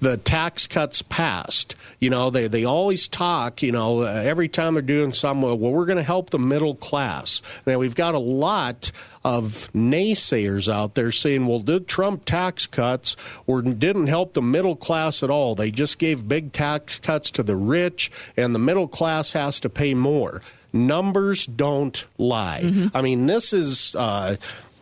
the 0.00 0.16
tax 0.16 0.66
cuts 0.66 1.02
passed. 1.02 1.74
You 1.98 2.10
know, 2.10 2.30
they, 2.30 2.48
they 2.48 2.64
always 2.64 3.08
talk, 3.08 3.62
you 3.62 3.72
know, 3.72 4.02
uh, 4.02 4.06
every 4.06 4.48
time 4.48 4.74
they're 4.74 4.82
doing 4.82 5.12
some, 5.12 5.42
well, 5.42 5.56
we're 5.56 5.86
going 5.86 5.96
to 5.96 6.02
help 6.02 6.30
the 6.30 6.38
middle 6.38 6.74
class. 6.74 7.42
Now, 7.66 7.78
we've 7.78 7.94
got 7.94 8.14
a 8.14 8.20
lot 8.20 8.92
of 9.24 9.68
naysayers 9.74 10.72
out 10.72 10.94
there 10.94 11.10
saying, 11.10 11.46
well, 11.46 11.60
did 11.60 11.88
Trump 11.88 12.24
tax 12.24 12.66
cuts 12.66 13.16
or 13.46 13.62
didn't 13.62 14.06
help 14.06 14.34
the 14.34 14.42
middle 14.42 14.76
class 14.76 15.22
at 15.22 15.30
all? 15.30 15.54
They 15.54 15.70
just 15.70 15.98
gave 15.98 16.28
big 16.28 16.52
tax 16.52 16.98
cuts 16.98 17.32
to 17.32 17.42
the 17.42 17.56
rich, 17.56 18.10
and 18.36 18.54
the 18.54 18.60
middle 18.60 18.88
class 18.88 19.32
has 19.32 19.60
to 19.60 19.68
pay 19.68 19.94
more. 19.94 20.42
Numbers 20.72 21.46
don't 21.46 22.06
lie. 22.18 22.60
Mm-hmm. 22.62 22.96
I 22.96 23.02
mean, 23.02 23.26
this 23.26 23.52
is. 23.52 23.94
Uh, 23.96 24.36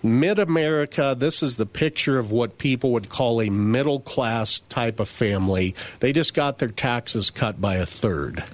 Mid 0.07 0.39
America, 0.39 1.17
this 1.19 1.43
is 1.43 1.57
the 1.57 1.67
picture 1.67 2.17
of 2.17 2.31
what 2.31 2.59
people 2.59 2.93
would 2.93 3.09
call 3.09 3.43
a 3.43 3.51
middle 3.51 3.99
class 3.99 4.61
type 4.69 5.01
of 5.01 5.09
family. 5.09 5.75
They 5.99 6.13
just 6.13 6.33
got 6.33 6.59
their 6.59 6.69
taxes 6.69 7.31
cut 7.31 7.61
by 7.61 7.77
a 7.77 7.87
third. 7.87 8.45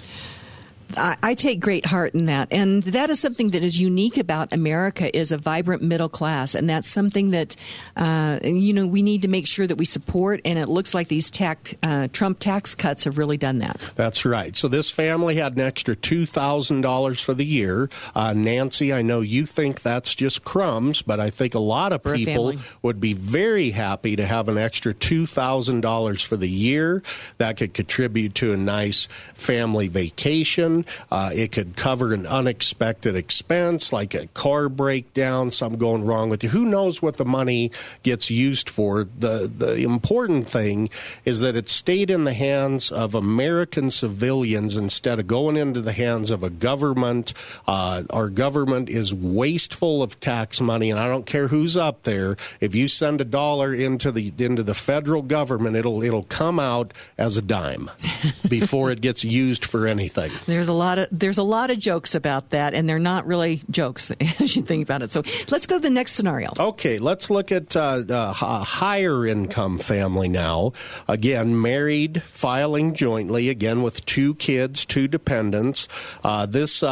I, 0.96 1.16
I, 1.22 1.34
take 1.34 1.60
great 1.60 1.86
heart 1.86 2.14
in 2.14 2.24
that, 2.24 2.52
and 2.52 2.82
that 2.84 3.10
is 3.10 3.20
something 3.20 3.50
that 3.50 3.62
is 3.62 3.80
unique 3.80 4.18
about 4.18 4.52
America 4.52 5.14
is 5.16 5.32
a 5.32 5.38
vibrant 5.38 5.82
middle 5.82 6.08
class, 6.08 6.54
and 6.54 6.68
that's 6.68 6.88
something 6.88 7.30
that 7.30 7.56
uh, 7.96 8.38
you 8.42 8.72
know 8.72 8.86
we 8.86 9.02
need 9.02 9.22
to 9.22 9.28
make 9.28 9.46
sure 9.46 9.66
that 9.66 9.76
we 9.76 9.84
support. 9.84 10.40
And 10.44 10.58
it 10.58 10.68
looks 10.68 10.94
like 10.94 11.08
these 11.08 11.30
tax, 11.30 11.74
uh, 11.82 12.08
Trump 12.12 12.38
tax 12.38 12.74
cuts 12.74 13.04
have 13.04 13.18
really 13.18 13.36
done 13.36 13.58
that. 13.58 13.80
That's 13.96 14.24
right. 14.24 14.56
So 14.56 14.68
this 14.68 14.90
family 14.90 15.36
had 15.36 15.54
an 15.54 15.60
extra 15.60 15.96
two 15.96 16.26
thousand 16.26 16.82
dollars 16.82 17.20
for 17.20 17.34
the 17.34 17.44
year. 17.44 17.90
Uh, 18.14 18.32
Nancy, 18.32 18.92
I 18.92 19.02
know 19.02 19.20
you 19.20 19.46
think 19.46 19.82
that's 19.82 20.14
just 20.14 20.44
crumbs, 20.44 21.02
but 21.02 21.20
I 21.20 21.30
think 21.30 21.54
a 21.54 21.60
lot 21.60 21.92
of 21.92 22.02
for 22.02 22.14
people 22.14 22.54
would 22.82 23.00
be 23.00 23.12
very 23.12 23.70
happy 23.70 24.16
to 24.16 24.26
have 24.26 24.48
an 24.48 24.58
extra 24.58 24.94
two 24.94 25.26
thousand 25.26 25.80
dollars 25.80 26.22
for 26.22 26.36
the 26.36 26.48
year. 26.48 27.02
That 27.38 27.56
could 27.56 27.74
contribute 27.74 28.34
to 28.36 28.52
a 28.52 28.56
nice 28.56 29.08
family 29.34 29.88
vacation. 29.88 30.81
Uh, 31.10 31.30
it 31.34 31.52
could 31.52 31.76
cover 31.76 32.12
an 32.12 32.26
unexpected 32.26 33.16
expense 33.16 33.92
like 33.92 34.14
a 34.14 34.26
car 34.28 34.68
breakdown, 34.68 35.50
something 35.50 35.78
going 35.78 36.04
wrong 36.04 36.30
with 36.30 36.42
you. 36.42 36.50
Who 36.50 36.64
knows 36.64 37.02
what 37.02 37.16
the 37.16 37.24
money 37.24 37.70
gets 38.02 38.30
used 38.30 38.70
for? 38.70 39.06
The 39.18 39.50
the 39.54 39.82
important 39.82 40.48
thing 40.48 40.90
is 41.24 41.40
that 41.40 41.56
it 41.56 41.68
stayed 41.68 42.10
in 42.10 42.24
the 42.24 42.32
hands 42.32 42.90
of 42.92 43.14
American 43.14 43.90
civilians 43.90 44.76
instead 44.76 45.18
of 45.18 45.26
going 45.26 45.56
into 45.56 45.80
the 45.80 45.92
hands 45.92 46.30
of 46.30 46.42
a 46.42 46.50
government. 46.50 47.34
Uh, 47.66 48.02
our 48.10 48.28
government 48.28 48.88
is 48.88 49.14
wasteful 49.14 50.02
of 50.02 50.18
tax 50.20 50.60
money, 50.60 50.90
and 50.90 51.00
I 51.00 51.08
don't 51.08 51.26
care 51.26 51.48
who's 51.48 51.76
up 51.76 52.02
there. 52.02 52.36
If 52.60 52.74
you 52.74 52.88
send 52.88 53.20
a 53.20 53.24
dollar 53.24 53.74
into 53.74 54.12
the 54.12 54.32
into 54.38 54.62
the 54.62 54.74
federal 54.74 55.22
government, 55.22 55.76
it'll 55.76 56.02
it'll 56.02 56.24
come 56.24 56.58
out 56.58 56.92
as 57.18 57.36
a 57.36 57.42
dime 57.42 57.90
before 58.48 58.90
it 58.90 59.00
gets 59.00 59.24
used 59.24 59.64
for 59.64 59.86
anything. 59.86 60.32
There's 60.46 60.68
a 60.68 60.71
lot 60.72 60.98
of 60.98 61.08
there's 61.10 61.38
a 61.38 61.42
lot 61.42 61.70
of 61.70 61.78
jokes 61.78 62.14
about 62.14 62.50
that, 62.50 62.74
and 62.74 62.88
they're 62.88 62.98
not 62.98 63.26
really 63.26 63.62
jokes 63.70 64.10
as 64.40 64.56
you 64.56 64.62
think 64.62 64.84
about 64.84 65.02
it. 65.02 65.12
So 65.12 65.22
let's 65.50 65.66
go 65.66 65.76
to 65.76 65.82
the 65.82 65.90
next 65.90 66.12
scenario. 66.12 66.50
Okay, 66.58 66.98
let's 66.98 67.30
look 67.30 67.52
at 67.52 67.76
uh, 67.76 68.04
a 68.08 68.32
higher 68.32 69.26
income 69.26 69.78
family 69.78 70.28
now. 70.28 70.72
Again, 71.08 71.60
married, 71.60 72.22
filing 72.22 72.94
jointly, 72.94 73.48
again 73.48 73.82
with 73.82 74.04
two 74.06 74.34
kids, 74.36 74.86
two 74.86 75.08
dependents. 75.08 75.88
Uh, 76.24 76.46
this 76.46 76.82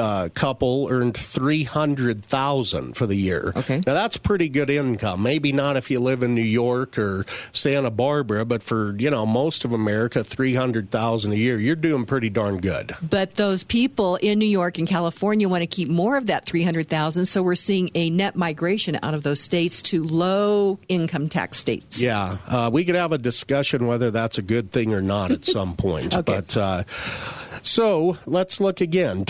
uh, 0.00 0.28
couple 0.30 0.88
earned 0.90 1.16
three 1.16 1.62
hundred 1.62 2.24
thousand 2.24 2.96
for 2.96 3.06
the 3.06 3.14
year. 3.14 3.52
Okay, 3.54 3.76
now 3.86 3.94
that's 3.94 4.16
pretty 4.16 4.48
good 4.48 4.70
income. 4.70 5.22
Maybe 5.22 5.52
not 5.52 5.76
if 5.76 5.90
you 5.90 6.00
live 6.00 6.22
in 6.22 6.34
New 6.34 6.40
York 6.42 6.98
or 6.98 7.26
Santa 7.52 7.90
Barbara, 7.90 8.44
but 8.44 8.62
for 8.62 8.96
you 8.98 9.10
know 9.10 9.26
most 9.26 9.64
of 9.64 9.72
America, 9.72 10.24
three 10.24 10.54
hundred 10.54 10.90
thousand 10.90 11.32
a 11.32 11.36
year, 11.36 11.58
you're 11.58 11.76
doing 11.76 12.06
pretty 12.06 12.30
darn 12.30 12.58
good. 12.60 12.96
But 13.02 13.34
those 13.34 13.62
people 13.62 14.16
in 14.16 14.38
New 14.38 14.46
York 14.46 14.78
and 14.78 14.88
California 14.88 15.48
want 15.48 15.62
to 15.62 15.66
keep 15.66 15.88
more 15.88 16.16
of 16.16 16.26
that 16.26 16.46
three 16.46 16.64
hundred 16.64 16.88
thousand, 16.88 17.26
so 17.26 17.42
we're 17.42 17.54
seeing 17.54 17.90
a 17.94 18.10
net 18.10 18.34
migration 18.34 18.98
out 19.02 19.14
of 19.14 19.22
those 19.22 19.40
states 19.40 19.82
to 19.82 20.04
low 20.04 20.78
income 20.88 21.28
tax 21.28 21.58
states. 21.58 22.00
Yeah, 22.00 22.38
uh, 22.48 22.70
we 22.72 22.84
could 22.84 22.94
have 22.94 23.12
a 23.12 23.18
discussion 23.18 23.86
whether 23.86 24.10
that's 24.10 24.38
a 24.38 24.42
good 24.42 24.72
thing 24.72 24.94
or 24.94 25.02
not 25.02 25.30
at 25.30 25.44
some 25.50 25.76
point. 25.76 26.14
okay. 26.14 26.22
But 26.22 26.56
uh, 26.56 26.84
so 27.62 28.16
let's 28.26 28.60
look 28.60 28.80
again. 28.80 29.24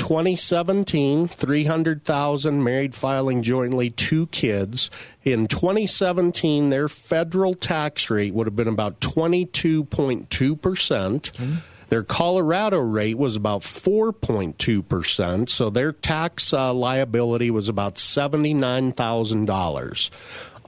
2017, 0.60 1.28
300,000 1.28 2.62
married 2.62 2.94
filing 2.94 3.42
jointly, 3.42 3.88
two 3.90 4.26
kids. 4.26 4.90
In 5.22 5.46
2017, 5.46 6.68
their 6.68 6.86
federal 6.86 7.54
tax 7.54 8.10
rate 8.10 8.34
would 8.34 8.46
have 8.46 8.56
been 8.56 8.68
about 8.68 9.00
22.2 9.00 10.60
percent. 10.60 11.32
Mm-hmm. 11.34 11.54
Their 11.88 12.02
Colorado 12.04 12.78
rate 12.78 13.16
was 13.18 13.36
about 13.36 13.62
4.2%, 13.62 15.48
so 15.48 15.70
their 15.70 15.92
tax 15.92 16.52
uh, 16.52 16.72
liability 16.72 17.50
was 17.50 17.68
about 17.68 17.96
$79,000. 17.96 20.10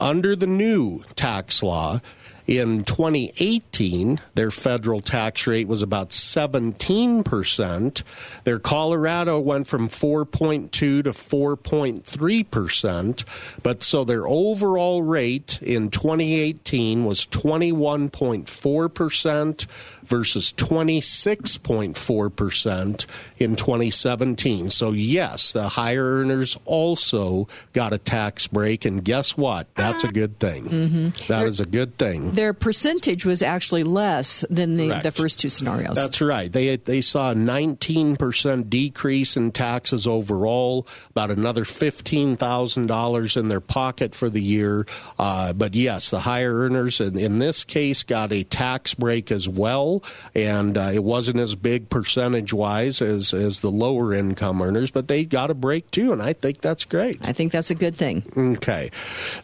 Under 0.01 0.35
the 0.35 0.49
new 0.49 1.05
tax 1.15 1.63
law, 1.63 2.01
in 2.47 2.85
2018, 2.85 4.21
their 4.35 4.51
federal 4.51 5.01
tax 5.01 5.47
rate 5.47 5.69
was 5.69 5.81
about 5.83 6.11
17%. 6.11 8.03
Their 8.45 8.59
Colorado 8.59 9.39
went 9.39 9.69
from 9.69 9.89
4.2 9.89 10.71
to 10.71 11.03
4.3%. 11.05 13.25
But 13.63 13.83
so 13.83 14.05
their 14.05 14.27
overall 14.27 15.03
rate 15.03 15.61
in 15.63 15.91
2018 15.91 17.05
was 17.05 17.27
21.4% 17.27 19.67
versus 20.05 20.53
26.4% 20.57 23.07
in 23.39 23.57
2017. 23.57 24.71
So, 24.71 24.91
yes, 24.91 25.53
the 25.53 25.69
higher 25.69 26.21
earners 26.21 26.57
also 26.65 27.49
got 27.73 27.93
a 27.93 27.99
tax 27.99 28.47
break. 28.47 28.85
And 28.85 29.05
guess 29.05 29.37
what? 29.37 29.67
That's 29.75 30.05
a 30.05 30.13
good 30.13 30.39
thing. 30.39 30.65
Mm-hmm. 30.65 31.09
That 31.29 31.41
their, 31.41 31.47
is 31.47 31.61
a 31.61 31.67
good 31.67 31.99
thing. 31.99 32.33
Their 32.33 32.55
percentage 32.55 33.25
was 33.25 33.43
actually 33.43 33.85
less 33.85 34.45
than 34.51 34.77
the, 34.77 35.01
the 35.03 35.11
first 35.11 35.41
two 35.41 35.49
scenarios. 35.49 35.97
That's 35.97 36.21
right. 36.21 36.53
They, 36.53 36.77
they 36.77 37.01
saw 37.01 37.33
a 37.33 37.35
19% 37.35 38.69
decrease 38.69 39.37
in 39.37 39.53
taxes 39.53 40.07
overall, 40.07 40.87
about 41.11 41.31
another 41.31 41.65
$15,000 41.65 43.37
in 43.37 43.49
their 43.49 43.61
pocket 43.61 44.15
for 44.15 44.29
the 44.29 44.41
year. 44.41 44.87
Uh, 45.19 45.53
but 45.53 45.75
yes, 45.75 46.11
the 46.11 46.21
higher 46.21 46.55
earners 46.55 47.01
in, 47.01 47.19
in 47.19 47.39
this 47.39 47.65
case 47.65 48.03
got 48.03 48.33
a 48.33 48.45
tax 48.45 48.95
break 48.95 49.33
as 49.33 49.49
well, 49.49 49.92
and 50.35 50.79
uh, 50.79 50.91
it 50.95 51.03
wasn't 51.03 51.41
as 51.41 51.55
big 51.55 51.91
percentage 51.91 52.53
wise 52.53 53.03
as, 53.03 53.35
as 53.35 53.61
the 53.61 53.71
lower 53.71 54.15
income 54.15 54.63
earners, 54.63 54.91
but 54.91 55.09
they 55.09 55.25
got 55.25 55.51
a 55.51 55.55
break 55.55 55.91
too, 55.91 56.13
and 56.13 56.23
I 56.23 56.33
think 56.33 56.61
that's 56.61 56.85
great. 56.85 57.27
I 57.27 57.33
think 57.33 57.53
that's 57.53 57.71
a 57.71 57.75
good 57.75 57.97
thing. 57.97 58.23
Okay. 58.37 58.91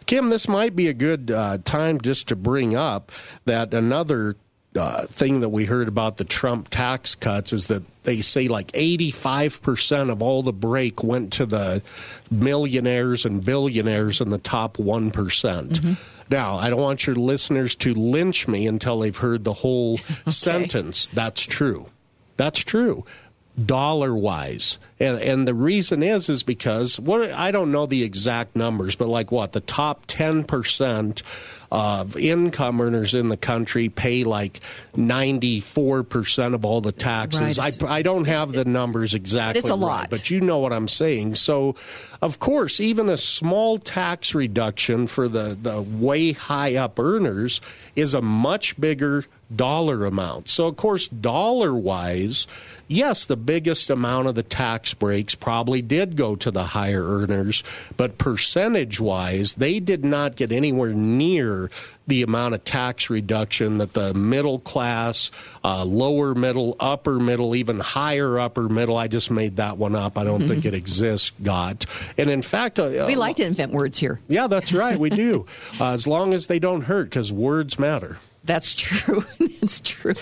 Kim, 0.05 0.29
this 0.29 0.47
might 0.47 0.75
be 0.75 0.87
a 0.87 0.93
good 0.93 1.31
uh, 1.31 1.57
time 1.65 1.99
just 2.01 2.27
to 2.29 2.35
bring 2.35 2.75
up 2.75 3.11
that 3.45 3.73
another 3.73 4.35
uh, 4.75 5.07
thing 5.07 5.39
that 5.39 5.49
we 5.49 5.65
heard 5.65 5.87
about 5.87 6.17
the 6.17 6.23
Trump 6.23 6.69
tax 6.69 7.15
cuts 7.15 7.53
is 7.53 7.67
that 7.67 7.83
they 8.03 8.21
say 8.21 8.47
like 8.47 8.71
85% 8.73 10.11
of 10.11 10.21
all 10.21 10.43
the 10.43 10.53
break 10.53 11.03
went 11.03 11.33
to 11.33 11.45
the 11.45 11.81
millionaires 12.29 13.25
and 13.25 13.43
billionaires 13.43 14.21
in 14.21 14.29
the 14.29 14.37
top 14.37 14.77
one 14.77 15.11
mm-hmm. 15.11 15.93
Now, 16.29 16.59
I 16.59 16.69
don't 16.69 16.81
want 16.81 17.07
your 17.07 17.15
listeners 17.15 17.75
to 17.77 17.93
lynch 17.95 18.47
me 18.47 18.67
until 18.67 18.99
they've 18.99 19.17
heard 19.17 19.43
the 19.43 19.53
whole 19.53 19.95
okay. 20.21 20.31
sentence. 20.31 21.09
That's 21.13 21.41
true. 21.41 21.87
That's 22.35 22.59
true 22.59 23.05
dollar 23.65 24.15
wise. 24.15 24.77
And 24.99 25.19
and 25.21 25.47
the 25.47 25.53
reason 25.53 26.03
is 26.03 26.29
is 26.29 26.43
because 26.43 26.99
what 26.99 27.29
I 27.31 27.51
don't 27.51 27.71
know 27.71 27.85
the 27.85 28.03
exact 28.03 28.55
numbers, 28.55 28.95
but 28.95 29.07
like 29.07 29.31
what 29.31 29.51
the 29.51 29.59
top 29.59 30.05
ten 30.07 30.43
percent 30.43 31.23
of 31.71 32.17
income 32.17 32.81
earners 32.81 33.13
in 33.13 33.29
the 33.29 33.37
country 33.37 33.89
pay 33.89 34.23
like 34.23 34.59
94% 34.95 36.53
of 36.53 36.65
all 36.65 36.81
the 36.81 36.91
taxes. 36.91 37.59
Right. 37.59 37.83
I, 37.83 37.97
I 37.97 38.01
don't 38.01 38.25
have 38.25 38.53
the 38.53 38.65
numbers 38.65 39.13
exactly. 39.13 39.59
It's 39.59 39.69
a 39.69 39.73
right, 39.73 39.79
lot. 39.79 40.09
but 40.09 40.29
you 40.29 40.41
know 40.41 40.59
what 40.59 40.73
I'm 40.73 40.87
saying. 40.87 41.35
So, 41.35 41.75
of 42.21 42.39
course, 42.39 42.79
even 42.79 43.09
a 43.09 43.17
small 43.17 43.77
tax 43.77 44.33
reduction 44.33 45.07
for 45.07 45.27
the, 45.27 45.57
the 45.61 45.81
way 45.81 46.31
high 46.31 46.75
up 46.75 46.99
earners 46.99 47.61
is 47.95 48.13
a 48.13 48.21
much 48.21 48.79
bigger 48.79 49.25
dollar 49.55 50.05
amount. 50.05 50.49
So, 50.49 50.67
of 50.67 50.75
course, 50.75 51.07
dollar 51.07 51.73
wise, 51.73 52.47
yes, 52.87 53.25
the 53.25 53.37
biggest 53.37 53.89
amount 53.89 54.27
of 54.27 54.35
the 54.35 54.43
tax 54.43 54.93
breaks 54.93 55.35
probably 55.35 55.81
did 55.81 56.15
go 56.15 56.35
to 56.37 56.51
the 56.51 56.63
higher 56.63 57.03
earners, 57.03 57.63
but 57.97 58.17
percentage 58.17 58.99
wise, 58.99 59.55
they 59.55 59.79
did 59.79 60.05
not 60.05 60.35
get 60.35 60.51
anywhere 60.51 60.93
near 60.93 61.58
the 62.07 62.23
amount 62.23 62.55
of 62.55 62.63
tax 62.63 63.09
reduction 63.09 63.79
that 63.79 63.93
the 63.93 64.13
middle 64.13 64.59
class, 64.59 65.31
uh, 65.63 65.83
lower 65.83 66.33
middle, 66.33 66.75
upper 66.79 67.19
middle, 67.19 67.55
even 67.55 67.79
higher 67.79 68.39
upper 68.39 68.69
middle, 68.69 68.95
I 68.95 69.07
just 69.07 69.29
made 69.29 69.57
that 69.57 69.77
one 69.77 69.95
up. 69.95 70.17
I 70.17 70.23
don't 70.23 70.47
think 70.47 70.65
it 70.65 70.73
exists, 70.73 71.31
got. 71.43 71.85
And 72.17 72.29
in 72.29 72.41
fact, 72.41 72.79
uh, 72.79 73.05
We 73.07 73.15
like 73.15 73.35
to 73.37 73.45
invent 73.45 73.71
words 73.71 73.99
here. 73.99 74.19
yeah, 74.27 74.47
that's 74.47 74.73
right. 74.73 74.99
We 74.99 75.09
do. 75.09 75.45
uh, 75.79 75.91
as 75.91 76.07
long 76.07 76.33
as 76.33 76.47
they 76.47 76.59
don't 76.59 76.81
hurt, 76.81 77.09
because 77.09 77.31
words 77.33 77.77
matter. 77.77 78.17
That's 78.43 78.75
true. 78.75 79.25
it's 79.39 79.79
true. 79.79 80.15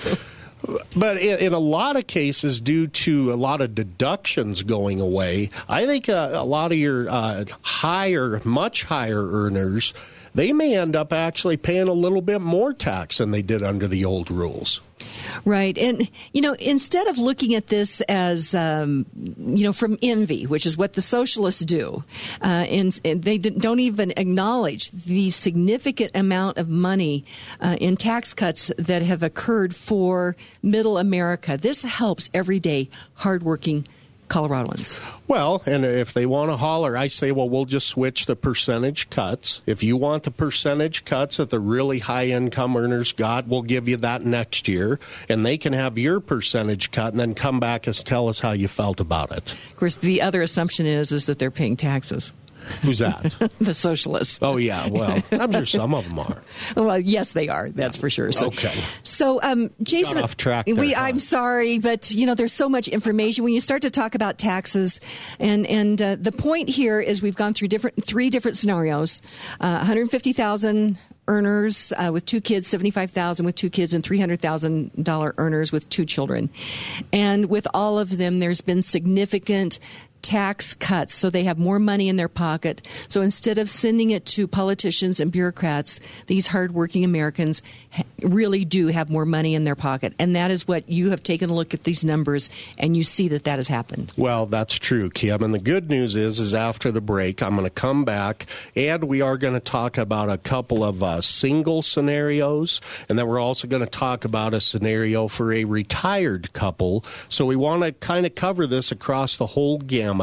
But 0.95 1.17
in, 1.17 1.39
in, 1.39 1.53
a 1.53 1.59
lot 1.59 1.95
of 1.95 2.07
cases, 2.07 2.59
due 2.59 2.88
to 2.88 3.31
a 3.31 3.35
lot 3.35 3.61
of 3.61 3.75
deductions 3.75 4.63
going 4.63 4.99
away, 4.99 5.51
I 5.69 5.85
think 5.85 6.09
uh, 6.09 6.31
a 6.33 6.43
lot 6.43 6.71
of 6.71 6.77
your 6.77 7.07
uh, 7.09 7.45
higher, 7.61 8.41
much 8.43 8.83
higher 8.83 9.23
earners, 9.23 9.93
they 10.38 10.53
may 10.53 10.77
end 10.77 10.95
up 10.95 11.11
actually 11.11 11.57
paying 11.57 11.88
a 11.88 11.93
little 11.93 12.21
bit 12.21 12.41
more 12.41 12.71
tax 12.71 13.17
than 13.17 13.31
they 13.31 13.41
did 13.41 13.63
under 13.63 13.88
the 13.88 14.05
old 14.05 14.29
rules. 14.29 14.81
Right. 15.45 15.75
And, 15.77 16.09
you 16.31 16.41
know, 16.41 16.53
instead 16.53 17.07
of 17.07 17.17
looking 17.17 17.55
at 17.55 17.67
this 17.67 18.01
as, 18.01 18.53
um, 18.53 19.07
you 19.15 19.63
know, 19.63 19.73
from 19.73 19.97
envy, 20.01 20.45
which 20.45 20.65
is 20.65 20.77
what 20.77 20.93
the 20.93 21.01
socialists 21.01 21.65
do, 21.65 22.03
uh, 22.41 22.65
and, 22.69 22.99
and, 23.03 23.23
they 23.23 23.38
don't 23.39 23.79
even 23.79 24.13
acknowledge 24.15 24.91
the 24.91 25.29
significant 25.31 26.11
amount 26.13 26.57
of 26.57 26.69
money 26.69 27.25
uh, 27.59 27.77
in 27.81 27.97
tax 27.97 28.33
cuts 28.33 28.71
that 28.77 29.01
have 29.01 29.23
occurred 29.23 29.75
for 29.75 30.35
middle 30.61 30.97
America. 30.97 31.57
This 31.57 31.83
helps 31.83 32.29
everyday, 32.33 32.89
hardworking 33.15 33.88
Coloradoans. 34.28 34.99
Well, 35.28 35.63
and 35.65 35.86
if 35.86 36.13
they 36.13 36.25
want 36.25 36.51
to 36.51 36.57
holler, 36.57 36.97
I 36.97 37.07
say, 37.07 37.32
well, 37.32 37.49
we'll 37.49 37.65
just 37.65 37.88
switch 37.88 38.25
the 38.25 38.36
percentage 38.36 39.09
cuts. 39.09 39.61
If 39.65 39.84
you 39.84 39.97
want 39.97 40.23
the 40.23 40.32
percentage 40.32 41.05
cuts 41.05 41.38
that 41.38 41.49
the 41.49 41.59
really 41.59 41.99
high 41.99 42.28
income 42.28 42.75
earners 42.78 43.13
got, 43.13 43.47
we'll 43.47 43.61
give 43.61 43.88
you 43.88 43.97
that 43.97 44.25
next 44.25 44.67
year. 44.67 44.99
And 45.30 45.45
they 45.45 45.57
can 45.57 45.73
have 45.73 45.97
your 45.97 46.19
percentage 46.19 46.91
cut 46.91 47.13
and 47.13 47.19
then 47.19 47.36
come 47.36 47.59
back 47.59 47.88
and 47.88 47.95
tell 47.95 48.30
us 48.30 48.39
how 48.39 48.51
you 48.51 48.67
felt 48.67 48.99
about 48.99 49.32
it. 49.32 49.55
Of 49.71 49.78
course, 49.78 49.95
the 49.95 50.21
other 50.21 50.41
assumption 50.41 50.86
is, 50.86 51.11
is 51.11 51.25
that 51.25 51.39
they're 51.39 51.51
paying 51.51 51.78
taxes. 51.78 52.34
Who's 52.82 52.99
that? 52.99 53.36
the 53.61 53.74
socialists. 53.74 54.39
Oh 54.41 54.57
yeah, 54.57 54.88
well, 54.88 55.24
I'm 55.32 55.51
sure 55.51 55.65
some 55.65 55.93
of 55.93 56.09
them 56.09 56.20
are. 56.20 56.43
Well, 56.76 56.99
yes, 56.99 57.34
they 57.34 57.49
are. 57.49 57.70
That's 57.70 57.95
for 57.95 58.09
sure. 58.09 58.32
So, 58.32 58.47
okay. 58.47 58.74
So, 59.03 59.41
um, 59.41 59.72
Jason, 59.84 60.15
Got 60.15 60.24
off 60.24 60.38
track. 60.38 60.65
There, 60.65 60.76
we, 60.76 60.93
huh? 60.93 61.05
I'm 61.05 61.20
sorry, 61.20 61.80
but 61.80 62.11
you 62.11 62.26
know, 62.26 62.36
there's 62.36 62.53
so 62.53 62.70
much 62.70 62.88
information 62.88 63.43
when 63.43 63.53
you 63.53 63.59
start 63.59 63.82
to 63.82 63.89
talk 63.89 64.15
about 64.15 64.38
taxes, 64.38 64.99
and 65.39 65.65
and 65.68 66.01
uh, 66.01 66.15
the 66.20 66.32
point 66.32 66.70
here 66.70 66.99
is 66.99 67.22
we've 67.22 67.36
gone 67.36 67.53
through 67.53 67.70
different 67.70 68.05
three 68.05 68.30
different 68.30 68.57
scenarios, 68.57 69.22
uh, 69.59 69.78
150,000 69.78 70.97
earners 71.28 71.91
uh, 71.97 72.09
with 72.11 72.26
two 72.26 72.41
kids, 72.41 72.68
75,000 72.68 73.45
with 73.45 73.55
two 73.55 73.70
kids, 73.70 73.93
and 73.93 74.03
$300,000 74.03 75.34
earners 75.38 75.72
with 75.72 75.88
two 75.89 76.05
children. 76.05 76.49
And 77.11 77.49
with 77.49 77.68
all 77.74 77.99
of 77.99 78.18
them, 78.18 78.39
there's 78.39 78.61
been 78.61 78.82
significant 78.82 79.80
tax 80.28 80.73
cuts 80.73 81.13
so 81.13 81.30
they 81.30 81.45
have 81.45 81.57
more 81.57 81.80
money 81.80 82.09
in 82.09 82.17
their 82.17 82.28
pocket. 82.28 82.86
So 83.07 83.21
instead 83.21 83.57
of 83.57 83.69
sending 83.69 84.09
it 84.09 84.25
to 84.25 84.45
politicians 84.45 85.21
and 85.21 85.32
bureaucrats, 85.32 86.01
these 86.25 86.47
hardworking 86.47 87.05
Americans 87.05 87.61
really 88.21 88.65
do 88.65 88.88
have 88.88 89.09
more 89.09 89.25
money 89.25 89.55
in 89.55 89.63
their 89.63 89.75
pocket. 89.75 90.13
And 90.19 90.36
that 90.36 90.51
is 90.51 90.67
what 90.67 90.89
you 90.89 91.11
have 91.11 91.23
taken 91.23 91.49
a 91.49 91.53
look 91.53 91.73
at 91.73 91.86
these 91.86 92.03
numbers 92.03 92.49
and 92.78 92.97
you 92.97 93.03
see 93.03 93.30
that 93.30 93.45
that 93.45 93.55
has 93.55 93.69
happened. 93.69 94.11
Well, 94.17 94.47
that's 94.47 94.73
true, 94.73 95.09
Kim. 95.09 95.41
And 95.43 95.53
the 95.53 95.59
good 95.59 95.89
news 95.89 96.17
is, 96.17 96.41
is 96.41 96.53
after 96.53 96.91
the 96.91 96.99
break, 96.99 97.41
I'm 97.41 97.55
going 97.55 97.63
to 97.63 97.69
come 97.69 98.03
back 98.03 98.47
and 98.75 99.05
we 99.05 99.21
are 99.21 99.38
going 99.38 99.53
to 99.53 99.61
talk 99.61 99.97
about 99.97 100.30
a 100.30 100.38
couple 100.38 100.84
of 100.84 101.01
uh, 101.03 101.21
single 101.21 101.82
scenarios. 101.82 102.82
And 103.07 103.17
then 103.17 103.28
we're 103.28 103.39
also 103.39 103.65
going 103.65 103.84
to 103.84 103.89
talk 103.89 104.25
about 104.25 104.53
a 104.53 104.59
scenario 104.59 105.30
for 105.30 105.53
a 105.53 105.63
retired 105.63 106.51
couple. 106.51 107.05
So 107.30 107.45
we 107.45 107.55
want 107.55 107.84
to 107.84 107.93
kind 107.93 108.25
of 108.25 108.36
cover 108.36 108.67
this 108.67 108.91
across 108.91 109.38
the 109.38 109.47
whole 109.47 109.78
gamut 109.78 110.16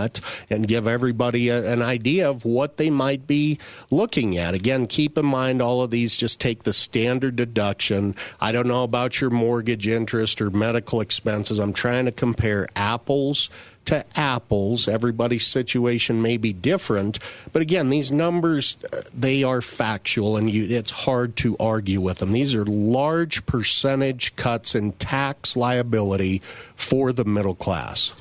and 0.50 0.68
give 0.68 0.86
everybody 0.86 1.48
a, 1.48 1.72
an 1.72 1.82
idea 1.82 2.28
of 2.28 2.44
what 2.44 2.76
they 2.76 2.90
might 2.90 3.26
be 3.26 3.58
looking 3.90 4.38
at. 4.38 4.54
Again, 4.54 4.86
keep 4.86 5.18
in 5.18 5.26
mind 5.26 5.62
all 5.62 5.82
of 5.82 5.90
these 5.90 6.16
just 6.16 6.40
take 6.40 6.62
the 6.62 6.72
standard 6.72 7.36
deduction. 7.36 8.14
I 8.40 8.52
don't 8.52 8.66
know 8.66 8.84
about 8.84 9.20
your 9.20 9.30
mortgage 9.30 9.88
interest 9.88 10.40
or 10.40 10.50
medical 10.50 11.00
expenses. 11.00 11.58
I'm 11.58 11.72
trying 11.72 12.04
to 12.06 12.12
compare 12.12 12.68
apples 12.76 13.50
to 13.86 14.04
apples. 14.18 14.88
Everybody's 14.88 15.46
situation 15.46 16.22
may 16.22 16.36
be 16.36 16.52
different, 16.52 17.18
but 17.52 17.62
again, 17.62 17.90
these 17.90 18.10
numbers 18.10 18.76
uh, 18.92 19.02
they 19.12 19.42
are 19.42 19.60
factual, 19.60 20.36
and 20.36 20.50
you, 20.50 20.64
it's 20.76 20.90
hard 20.90 21.36
to 21.36 21.56
argue 21.60 22.00
with 22.00 22.18
them. 22.18 22.32
These 22.32 22.54
are 22.54 22.64
large 22.64 23.44
percentage 23.46 24.34
cuts 24.36 24.74
in 24.74 24.92
tax 24.92 25.56
liability 25.56 26.42
for 26.76 27.12
the 27.12 27.24
middle 27.24 27.54
class. 27.54 28.14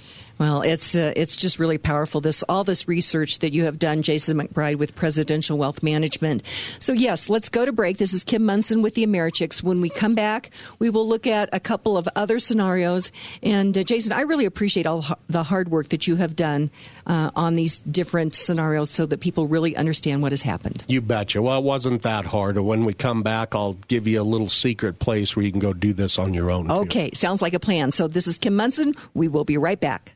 Well, 0.43 0.61
it's 0.61 0.93
uh, 0.93 1.13
it's 1.15 1.37
just 1.37 1.57
really 1.57 1.77
powerful. 1.77 2.19
This 2.19 2.43
all 2.49 2.65
this 2.65 2.85
research 2.85 3.39
that 3.39 3.53
you 3.53 3.63
have 3.63 3.79
done, 3.79 4.01
Jason 4.01 4.37
McBride 4.37 4.75
with 4.75 4.93
Presidential 4.93 5.57
Wealth 5.57 5.81
Management. 5.81 6.43
So 6.79 6.91
yes, 6.91 7.29
let's 7.29 7.47
go 7.47 7.63
to 7.63 7.71
break. 7.71 7.97
This 7.97 8.11
is 8.11 8.25
Kim 8.25 8.43
Monson 8.43 8.81
with 8.81 8.93
the 8.95 9.07
Americhicks. 9.07 9.63
When 9.63 9.79
we 9.79 9.87
come 9.87 10.15
back, 10.15 10.49
we 10.79 10.89
will 10.89 11.07
look 11.07 11.27
at 11.27 11.47
a 11.53 11.61
couple 11.61 11.95
of 11.95 12.09
other 12.17 12.39
scenarios. 12.39 13.09
And 13.41 13.77
uh, 13.77 13.83
Jason, 13.83 14.11
I 14.11 14.23
really 14.23 14.43
appreciate 14.43 14.85
all 14.85 15.05
the 15.29 15.43
hard 15.43 15.69
work 15.69 15.87
that 15.89 16.07
you 16.07 16.17
have 16.17 16.35
done 16.35 16.71
uh, 17.07 17.31
on 17.37 17.55
these 17.55 17.79
different 17.79 18.35
scenarios, 18.35 18.89
so 18.89 19.05
that 19.05 19.21
people 19.21 19.47
really 19.47 19.77
understand 19.77 20.21
what 20.21 20.33
has 20.33 20.41
happened. 20.41 20.83
You 20.89 20.99
betcha. 20.99 21.41
Well, 21.41 21.59
it 21.59 21.63
wasn't 21.63 22.01
that 22.01 22.25
hard. 22.25 22.59
When 22.59 22.83
we 22.83 22.93
come 22.93 23.23
back, 23.23 23.55
I'll 23.55 23.77
give 23.87 24.07
you 24.07 24.21
a 24.21 24.23
little 24.23 24.49
secret 24.49 24.99
place 24.99 25.37
where 25.37 25.45
you 25.45 25.51
can 25.51 25.61
go 25.61 25.71
do 25.71 25.93
this 25.93 26.19
on 26.19 26.33
your 26.33 26.51
own. 26.51 26.69
Okay, 26.69 27.11
sounds 27.13 27.41
like 27.41 27.53
a 27.53 27.61
plan. 27.61 27.91
So 27.91 28.09
this 28.09 28.27
is 28.27 28.37
Kim 28.37 28.57
Monson. 28.57 28.93
We 29.13 29.29
will 29.29 29.45
be 29.45 29.57
right 29.57 29.79
back. 29.79 30.15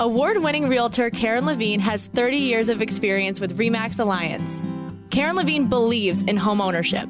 Award 0.00 0.42
winning 0.42 0.66
realtor 0.66 1.10
Karen 1.10 1.44
Levine 1.44 1.78
has 1.78 2.06
30 2.06 2.38
years 2.38 2.70
of 2.70 2.80
experience 2.80 3.38
with 3.38 3.58
REMAX 3.58 3.98
Alliance. 3.98 4.62
Karen 5.10 5.36
Levine 5.36 5.68
believes 5.68 6.22
in 6.22 6.38
home 6.38 6.62
ownership. 6.62 7.06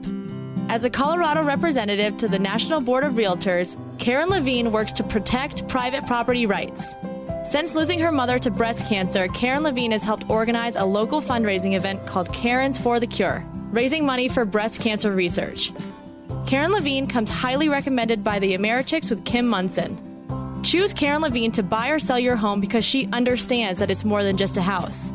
As 0.69 0.83
a 0.83 0.91
Colorado 0.91 1.45
representative 1.45 2.17
to 2.17 2.27
the 2.27 2.41
National 2.41 2.81
Board 2.81 3.05
of 3.05 3.13
Realtors, 3.13 3.77
Karen 4.01 4.29
Levine 4.29 4.73
works 4.73 4.93
to 4.95 5.05
protect 5.05 5.69
private 5.69 6.05
property 6.05 6.47
rights. 6.47 6.97
Since 7.49 7.77
losing 7.77 8.01
her 8.01 8.11
mother 8.11 8.41
to 8.41 8.51
breast 8.51 8.85
cancer, 8.89 9.29
Karen 9.29 9.63
Levine 9.63 9.93
has 9.93 10.03
helped 10.03 10.29
organize 10.29 10.75
a 10.75 10.85
local 10.85 11.23
fundraising 11.23 11.77
event 11.77 12.05
called 12.07 12.33
Karen's 12.33 12.77
for 12.77 12.99
the 12.99 13.07
Cure, 13.07 13.45
raising 13.71 14.05
money 14.05 14.29
for 14.29 14.45
breast 14.45 14.81
cancer 14.81 15.13
research. 15.13 15.71
Karen 16.49 16.73
Levine 16.73 17.07
comes 17.07 17.31
highly 17.31 17.69
recommended 17.69 18.25
by 18.25 18.41
the 18.41 18.57
Americhicks 18.57 19.11
with 19.11 19.25
Kim 19.25 19.47
Monson. 19.47 20.10
Choose 20.63 20.93
Karen 20.93 21.23
Levine 21.23 21.53
to 21.53 21.63
buy 21.63 21.89
or 21.89 21.99
sell 21.99 22.19
your 22.19 22.37
home 22.37 22.61
because 22.61 22.85
she 22.85 23.09
understands 23.13 23.81
that 23.81 23.91
it's 23.91 24.05
more 24.05 24.23
than 24.23 24.37
just 24.37 24.57
a 24.57 24.63
house. 24.63 25.11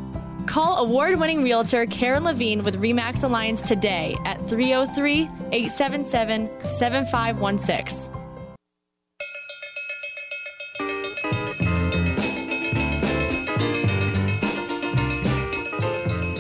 Call 0.48 0.78
award 0.78 1.20
winning 1.20 1.44
realtor 1.44 1.86
Karen 1.86 2.24
Levine 2.24 2.64
with 2.64 2.80
REMAX 2.80 3.24
Alliance 3.24 3.62
today 3.62 4.16
at 4.26 4.38
303 4.50 5.30
877 5.52 6.50
7516. 6.62 8.15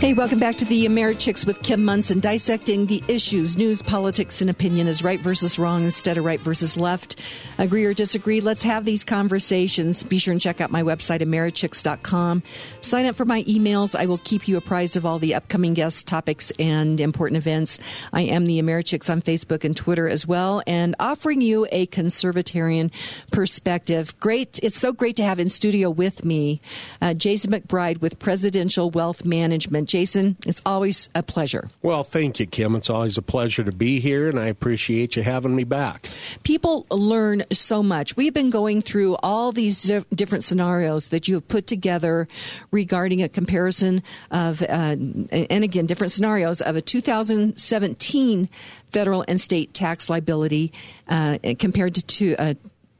Hey, 0.06 0.14
welcome 0.14 0.38
back 0.38 0.56
to 0.58 0.66
the 0.66 0.86
Americhicks 0.86 1.47
with 1.47 1.64
Kim 1.64 1.84
Monson, 1.84 2.20
dissecting 2.20 2.86
the 2.86 3.03
issues, 3.08 3.58
news, 3.58 3.82
politics, 3.82 4.39
and 4.39 4.51
opinion 4.51 4.86
is 4.86 5.01
right 5.01 5.20
versus 5.20 5.58
wrong 5.58 5.84
instead 5.84 6.20
of 6.20 6.24
right 6.24 6.39
versus 6.39 6.78
left. 6.78 7.16
Agree 7.58 7.86
or 7.86 7.93
disagree? 7.95 8.39
Let's 8.39 8.62
have 8.62 8.86
these 8.86 9.03
conversations. 9.03 10.03
Be 10.03 10.20
sure 10.20 10.32
and 10.32 10.39
check 10.39 10.62
out 10.62 10.70
my 10.70 10.84
website, 10.84 11.22
americhicks.com. 11.22 12.43
Sign 12.82 13.08
up 13.08 13.16
for 13.16 13.26
my 13.26 13.41
emails. 13.45 13.95
I 13.95 14.06
will 14.06 14.20
keep 14.20 14.47
you 14.47 14.58
apprised 14.58 14.95
of 14.95 15.08
all 15.08 15.18
the 15.18 15.34
upcoming 15.34 15.74
guests, 15.74 16.03
topics 16.03 16.51
and 16.60 17.01
important 17.01 17.38
events. 17.38 17.80
I 18.14 18.22
am 18.22 18.45
the 18.45 18.62
Americhicks 18.62 19.10
on 19.10 19.24
Facebook 19.24 19.64
and 19.64 19.76
Twitter 19.76 20.08
as 20.08 20.28
well, 20.28 20.62
and 20.68 20.93
offering 20.99 21.41
you 21.41 21.66
a 21.72 21.88
conservatarian 21.88 22.91
perspective. 23.32 24.16
Great. 24.20 24.60
It's 24.62 24.78
so 24.78 24.93
great 24.93 25.16
to 25.16 25.24
have 25.24 25.39
in 25.39 25.49
studio 25.49 25.89
with 25.89 26.24
me 26.24 26.62
uh, 27.01 27.16
Jason 27.16 27.51
McBride 27.53 28.01
with 28.01 28.20
Presidential 28.20 28.91
Wealth 28.91 29.26
Management. 29.26 29.94
Jason, 29.95 30.35
it's 30.45 30.61
always 30.65 31.07
a 31.15 31.23
pleasure. 31.23 31.69
Well, 31.81 32.03
thank 32.03 32.41
you, 32.41 32.45
Kim. 32.45 32.75
It's 32.75 32.89
always 32.89 33.17
a 33.17 33.21
pleasure 33.21 33.63
to 33.63 33.71
be 33.71 34.01
here, 34.01 34.27
and 34.27 34.37
I 34.37 34.47
appreciate 34.47 35.15
you 35.15 35.23
having 35.23 35.55
me 35.55 35.63
back. 35.63 36.09
People 36.43 36.85
learn 36.91 37.43
so 37.53 37.81
much. 37.81 38.17
We've 38.17 38.33
been 38.33 38.49
going 38.49 38.81
through 38.81 39.15
all 39.23 39.53
these 39.53 39.89
different 40.13 40.43
scenarios 40.43 41.07
that 41.09 41.29
you 41.29 41.35
have 41.35 41.47
put 41.47 41.65
together 41.65 42.27
regarding 42.71 43.23
a 43.23 43.29
comparison 43.29 44.03
of, 44.31 44.61
uh, 44.61 44.65
and 44.67 45.63
again, 45.63 45.85
different 45.85 46.11
scenarios 46.11 46.59
of 46.59 46.75
a 46.75 46.81
2017 46.81 48.49
federal 48.91 49.23
and 49.29 49.39
state 49.39 49.73
tax 49.73 50.09
liability 50.09 50.73
uh, 51.07 51.37
compared 51.57 51.95
to, 51.95 52.05
to 52.05 52.35
uh, 52.35 52.53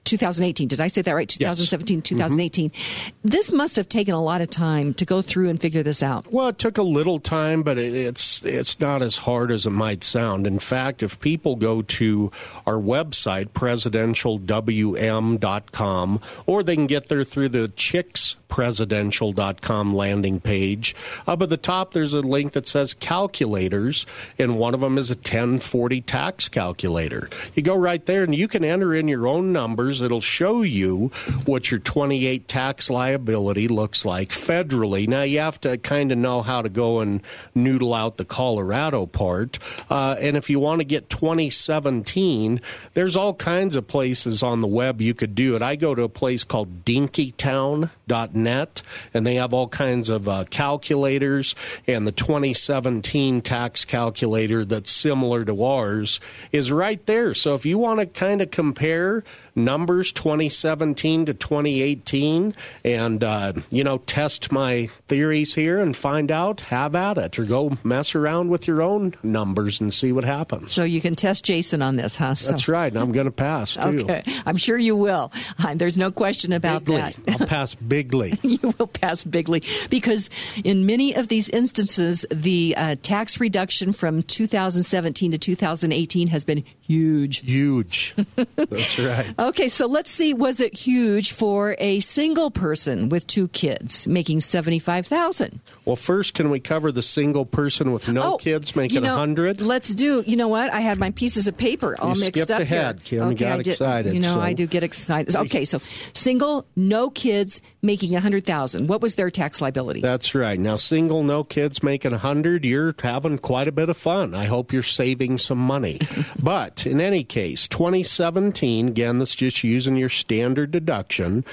2018. 0.06 0.68
Did 0.68 0.82
I 0.82 0.88
say 0.88 1.02
that 1.02 1.14
right? 1.14 1.28
2017, 1.28 1.98
yes. 1.98 2.10
2018. 2.10 2.70
Mm-hmm. 2.70 3.28
This 3.28 3.52
must 3.52 3.76
have 3.76 3.90
taken 3.90 4.14
a 4.14 4.22
lot 4.22 4.42
of 4.42 4.50
time 4.50 4.94
to 4.96 5.06
go 5.06 5.22
through 5.22 5.50
and 5.50 5.60
figure 5.60 5.84
this 5.84 6.02
out. 6.02 6.32
Well, 6.32 6.48
it 6.48 6.58
took 6.58 6.78
a 6.78 6.84
little 6.84 7.20
time, 7.20 7.64
but 7.64 7.78
it, 7.78 7.94
it's 7.94 8.44
it's 8.46 8.80
not 8.80 9.02
as 9.02 9.18
hard 9.18 9.52
as 9.52 9.66
it 9.66 9.72
might 9.72 10.04
sound. 10.04 10.46
In 10.48 10.60
fact, 10.60 11.04
if 11.04 11.20
people 11.20 11.56
go 11.56 11.82
to 11.82 12.32
our 12.66 12.76
website 12.76 13.50
presidentialwm.com 13.50 16.22
or 16.46 16.64
they 16.64 16.76
can 16.76 16.88
get 16.88 17.08
there 17.08 17.24
through 17.24 17.50
the 17.50 17.68
chickspresidential.com 17.70 19.94
landing 19.94 20.40
page, 20.40 20.96
up 21.28 21.42
at 21.42 21.50
the 21.50 21.58
top 21.58 21.94
there's 21.94 22.14
a 22.14 22.22
link 22.22 22.54
that 22.54 22.68
says 22.68 22.94
calculators 22.94 24.06
and 24.38 24.58
one 24.58 24.74
of 24.74 24.82
them 24.82 24.98
is 24.98 25.12
a 25.12 25.16
1040 25.16 26.02
tax 26.02 26.48
calculator. 26.48 27.30
You 27.54 27.64
go 27.64 27.76
right 27.76 28.06
there 28.06 28.24
and 28.24 28.36
you 28.36 28.48
can 28.48 28.64
enter 28.64 28.94
in 28.94 29.08
your 29.08 29.28
own 29.28 29.52
numbers 29.52 29.95
It'll 30.02 30.22
show 30.22 30.62
you 30.62 31.12
what 31.46 31.72
your 31.72 31.80
28 31.80 32.48
tax 32.48 32.90
liability 32.90 33.68
looks 33.68 34.06
like 34.06 34.30
federally. 34.30 35.08
Now, 35.08 35.24
you 35.24 35.40
have 35.40 35.60
to 35.62 35.78
kind 35.78 36.12
of 36.12 36.18
know 36.18 36.42
how 36.42 36.62
to 36.62 36.70
go 36.70 37.00
and 37.00 37.22
noodle 37.54 37.94
out 37.94 38.18
the 38.18 38.26
Colorado 38.26 39.06
part. 39.06 39.60
Uh, 39.90 40.16
and 40.20 40.38
if 40.38 40.50
you 40.50 40.60
want 40.60 40.80
to 40.80 40.86
get 40.86 41.10
2017, 41.10 42.62
there's 42.94 43.16
all 43.16 43.34
kinds 43.34 43.76
of 43.76 43.88
places 43.88 44.44
on 44.44 44.62
the 44.62 44.68
web 44.68 45.02
you 45.02 45.14
could 45.14 45.36
do 45.36 45.56
it. 45.56 45.62
I 45.62 45.76
go 45.76 45.96
to 45.96 46.04
a 46.04 46.10
place 46.10 46.44
called 46.44 46.86
dinkytown.net, 46.86 48.82
and 49.14 49.28
they 49.28 49.36
have 49.36 49.54
all 49.54 49.68
kinds 49.68 50.10
of 50.10 50.28
uh, 50.28 50.46
calculators, 50.50 51.56
and 51.88 52.08
the 52.08 52.12
2017 52.12 53.42
tax 53.42 53.86
calculator 53.86 54.66
that's 54.66 54.92
similar 54.92 55.46
to 55.46 55.64
ours 55.64 56.20
is 56.52 56.72
right 56.72 57.06
there. 57.06 57.34
So 57.34 57.54
if 57.56 57.66
you 57.66 57.78
want 57.78 58.00
to 58.00 58.06
kind 58.06 58.42
of 58.42 58.52
compare 58.52 59.24
numbers 59.56 60.12
2017 60.12 61.28
to 61.28 61.34
2018 61.34 62.54
and, 62.84 63.24
uh, 63.24 63.54
you 63.70 63.84
know, 63.84 63.98
test 64.00 64.52
my 64.52 64.90
theories 65.08 65.54
here 65.54 65.80
and 65.80 65.96
find 65.96 66.32
out, 66.32 66.62
have 66.62 66.96
at 66.96 67.18
it, 67.18 67.40
or 67.40 67.46
go 67.46 67.78
mess 67.84 68.16
around 68.16 68.50
with 68.50 68.68
your 68.68 68.82
own 68.82 69.14
numbers 69.24 69.80
and 69.80 69.94
see 69.94 70.12
what 70.12 70.24
happens. 70.24 70.72
So 70.72 70.84
you 70.84 71.02
can 71.02 71.16
test 71.16 71.44
Jason 71.44 71.82
on 71.82 71.96
this, 71.96 72.16
huh? 72.16 72.36
So. 72.36 72.50
That's 72.50 72.68
right. 72.68 72.92
And 72.92 73.02
I'm 73.02 73.12
going 73.12 73.26
to 73.26 73.32
pass, 73.32 73.76
too. 73.76 73.82
Okay. 73.82 74.24
I'm 74.46 74.58
sure 74.58 74.78
you 74.78 74.96
will. 74.96 75.32
There's 75.76 75.98
no 75.98 76.12
question 76.12 76.52
about 76.52 76.86
bigly. 76.86 77.02
that. 77.02 77.42
I'll 77.42 77.48
pass 77.48 77.76
bigly. 77.88 78.40
you 78.44 78.74
will 78.78 78.88
pass 78.88 79.24
bigly 79.24 79.64
because 79.90 80.30
in 80.64 80.86
many 80.86 81.16
of 81.16 81.28
these 81.28 81.50
instances, 81.50 82.26
the 82.32 82.76
uh, 82.78 82.96
tax 83.02 83.40
reduction 83.40 83.94
from 83.94 84.24
2017 84.24 85.32
to 85.32 85.38
2018 85.38 86.28
has 86.28 86.44
been 86.44 86.64
huge. 86.82 87.40
Huge. 87.40 88.16
That's 88.56 89.00
right. 89.00 89.26
Okay, 89.46 89.70
so 89.70 89.86
let's 89.86 90.10
see. 90.10 90.34
Was 90.34 90.60
it 90.60 90.76
huge 90.76 91.32
for 91.32 91.76
a 91.78 92.00
single 92.00 92.50
person 92.50 93.10
with 93.10 93.28
two 93.28 93.48
kids 93.50 94.08
making 94.08 94.40
seventy-five 94.40 95.06
thousand? 95.06 95.62
Well, 95.86 95.96
first, 95.96 96.34
can 96.34 96.50
we 96.50 96.60
cover 96.60 96.92
the 96.92 97.04
single 97.04 97.46
person 97.46 97.92
with 97.92 98.12
no 98.12 98.34
oh, 98.34 98.38
kids 98.38 98.76
making 98.76 98.98
a 98.98 99.02
you 99.02 99.06
know, 99.06 99.16
hundred? 99.16 99.62
Let's 99.62 99.94
do. 99.94 100.24
You 100.26 100.36
know 100.36 100.48
what? 100.48 100.74
I 100.74 100.80
had 100.80 100.98
my 100.98 101.12
pieces 101.12 101.46
of 101.46 101.56
paper 101.56 101.96
all 102.00 102.16
you 102.16 102.22
mixed 102.22 102.42
skipped 102.42 102.50
up 102.50 102.62
ahead, 102.62 103.02
here. 103.04 103.20
Kim. 103.20 103.28
Okay, 103.34 103.46
got 103.46 103.52
I 103.52 103.58
did, 103.58 103.68
excited. 103.68 104.14
You 104.16 104.20
know, 104.20 104.34
so. 104.34 104.42
I 104.42 104.54
do 104.54 104.66
get 104.66 104.82
excited. 104.82 105.36
Okay, 105.36 105.64
so 105.64 105.80
single, 106.14 106.66
no 106.76 107.12
kids 107.12 107.62
making 107.84 108.16
a 108.16 108.20
hundred 108.20 108.48
thousand. 108.48 108.88
What 108.88 109.02
was 109.02 109.14
their 109.14 109.30
tax 109.30 109.62
liability? 109.62 110.02
That's 110.02 110.34
right. 110.34 110.60
Now, 110.60 110.78
single, 110.78 111.22
no 111.22 111.44
kids 111.44 111.84
making 111.84 112.14
a 112.14 112.18
hundred. 112.18 112.66
You're 112.66 112.96
having 113.00 113.38
quite 113.38 113.68
a 113.68 113.72
bit 113.72 113.90
of 113.90 113.98
fun. 113.98 114.34
I 114.34 114.46
hope 114.46 114.74
you're 114.74 114.82
saving 114.82 115.38
some 115.38 115.60
money. 115.60 116.00
but 116.42 116.88
in 116.88 117.00
any 117.00 117.24
case, 117.24 117.68
2017. 117.68 118.88
Again, 118.88 119.20
just 119.36 119.64
using 119.64 119.96
your 119.96 120.10
standard 120.10 120.72
deduction. 120.72 121.46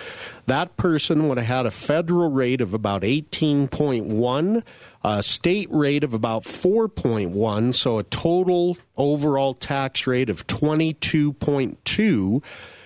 That 0.47 0.77
person 0.77 1.29
would 1.29 1.39
have 1.39 1.47
had 1.47 1.67
a 1.67 1.71
federal 1.71 2.31
rate 2.31 2.61
of 2.61 2.75
about 2.75 3.03
18.1 3.03 4.63
a 5.05 5.23
state 5.23 5.69
rate 5.71 6.05
of 6.05 6.15
about 6.15 6.45
4.1, 6.45 7.75
so 7.75 7.99
a 7.99 8.05
total 8.05 8.77
overall 8.97 9.55
tax 9.55 10.07
rate 10.07 10.31
of 10.31 10.47
22.2. 10.47 12.43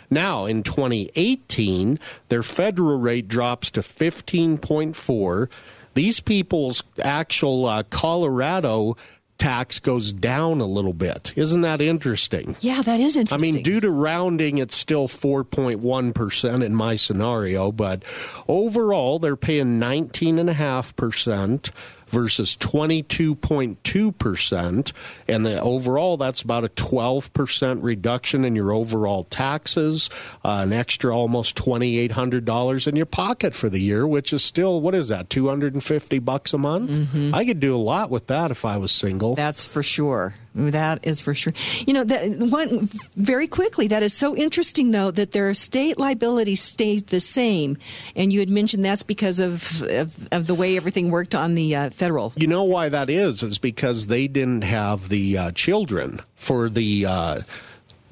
Now, 0.09 0.47
in 0.47 0.63
2018, 0.63 1.99
their 2.29 2.43
federal 2.43 2.99
rate 2.99 3.29
drops 3.29 3.71
to 3.73 3.81
15.4. 3.81 5.49
These 5.95 6.21
people's 6.21 6.83
actual 7.03 7.67
uh, 7.67 7.83
Colorado 7.85 8.97
tax 9.39 9.79
goes 9.79 10.13
down 10.13 10.61
a 10.61 10.67
little 10.67 10.93
bit. 10.93 11.33
Isn't 11.37 11.63
that 11.63 11.81
interesting? 11.81 12.57
Yeah, 12.61 12.83
that 12.83 13.01
is 13.01 13.17
interesting. 13.17 13.51
I 13.51 13.53
mean, 13.53 13.63
due 13.63 13.81
to 13.81 13.91
rounding, 13.91 14.59
it's 14.59 14.77
still 14.77 15.09
4.1% 15.09 16.65
in 16.65 16.75
my 16.75 16.97
scenario, 16.97 17.73
but 17.73 18.03
overall, 18.49 19.19
they're 19.19 19.37
paying 19.37 19.79
19.5% 19.81 21.71
versus 22.09 22.57
22.2%. 22.57 24.93
And 25.29 25.47
the 25.47 25.61
overall, 25.61 26.17
that's 26.17 26.43
about 26.43 26.65
a 26.65 26.69
12% 26.69 27.83
reduction 27.83 28.45
in 28.45 28.55
your 28.55 28.73
overall 28.73 29.25
taxes, 29.25 30.09
uh, 30.45 30.61
an 30.63 30.73
extra 30.73 31.17
almost 31.17 31.57
$2,800 31.57 32.87
in 32.87 32.97
your 32.97 33.07
pocket 33.07 33.55
for 33.55 33.69
the 33.69 33.81
year, 33.81 34.07
which 34.07 34.33
is 34.33 34.45
still, 34.45 34.81
what 34.81 34.95
is 34.95 35.09
that, 35.09 35.31
250 35.31 36.19
bucks 36.21 36.53
a 36.53 36.59
month? 36.59 36.91
Mm-hmm. 36.91 37.35
I 37.35 37.45
could 37.45 37.61
do 37.61 37.75
a 37.75 37.79
lot 37.79 38.11
with 38.11 38.29
that 38.29 38.51
if 38.51 38.65
I 38.65 38.77
was 38.77 38.93
single. 38.93 39.35
That's 39.35 39.67
for 39.67 39.83
sure. 39.83 40.35
That 40.57 41.07
is 41.07 41.21
for 41.21 41.35
sure. 41.35 41.53
You 41.87 41.93
know, 41.93 42.05
that 42.05 42.31
one 42.39 42.89
very 43.15 43.47
quickly. 43.47 43.89
That 43.89 44.03
is 44.03 44.15
so 44.15 44.35
interesting, 44.35 44.91
though, 44.91 45.11
that 45.11 45.33
their 45.33 45.53
state 45.53 45.99
liability 45.99 46.55
stayed 46.55 47.09
the 47.09 47.21
same, 47.21 47.77
and 48.15 48.33
you 48.33 48.41
had 48.41 48.49
mentioned 48.49 48.83
that's 48.83 49.03
because 49.03 49.39
of 49.39 49.83
of, 49.83 50.29
of 50.33 50.47
the 50.47 50.55
way 50.55 50.79
everything 50.79 51.11
worked 51.11 51.35
on 51.35 51.55
the 51.55 51.77
uh, 51.77 51.91
federal. 51.91 52.33
You 52.37 52.47
know 52.47 52.63
why 52.63 52.89
that 52.89 53.11
is? 53.11 53.43
Is 53.43 53.59
because 53.59 54.07
they 54.07 54.29
didn't 54.29 54.63
have 54.63 55.11
the 55.11 55.37
uh, 55.37 55.53
children 55.53 56.23
for 56.37 56.71
the 56.71 57.05
uh, 57.05 57.41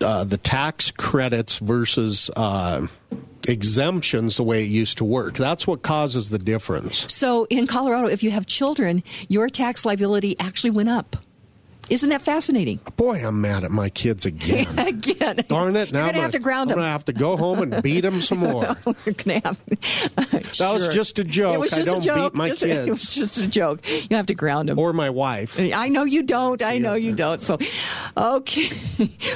uh 0.02 0.24
the 0.24 0.36
tax 0.36 0.90
credits 0.90 1.58
versus 1.60 2.30
uh, 2.36 2.86
exemptions 3.48 4.36
the 4.36 4.44
way 4.44 4.64
it 4.64 4.68
used 4.68 4.98
to 4.98 5.04
work. 5.04 5.34
That's 5.34 5.66
what 5.66 5.80
causes 5.80 6.28
the 6.28 6.38
difference. 6.38 7.10
So 7.10 7.46
in 7.48 7.66
Colorado, 7.66 8.08
if 8.08 8.22
you 8.22 8.30
have 8.32 8.44
children, 8.44 9.02
your 9.28 9.48
tax 9.48 9.86
liability 9.86 10.38
actually 10.38 10.72
went 10.72 10.90
up. 10.90 11.16
Isn't 11.90 12.08
that 12.08 12.22
fascinating? 12.22 12.80
Boy, 12.96 13.26
I'm 13.26 13.40
mad 13.40 13.64
at 13.64 13.70
my 13.70 13.90
kids 13.90 14.24
again. 14.24 14.78
again. 14.78 15.36
Darn 15.48 15.76
it. 15.76 15.92
Now 15.92 16.04
You're 16.04 16.12
going 16.12 16.14
to 16.14 16.20
have 16.22 16.32
to 16.32 16.38
ground 16.38 16.70
them. 16.70 16.78
I'm 16.78 16.82
going 16.82 16.88
to 16.88 16.92
have 16.92 17.04
to 17.06 17.12
go 17.12 17.36
home 17.36 17.60
and 17.60 17.82
beat 17.82 18.00
them 18.00 18.22
some 18.22 18.38
more. 18.44 18.76
You're 19.04 19.14
to 19.14 19.40
have. 19.40 19.60
Uh, 20.16 20.24
that 20.24 20.46
sure. 20.52 20.72
was 20.74 20.88
just 20.88 21.18
a 21.18 21.24
joke. 21.24 21.54
It 21.54 21.58
was 21.58 21.70
just 21.72 21.88
I 21.88 21.92
don't 21.92 22.02
a 22.02 22.04
joke. 22.04 22.32
beat 22.32 22.38
my 22.38 22.48
just, 22.48 22.62
kids. 22.62 22.86
It 22.86 22.90
was 22.90 23.06
just 23.06 23.38
a 23.38 23.46
joke. 23.46 23.88
You 23.88 24.16
have 24.16 24.26
to 24.26 24.34
ground 24.34 24.68
them. 24.68 24.78
Or 24.78 24.92
my 24.92 25.10
wife. 25.10 25.58
I 25.58 25.88
know 25.88 26.04
you 26.04 26.22
don't. 26.22 26.62
I 26.62 26.78
know 26.78 26.94
you 26.94 27.14
don't. 27.14 27.42
So, 27.42 27.58
okay. 28.16 28.70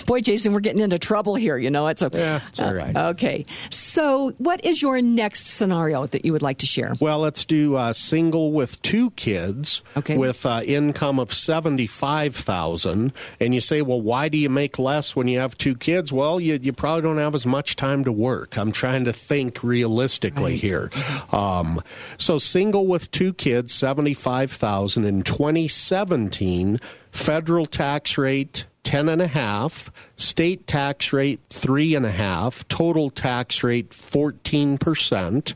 Boy, 0.06 0.20
Jason, 0.20 0.52
we're 0.52 0.60
getting 0.60 0.80
into 0.80 0.98
trouble 0.98 1.34
here. 1.34 1.58
You 1.58 1.70
know, 1.70 1.86
it's 1.88 2.02
okay. 2.02 2.18
Yeah, 2.18 2.40
it's 2.48 2.60
all 2.60 2.74
right. 2.74 2.96
Uh, 2.96 3.08
okay. 3.08 3.44
So, 3.70 4.30
what 4.38 4.64
is 4.64 4.80
your 4.80 5.02
next 5.02 5.46
scenario 5.46 6.06
that 6.06 6.24
you 6.24 6.32
would 6.32 6.42
like 6.42 6.58
to 6.58 6.66
share? 6.66 6.94
Well, 7.00 7.18
let's 7.18 7.44
do 7.44 7.76
a 7.76 7.92
single 7.94 8.52
with 8.52 8.80
two 8.82 9.10
kids 9.12 9.82
okay. 9.96 10.16
with 10.16 10.46
uh, 10.46 10.62
income 10.64 11.18
of 11.18 11.32
75000 12.38 13.12
and 13.40 13.54
you 13.54 13.60
say, 13.60 13.82
well, 13.82 14.00
why 14.00 14.28
do 14.28 14.38
you 14.38 14.50
make 14.50 14.78
less 14.78 15.14
when 15.14 15.28
you 15.28 15.38
have 15.38 15.56
two 15.58 15.74
kids? 15.74 16.12
Well, 16.12 16.40
you, 16.40 16.58
you 16.60 16.72
probably 16.72 17.02
don't 17.02 17.18
have 17.18 17.34
as 17.34 17.46
much 17.46 17.76
time 17.76 18.04
to 18.04 18.12
work. 18.12 18.56
I'm 18.56 18.72
trying 18.72 19.04
to 19.04 19.12
think 19.12 19.62
realistically 19.62 20.52
right. 20.52 20.60
here. 20.60 20.90
Um, 21.32 21.82
so 22.16 22.38
single 22.38 22.86
with 22.86 23.10
two 23.10 23.32
kids, 23.34 23.72
75000 23.74 25.04
in 25.04 25.22
2017, 25.22 26.80
federal 27.12 27.66
tax 27.66 28.18
rate 28.18 28.66
ten 28.84 29.10
and 29.10 29.20
a 29.20 29.26
half, 29.26 29.92
state 30.16 30.66
tax 30.66 31.12
rate 31.12 31.40
three 31.50 31.94
and 31.94 32.06
a 32.06 32.10
half, 32.10 32.66
total 32.68 33.10
tax 33.10 33.62
rate 33.62 33.92
fourteen 33.92 34.78
percent. 34.78 35.54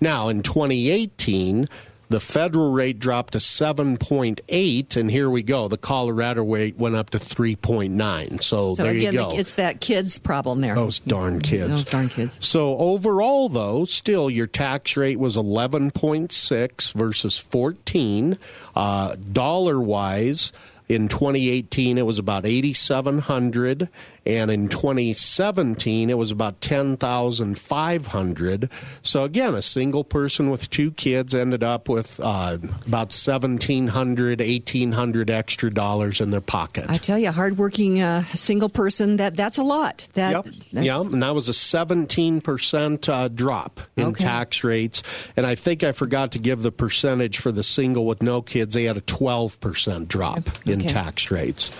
Now 0.00 0.28
in 0.28 0.42
2018, 0.42 1.68
The 2.10 2.18
federal 2.18 2.72
rate 2.72 2.98
dropped 2.98 3.34
to 3.34 3.38
7.8, 3.38 4.96
and 4.96 5.08
here 5.10 5.30
we 5.30 5.44
go. 5.44 5.68
The 5.68 5.78
Colorado 5.78 6.42
rate 6.44 6.76
went 6.76 6.96
up 6.96 7.10
to 7.10 7.18
3.9. 7.18 8.42
So, 8.42 8.74
So 8.74 8.82
there 8.82 8.90
again, 8.92 9.14
you 9.14 9.20
go. 9.20 9.30
it's 9.38 9.54
that 9.54 9.80
kids 9.80 10.18
problem 10.18 10.60
there. 10.60 10.74
Those 10.74 10.98
darn 10.98 11.40
kids. 11.40 11.68
Those 11.68 11.84
darn 11.84 12.08
kids. 12.08 12.36
So 12.44 12.76
overall, 12.78 13.48
though, 13.48 13.84
still 13.84 14.28
your 14.28 14.48
tax 14.48 14.96
rate 14.96 15.20
was 15.20 15.36
11.6 15.36 16.92
versus 16.94 17.38
14. 17.38 18.38
Uh, 18.74 19.16
dollar 19.32 19.80
wise, 19.80 20.50
in 20.88 21.06
2018 21.06 21.96
it 21.96 22.02
was 22.06 22.18
about 22.18 22.44
8,700, 22.44 23.88
and 24.26 24.50
in 24.50 24.68
2017 24.68 26.10
it 26.10 26.18
was 26.18 26.30
about 26.30 26.60
10,500. 26.60 28.70
So 29.02 29.24
again, 29.24 29.54
a 29.54 29.62
single 29.62 30.04
person 30.04 30.50
with 30.50 30.68
two 30.70 30.90
kids 30.92 31.34
ended 31.34 31.62
up 31.62 31.88
with 31.88 32.18
uh, 32.20 32.58
about 32.86 33.12
1,700, 33.12 34.40
1,800 34.40 35.30
extra 35.30 35.72
dollars 35.72 36.20
in 36.20 36.30
their 36.30 36.40
pocket. 36.40 36.86
I 36.88 36.96
tell 36.96 37.18
you, 37.18 37.30
hardworking 37.30 38.00
uh, 38.02 38.24
single 38.34 38.68
person 38.68 39.16
that 39.16 39.36
that's 39.36 39.58
a 39.58 39.62
lot. 39.62 40.08
That 40.14 40.30
Yep. 40.30 40.46
Yeah, 40.72 41.00
and 41.00 41.22
that 41.22 41.34
was 41.34 41.48
a 41.48 41.52
17% 41.52 43.08
uh, 43.08 43.28
drop 43.28 43.80
in 43.96 44.04
Okay. 44.08 44.24
tax 44.24 44.64
rates. 44.64 45.02
And 45.36 45.46
I 45.46 45.54
think 45.54 45.84
I 45.84 45.92
forgot 45.92 46.32
to 46.32 46.38
give 46.38 46.62
the 46.62 46.72
percentage 46.72 47.38
for 47.38 47.52
the 47.52 47.62
single 47.62 48.06
with 48.06 48.22
no 48.22 48.42
kids. 48.42 48.74
They 48.74 48.84
had 48.84 48.96
a 48.96 49.00
12% 49.02 50.08
drop 50.08 50.42
in 50.66 50.80
tax 50.80 51.30
rates. 51.30 51.70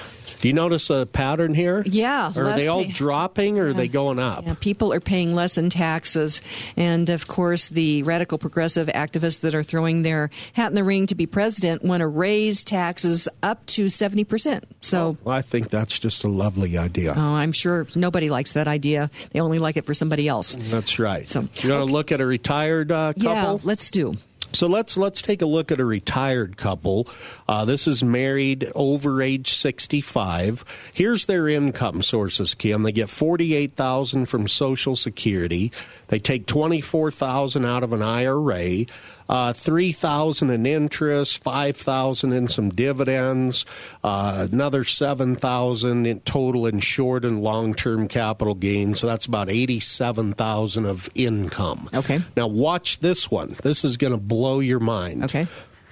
Do 0.41 0.49
you 0.49 0.55
notice 0.55 0.89
a 0.91 1.07
pattern 1.07 1.55
here? 1.55 1.83
Yeah, 1.87 2.33
Are 2.35 2.57
they 2.57 2.67
all 2.67 2.85
pay- 2.85 2.93
dropping 2.93 3.59
or 3.59 3.69
are 3.69 3.73
they 3.75 3.89
going 3.89 4.19
up? 4.19 4.47
Yeah, 4.47 4.55
people 4.59 4.93
are 4.93 5.01
paying 5.01 5.35
less 5.35 5.59
in 5.59 5.69
taxes. 5.71 6.41
And 6.77 7.11
of 7.11 7.29
course, 7.29 7.69
the 7.69 8.03
radical 8.05 8.39
progressive 8.39 8.89
activists 8.89 9.41
that 9.41 9.55
are 9.55 9.63
throwing 9.63 10.03
their 10.03 10.31
hat 10.55 10.69
in 10.71 10.75
the 10.75 10.85
ring 10.85 11.07
to 11.09 11.15
be 11.15 11.27
president 11.27 11.83
want 11.85 12.01
to 12.01 12.07
raise 12.07 12.65
taxes 12.65 13.29
up 13.43 13.65
to 13.67 13.87
70%. 13.87 14.65
So, 14.81 15.17
Well, 15.25 15.37
I 15.37 15.43
think 15.43 15.69
that's 15.69 15.99
just 15.99 16.25
a 16.25 16.29
lovely 16.29 16.79
idea. 16.79 17.13
oh, 17.17 17.21
I'm 17.21 17.53
sure 17.53 17.87
nobody 17.95 18.31
likes 18.31 18.55
that 18.55 18.67
idea. 18.67 19.11
They 19.33 19.41
only 19.41 19.59
like 19.59 19.77
it 19.77 19.85
for 19.85 19.95
somebody 19.95 20.27
else. 20.27 20.57
That's 20.59 20.99
right. 20.99 21.29
So- 21.29 21.49
you 21.57 21.71
want 21.71 21.87
to 21.89 21.93
look 21.93 22.13
at 22.13 22.21
a 22.21 22.27
retired 22.27 22.91
uh, 22.91 23.13
couple? 23.13 23.31
Yeah, 23.33 23.59
let's 23.63 23.91
do. 23.91 24.15
So 24.53 24.67
let's 24.67 24.97
let's 24.97 25.23
take 25.23 25.43
a 25.43 25.47
look 25.47 25.71
at 25.71 25.81
a 25.81 25.85
retired 25.85 26.57
couple. 26.57 27.09
Uh, 27.49 27.65
this 27.65 27.87
is 27.87 28.03
married 28.03 28.71
over 28.75 29.23
age 29.23 29.53
sixty 29.53 30.01
five. 30.01 30.65
Here's 30.93 31.27
their 31.27 31.49
income 31.49 32.03
sources, 32.03 32.55
Kim. 32.55 32.83
They 32.83 32.93
get 32.93 33.11
forty 33.11 33.55
eight 33.55 33.77
thousand 33.77 34.27
from 34.27 34.49
Social 34.49 34.97
Security. 34.97 35.73
They 36.09 36.19
take 36.19 36.47
twenty 36.47 36.81
four 36.81 37.11
thousand 37.11 37.65
out 37.65 37.83
of 37.83 37.93
an 37.93 38.03
IRA. 38.03 38.87
Uh, 39.31 39.53
three 39.53 39.93
thousand 39.93 40.51
in 40.51 40.67
interest, 40.67 41.41
five 41.41 41.77
thousand 41.77 42.33
in 42.33 42.49
some 42.49 42.71
dividends, 42.71 43.65
uh, 44.03 44.49
another 44.51 44.83
seven 44.83 45.37
thousand 45.37 46.05
in 46.05 46.19
total 46.23 46.67
in 46.67 46.81
short 46.81 47.25
and 47.25 47.41
long 47.41 47.73
term 47.73 48.09
capital 48.09 48.57
gains. 48.57 48.99
So 48.99 49.07
that's 49.07 49.27
about 49.27 49.49
eighty 49.49 49.79
seven 49.79 50.35
thousand 50.35 50.87
of 50.87 51.09
income. 51.15 51.89
Okay. 51.95 52.25
Now 52.37 52.49
watch 52.49 52.99
this 52.99 53.31
one. 53.31 53.55
This 53.63 53.85
is 53.85 53.97
going 53.97 54.13
to 54.13 54.17
blow 54.17 54.59
your 54.59 54.81
mind. 54.81 55.23
Okay. 55.23 55.47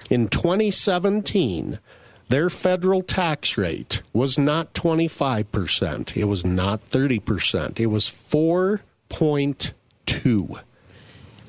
In 0.09 0.27
2017, 0.27 1.79
their 2.27 2.49
federal 2.49 3.03
tax 3.03 3.57
rate 3.57 4.01
was 4.11 4.37
not 4.37 4.73
25%. 4.73 6.17
It 6.17 6.25
was 6.25 6.43
not 6.43 6.89
30%. 6.89 7.79
It 7.79 7.87
was 7.87 8.05
4.2. 8.05 10.59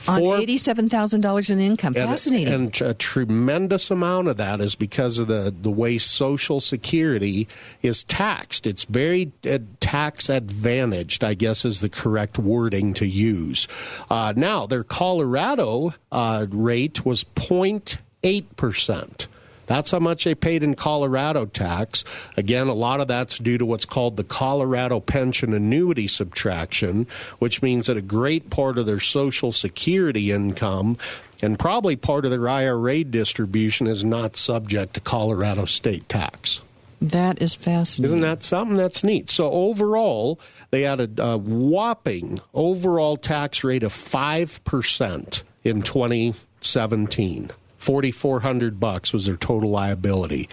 On 0.09 0.18
Four- 0.18 0.38
$87,000 0.38 1.51
in 1.51 1.61
income. 1.61 1.94
and- 1.96 2.09
Fascinating. 2.09 2.53
And, 2.53 2.80
a 2.80 2.94
tremendous 2.94 3.90
amount 3.90 4.28
of 4.28 4.36
that 4.38 4.61
is 4.61 4.74
because 4.74 5.18
of 5.18 5.28
the, 5.28 5.55
the 5.61 5.70
way 5.70 5.98
Social 5.98 6.61
Security 6.61 7.46
is 7.82 8.05
taxed. 8.05 8.66
It's 8.66 8.84
very 8.84 9.32
uh, 9.48 9.59
tax 9.80 10.28
advantaged, 10.30 11.22
I 11.24 11.34
guess 11.34 11.64
is 11.64 11.80
the 11.80 11.88
correct 11.88 12.38
wording 12.38 12.94
to 12.94 13.07
use. 13.07 13.66
Uh, 14.09 14.32
now, 14.36 14.66
their 14.66 14.84
Colorado 14.84 15.92
uh, 16.12 16.46
rate 16.51 17.05
was 17.05 17.24
0.8%. 17.24 19.26
That's 19.70 19.92
how 19.92 20.00
much 20.00 20.24
they 20.24 20.34
paid 20.34 20.64
in 20.64 20.74
Colorado 20.74 21.46
tax. 21.46 22.02
Again, 22.36 22.66
a 22.66 22.74
lot 22.74 22.98
of 22.98 23.06
that's 23.06 23.38
due 23.38 23.56
to 23.56 23.64
what's 23.64 23.84
called 23.84 24.16
the 24.16 24.24
Colorado 24.24 24.98
pension 24.98 25.54
annuity 25.54 26.08
subtraction, 26.08 27.06
which 27.38 27.62
means 27.62 27.86
that 27.86 27.96
a 27.96 28.02
great 28.02 28.50
part 28.50 28.78
of 28.78 28.86
their 28.86 28.98
Social 28.98 29.52
Security 29.52 30.32
income 30.32 30.96
and 31.40 31.56
probably 31.56 31.94
part 31.94 32.24
of 32.24 32.32
their 32.32 32.48
IRA 32.48 33.04
distribution 33.04 33.86
is 33.86 34.04
not 34.04 34.36
subject 34.36 34.94
to 34.94 35.00
Colorado 35.00 35.66
state 35.66 36.08
tax. 36.08 36.62
that 37.00 37.40
is 37.40 37.54
fascinating. 37.54 38.06
Isn't 38.06 38.22
that 38.22 38.42
something 38.42 38.76
that's 38.76 39.04
neat? 39.04 39.30
So 39.30 39.52
overall, 39.52 40.40
they 40.72 40.82
had 40.82 40.98
a, 40.98 41.22
a 41.22 41.38
whopping 41.38 42.40
overall 42.54 43.16
tax 43.16 43.62
rate 43.62 43.84
of 43.84 43.92
five 43.92 44.64
percent 44.64 45.44
in 45.62 45.82
2017. 45.82 47.52
4,400 47.81 48.78
bucks 48.78 49.12
was 49.12 49.26
their 49.26 49.37
total 49.37 49.70
liability. 49.70 50.49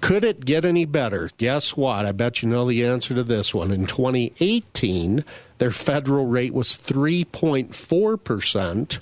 Could 0.00 0.24
it 0.24 0.44
get 0.44 0.64
any 0.64 0.84
better? 0.84 1.30
Guess 1.38 1.76
what? 1.76 2.06
I 2.06 2.12
bet 2.12 2.42
you 2.42 2.48
know 2.48 2.68
the 2.68 2.86
answer 2.86 3.14
to 3.14 3.24
this 3.24 3.52
one. 3.52 3.72
In 3.72 3.86
2018, 3.86 5.24
their 5.58 5.70
federal 5.70 6.26
rate 6.26 6.54
was 6.54 6.76
3.4 6.76 8.22
percent. 8.22 8.98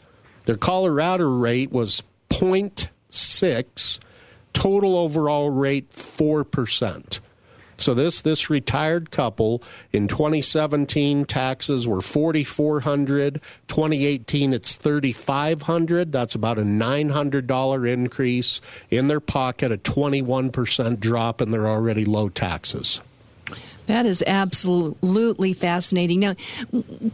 Their 0.47 0.57
Colorado 0.57 1.29
rate 1.29 1.71
was 1.71 2.03
0.6 2.31 3.99
total 4.53 4.97
overall 4.97 5.51
rate 5.51 5.91
4%. 5.91 7.21
So 7.79 7.95
this 7.95 8.21
this 8.21 8.51
retired 8.51 9.11
couple 9.11 9.63
in 9.93 10.09
2017 10.09 11.25
taxes 11.25 11.87
were 11.87 12.01
4400, 12.01 13.41
2018 13.69 14.53
it's 14.53 14.75
3500, 14.75 16.11
that's 16.13 16.35
about 16.35 16.59
a 16.59 16.63
$900 16.63 17.89
increase 17.89 18.61
in 18.91 19.07
their 19.07 19.21
pocket, 19.21 19.71
a 19.71 19.79
21% 19.79 21.01
drop 21.01 21.41
in 21.41 21.53
their 21.53 21.69
already 21.69 22.05
low 22.05 22.29
taxes. 22.29 23.01
That 23.89 24.05
is 24.05 24.23
absolutely 24.27 25.55
fascinating. 25.55 26.21
Now, 26.21 26.37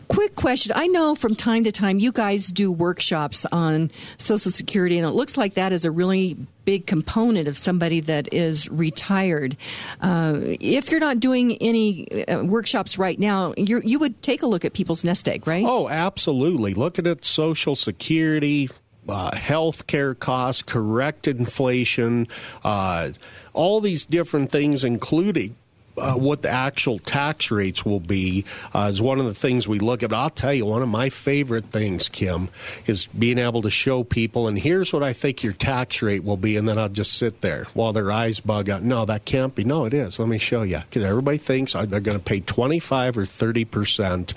quick 0.08 0.34
question. 0.34 0.72
I 0.74 0.88
know 0.88 1.14
from 1.14 1.36
time 1.36 1.62
to 1.64 1.72
time 1.72 2.00
you 2.00 2.10
guys 2.10 2.48
do 2.48 2.72
workshops 2.72 3.46
on 3.52 3.92
Social 4.16 4.50
Security, 4.50 4.98
and 4.98 5.06
it 5.06 5.12
looks 5.12 5.36
like 5.36 5.54
that 5.54 5.72
is 5.72 5.84
a 5.84 5.92
really 5.92 6.36
big 6.64 6.86
component 6.86 7.46
of 7.46 7.56
somebody 7.56 8.00
that 8.00 8.34
is 8.34 8.68
retired. 8.70 9.56
Uh, 10.00 10.40
if 10.42 10.90
you're 10.90 10.98
not 10.98 11.20
doing 11.20 11.56
any 11.58 12.26
uh, 12.26 12.42
workshops 12.42 12.98
right 12.98 13.20
now, 13.20 13.54
you 13.56 13.98
would 14.00 14.20
take 14.20 14.42
a 14.42 14.46
look 14.46 14.64
at 14.64 14.72
people's 14.72 15.04
nest 15.04 15.28
egg, 15.28 15.46
right? 15.46 15.64
Oh, 15.64 15.88
absolutely. 15.88 16.74
Looking 16.74 17.06
at 17.06 17.24
Social 17.24 17.76
Security, 17.76 18.68
uh, 19.08 19.36
health 19.36 19.86
care 19.86 20.14
costs, 20.14 20.62
correct 20.62 21.28
inflation, 21.28 22.26
uh, 22.64 23.10
all 23.52 23.80
these 23.80 24.06
different 24.06 24.50
things, 24.50 24.82
including 24.82 25.54
uh, 25.96 26.14
what 26.14 26.42
the 26.42 26.50
actual 26.50 26.98
tax 26.98 27.50
rates 27.50 27.84
will 27.84 28.00
be 28.00 28.44
uh, 28.74 28.88
is 28.90 29.00
one 29.00 29.18
of 29.18 29.26
the 29.26 29.34
things 29.34 29.68
we 29.68 29.78
look 29.78 30.02
at. 30.02 30.12
I'll 30.12 30.30
tell 30.30 30.52
you, 30.52 30.66
one 30.66 30.82
of 30.82 30.88
my 30.88 31.08
favorite 31.08 31.66
things, 31.66 32.08
Kim, 32.08 32.48
is 32.86 33.06
being 33.06 33.38
able 33.38 33.62
to 33.62 33.70
show 33.70 34.04
people, 34.04 34.48
and 34.48 34.58
here's 34.58 34.92
what 34.92 35.02
I 35.02 35.12
think 35.12 35.42
your 35.42 35.52
tax 35.52 36.02
rate 36.02 36.24
will 36.24 36.36
be, 36.36 36.56
and 36.56 36.68
then 36.68 36.78
I'll 36.78 36.88
just 36.88 37.14
sit 37.14 37.40
there 37.40 37.66
while 37.74 37.92
their 37.92 38.10
eyes 38.10 38.40
bug 38.40 38.68
out. 38.68 38.82
No, 38.82 39.04
that 39.04 39.24
can't 39.24 39.54
be. 39.54 39.64
No, 39.64 39.84
it 39.84 39.94
is. 39.94 40.18
Let 40.18 40.28
me 40.28 40.38
show 40.38 40.62
you. 40.62 40.78
Because 40.78 41.04
everybody 41.04 41.38
thinks 41.38 41.74
uh, 41.74 41.86
they're 41.86 42.00
going 42.00 42.18
to 42.18 42.24
pay 42.24 42.40
25 42.40 43.18
or 43.18 43.26
30 43.26 43.64
percent. 43.64 44.34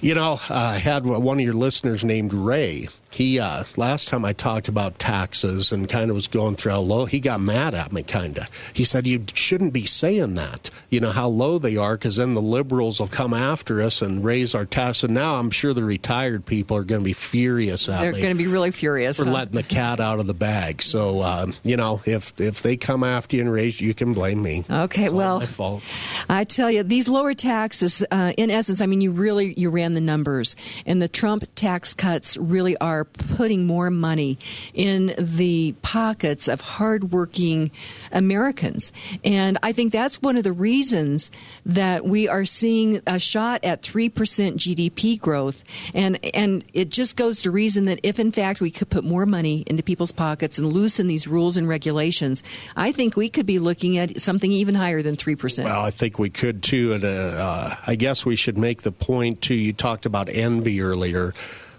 You 0.00 0.14
know, 0.14 0.34
uh, 0.50 0.54
I 0.54 0.78
had 0.78 1.06
one 1.06 1.38
of 1.38 1.44
your 1.44 1.54
listeners 1.54 2.04
named 2.04 2.34
Ray. 2.34 2.88
He 3.14 3.38
uh, 3.38 3.62
last 3.76 4.08
time 4.08 4.24
I 4.24 4.32
talked 4.32 4.66
about 4.66 4.98
taxes 4.98 5.70
and 5.70 5.88
kind 5.88 6.10
of 6.10 6.16
was 6.16 6.26
going 6.26 6.56
through 6.56 6.72
how 6.72 6.80
low. 6.80 7.04
He 7.04 7.20
got 7.20 7.40
mad 7.40 7.72
at 7.72 7.92
me, 7.92 8.02
kind 8.02 8.36
of. 8.38 8.48
He 8.72 8.82
said 8.82 9.06
you 9.06 9.24
shouldn't 9.34 9.72
be 9.72 9.86
saying 9.86 10.34
that. 10.34 10.68
You 10.90 10.98
know 10.98 11.12
how 11.12 11.28
low 11.28 11.58
they 11.58 11.76
are, 11.76 11.94
because 11.96 12.16
then 12.16 12.34
the 12.34 12.42
liberals 12.42 12.98
will 12.98 13.06
come 13.06 13.32
after 13.32 13.80
us 13.82 14.02
and 14.02 14.24
raise 14.24 14.52
our 14.56 14.64
taxes. 14.64 15.04
And 15.04 15.14
now 15.14 15.36
I'm 15.36 15.50
sure 15.52 15.72
the 15.72 15.84
retired 15.84 16.44
people 16.44 16.76
are 16.76 16.82
going 16.82 17.02
to 17.02 17.04
be 17.04 17.12
furious 17.12 17.88
at 17.88 18.00
They're 18.00 18.12
me 18.12 18.20
going 18.20 18.36
to 18.36 18.42
be 18.42 18.48
really 18.48 18.72
furious. 18.72 19.18
for 19.18 19.26
huh? 19.26 19.30
letting 19.30 19.54
the 19.54 19.62
cat 19.62 20.00
out 20.00 20.18
of 20.18 20.26
the 20.26 20.34
bag. 20.34 20.82
So 20.82 21.22
um, 21.22 21.54
you 21.62 21.76
know, 21.76 22.00
if 22.04 22.32
if 22.40 22.62
they 22.62 22.76
come 22.76 23.04
after 23.04 23.36
you 23.36 23.42
and 23.42 23.52
raise, 23.52 23.80
you 23.80 23.94
can 23.94 24.12
blame 24.12 24.42
me. 24.42 24.64
Okay, 24.68 25.04
It's 25.04 25.14
well, 25.14 25.38
my 25.38 25.46
fault. 25.46 25.84
I 26.28 26.42
tell 26.42 26.68
you, 26.70 26.82
these 26.82 27.08
lower 27.08 27.32
taxes, 27.34 28.04
uh, 28.10 28.32
in 28.36 28.50
essence, 28.50 28.80
I 28.80 28.86
mean, 28.86 29.00
you 29.00 29.12
really 29.12 29.54
you 29.56 29.70
ran 29.70 29.94
the 29.94 30.00
numbers, 30.00 30.56
and 30.84 31.00
the 31.00 31.08
Trump 31.08 31.44
tax 31.54 31.94
cuts 31.94 32.36
really 32.36 32.76
are 32.78 33.03
are 33.04 33.36
putting 33.36 33.66
more 33.66 33.90
money 33.90 34.38
in 34.72 35.14
the 35.18 35.74
pockets 35.82 36.48
of 36.48 36.60
hardworking 36.60 37.70
Americans. 38.12 38.92
And 39.24 39.58
I 39.62 39.72
think 39.72 39.92
that's 39.92 40.22
one 40.22 40.36
of 40.36 40.44
the 40.44 40.52
reasons 40.52 41.30
that 41.66 42.04
we 42.04 42.28
are 42.28 42.44
seeing 42.44 43.00
a 43.06 43.18
shot 43.18 43.62
at 43.64 43.82
3% 43.82 44.10
GDP 44.12 45.20
growth. 45.20 45.64
And, 45.94 46.18
and 46.34 46.64
it 46.72 46.88
just 46.88 47.16
goes 47.16 47.42
to 47.42 47.50
reason 47.50 47.84
that 47.86 48.00
if 48.02 48.18
in 48.18 48.32
fact 48.32 48.60
we 48.60 48.70
could 48.70 48.90
put 48.90 49.04
more 49.04 49.26
money 49.26 49.64
into 49.66 49.82
people's 49.82 50.12
pockets 50.12 50.58
and 50.58 50.68
loosen 50.68 51.06
these 51.06 51.26
rules 51.26 51.56
and 51.56 51.68
regulations, 51.68 52.42
I 52.76 52.92
think 52.92 53.16
we 53.16 53.28
could 53.28 53.46
be 53.46 53.58
looking 53.58 53.98
at 53.98 54.20
something 54.20 54.50
even 54.50 54.74
higher 54.74 55.02
than 55.02 55.16
3%. 55.16 55.64
Well, 55.64 55.82
I 55.82 55.90
think 55.90 56.18
we 56.18 56.30
could 56.30 56.62
too. 56.62 56.94
And 56.94 57.04
uh, 57.04 57.08
uh, 57.08 57.76
I 57.86 57.94
guess 57.96 58.24
we 58.24 58.36
should 58.36 58.56
make 58.56 58.82
the 58.82 58.92
point 58.92 59.42
too. 59.42 59.54
You 59.54 59.72
talked 59.72 60.06
about 60.06 60.28
envy 60.28 60.80
earlier 60.80 61.34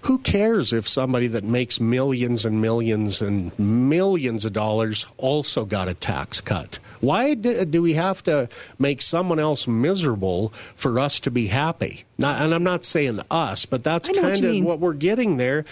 who 0.05 0.19
cares 0.19 0.71
if 0.71 0.87
somebody 0.87 1.25
that 1.27 1.43
makes 1.43 1.79
millions 1.79 2.45
and 2.45 2.61
millions 2.61 3.21
and 3.21 3.57
millions 3.57 4.45
of 4.45 4.53
dollars 4.53 5.07
also 5.17 5.65
got 5.65 5.87
a 5.87 5.95
tax 5.95 6.41
cut? 6.41 6.77
Why 7.01 7.33
do 7.33 7.81
we 7.81 7.93
have 7.93 8.23
to 8.23 8.47
make 8.77 9.01
someone 9.01 9.39
else 9.39 9.67
miserable 9.67 10.53
for 10.75 10.99
us 10.99 11.19
to 11.21 11.31
be 11.31 11.47
happy? 11.47 12.03
Not, 12.17 12.41
and 12.41 12.55
I'm 12.55 12.63
not 12.63 12.85
saying 12.85 13.19
us, 13.29 13.65
but 13.65 13.83
that's 13.83 14.07
kind 14.07 14.45
of 14.45 14.63
what 14.63 14.79
we're 14.79 14.93
getting 14.93 15.35
there. 15.35 15.65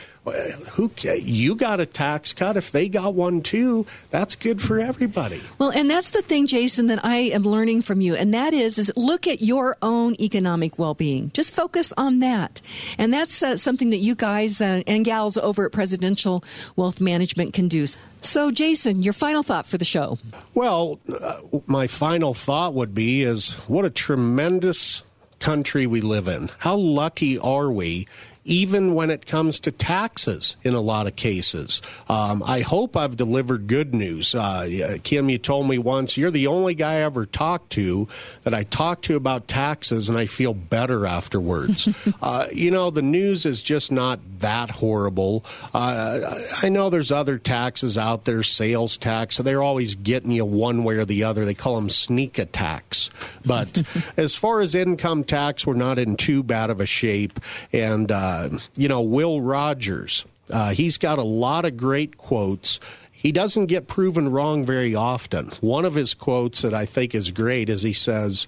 Who 0.72 0.92
you 1.06 1.56
got 1.56 1.80
a 1.80 1.86
tax 1.86 2.34
cut? 2.34 2.58
If 2.58 2.72
they 2.72 2.90
got 2.90 3.14
one 3.14 3.42
too, 3.42 3.86
that's 4.10 4.36
good 4.36 4.62
for 4.62 4.80
everybody. 4.80 5.42
Well, 5.58 5.72
and 5.72 5.90
that's 5.90 6.12
the 6.12 6.22
thing, 6.22 6.48
Jason, 6.48 6.88
that 6.88 7.04
I 7.04 7.18
am 7.18 7.44
learning 7.44 7.84
from 7.84 8.02
you, 8.02 8.16
and 8.16 8.34
that 8.34 8.54
is, 8.54 8.78
is 8.78 8.92
look 8.98 9.26
at 9.26 9.42
your 9.42 9.78
own 9.82 10.16
economic 10.20 10.78
well-being. 10.78 11.32
Just 11.34 11.54
focus 11.54 11.94
on 11.96 12.20
that, 12.20 12.62
and 12.98 13.14
that's 13.14 13.42
uh, 13.42 13.56
something 13.56 13.90
that 13.92 14.00
you 14.00 14.14
guys 14.14 14.60
uh, 14.60 14.84
and 14.86 15.06
gals 15.06 15.38
over 15.38 15.66
at 15.66 15.72
Presidential 15.72 16.44
Wealth 16.76 17.00
Management 17.00 17.54
can 17.54 17.70
do. 17.70 17.88
So, 18.22 18.52
Jason, 18.52 19.04
your 19.04 19.14
final 19.14 19.44
thought 19.44 19.68
for 19.68 19.78
the 19.78 19.86
show? 19.86 20.18
Well, 20.54 21.00
uh, 21.10 21.42
my 21.68 21.88
final 21.88 22.34
thought 22.34 22.74
would 22.74 22.96
be 22.96 23.24
is 23.24 23.52
what 23.68 23.84
a 23.84 23.90
tremendous 23.90 25.04
country 25.44 25.86
we 25.86 26.00
live 26.00 26.30
in. 26.30 26.50
How 26.60 26.78
lucky 26.78 27.38
are 27.38 27.70
we 27.70 28.08
even 28.46 28.94
when 28.94 29.10
it 29.10 29.26
comes 29.26 29.60
to 29.62 29.72
taxes 29.72 30.56
in 30.64 30.74
a 30.74 30.82
lot 30.82 31.08
of 31.08 31.16
cases. 31.16 31.82
Um, 32.10 32.44
I 32.46 32.62
hope 32.62 32.98
I've 32.98 33.16
delivered 33.16 33.68
good 33.68 33.94
news. 33.94 34.36
Uh, 34.36 34.98
Kim, 35.04 35.30
you 35.30 35.38
told 35.38 35.68
me 35.68 35.78
once 35.78 36.18
you're 36.18 36.32
the 36.32 36.48
only 36.48 36.76
guy 36.76 36.94
I 36.94 37.02
ever 37.04 37.26
talked 37.26 37.72
to 37.72 38.08
that 38.44 38.54
I 38.54 38.64
talked 38.64 39.06
to 39.06 39.16
about 39.16 39.48
taxes 39.48 40.10
and 40.10 40.18
I 40.18 40.26
feel 40.26 40.54
better 40.54 41.06
afterwards. 41.06 41.88
uh, 42.22 42.48
you 42.52 42.72
know, 42.72 42.90
the 42.90 43.02
news 43.02 43.46
is 43.46 43.62
just 43.62 43.92
not 43.92 44.20
that 44.40 44.70
horrible. 44.70 45.46
Uh, 45.74 46.36
I 46.62 46.70
know 46.70 46.90
there's 46.90 47.12
other 47.12 47.38
taxes 47.38 47.98
out 47.98 48.26
there, 48.26 48.44
sales 48.44 48.98
tax, 48.98 49.36
so 49.36 49.44
they're 49.44 49.64
always 49.64 49.96
getting 49.96 50.32
you 50.32 50.46
one 50.46 50.84
way 50.84 50.96
or 50.96 51.06
the 51.06 51.24
other. 51.24 51.46
They 51.46 51.54
call 51.54 51.76
them 51.76 51.90
sneak 51.90 52.40
attacks. 52.40 53.10
But 53.46 53.84
as 54.18 54.36
far 54.36 54.60
as 54.60 54.76
income 54.76 55.24
tax, 55.24 55.66
we're 55.66 55.76
not 55.76 55.98
in 55.98 56.18
too 56.18 56.44
bad 56.44 56.70
of 56.70 56.82
a 56.82 56.86
shape. 56.86 57.40
And, 57.72 58.12
uh, 58.12 58.33
uh, 58.34 58.58
you 58.76 58.88
know, 58.88 59.02
Will 59.02 59.42
Rogers. 59.42 60.26
Uh, 60.50 60.72
he's 60.72 60.98
got 60.98 61.20
a 61.20 61.24
lot 61.24 61.66
of 61.66 61.78
great 61.78 62.18
quotes. 62.18 62.80
He 63.12 63.32
doesn't 63.32 63.68
get 63.68 63.88
proven 63.88 64.30
wrong 64.30 64.66
very 64.66 64.96
often. 64.96 65.52
One 65.62 65.86
of 65.86 65.96
his 65.96 66.14
quotes 66.14 66.62
that 66.62 66.74
I 66.74 66.86
think 66.86 67.16
is 67.16 67.32
great 67.32 67.70
is 67.70 67.82
he 67.82 67.94
says, 67.94 68.48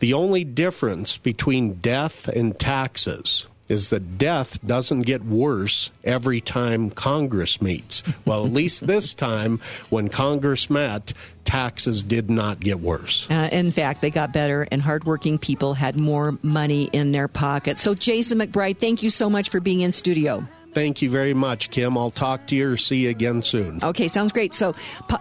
The 0.00 0.14
only 0.14 0.44
difference 0.44 1.16
between 1.16 1.74
death 1.74 2.28
and 2.28 2.58
taxes 2.58 3.46
is 3.68 3.88
that 3.90 4.18
death 4.18 4.64
doesn't 4.66 5.02
get 5.02 5.24
worse 5.24 5.90
every 6.04 6.40
time 6.40 6.90
Congress 6.90 7.60
meets. 7.60 8.02
Well, 8.24 8.46
at 8.46 8.52
least 8.52 8.86
this 8.86 9.14
time 9.14 9.60
when 9.90 10.08
Congress 10.08 10.70
met, 10.70 11.12
taxes 11.44 12.02
did 12.02 12.30
not 12.30 12.60
get 12.60 12.80
worse. 12.80 13.26
Uh, 13.30 13.48
in 13.52 13.70
fact, 13.70 14.00
they 14.00 14.10
got 14.10 14.32
better, 14.32 14.66
and 14.70 14.82
hardworking 14.82 15.38
people 15.38 15.74
had 15.74 15.98
more 15.98 16.38
money 16.42 16.90
in 16.92 17.12
their 17.12 17.28
pockets. 17.28 17.80
So, 17.80 17.94
Jason 17.94 18.38
McBride, 18.38 18.78
thank 18.78 19.02
you 19.02 19.10
so 19.10 19.30
much 19.30 19.48
for 19.48 19.60
being 19.60 19.80
in 19.80 19.92
studio. 19.92 20.44
Thank 20.72 21.00
you 21.00 21.08
very 21.08 21.32
much, 21.32 21.70
Kim. 21.70 21.96
I'll 21.96 22.10
talk 22.10 22.46
to 22.48 22.54
you 22.54 22.72
or 22.72 22.76
see 22.76 23.04
you 23.04 23.10
again 23.10 23.42
soon. 23.42 23.82
Okay, 23.82 24.08
sounds 24.08 24.32
great. 24.32 24.52
So, 24.52 24.74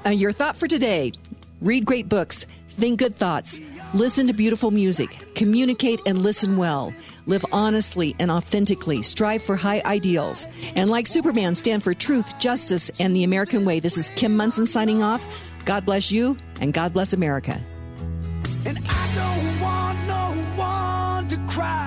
uh, 0.06 0.10
your 0.10 0.34
thought 0.34 0.58
for 0.58 0.68
today 0.68 1.14
read 1.62 1.86
great 1.86 2.10
books, 2.10 2.46
think 2.72 3.00
good 3.00 3.16
thoughts, 3.16 3.60
listen 3.94 4.28
to 4.28 4.34
beautiful 4.34 4.72
music, 4.72 5.34
communicate 5.36 6.02
and 6.06 6.22
listen 6.22 6.58
well 6.58 6.94
live 7.26 7.46
honestly 7.52 8.16
and 8.20 8.32
authentically, 8.32 9.02
strive 9.02 9.44
for 9.44 9.56
high 9.56 9.82
ideals, 9.86 10.48
and 10.76 10.90
like 10.90 11.08
Superman, 11.08 11.56
stand 11.56 11.84
for 11.84 11.94
truth, 11.94 12.38
justice, 12.40 12.92
and 13.00 13.16
the 13.16 13.24
American 13.24 13.66
way. 13.66 13.80
This 13.80 13.98
is 13.98 14.10
Kim 14.10 14.36
Monson 14.36 14.68
signing 14.68 15.02
off. 15.02 15.26
God 15.66 15.86
bless 15.86 16.12
you, 16.12 16.38
and 16.62 16.74
God 16.74 16.94
bless 16.94 17.14
America. 17.14 17.62
And 18.66 18.80
I 18.88 19.06
don't 19.16 19.60
want 19.62 20.08
no 20.08 20.64
one 20.64 21.28
to 21.28 21.54
cry. 21.54 21.85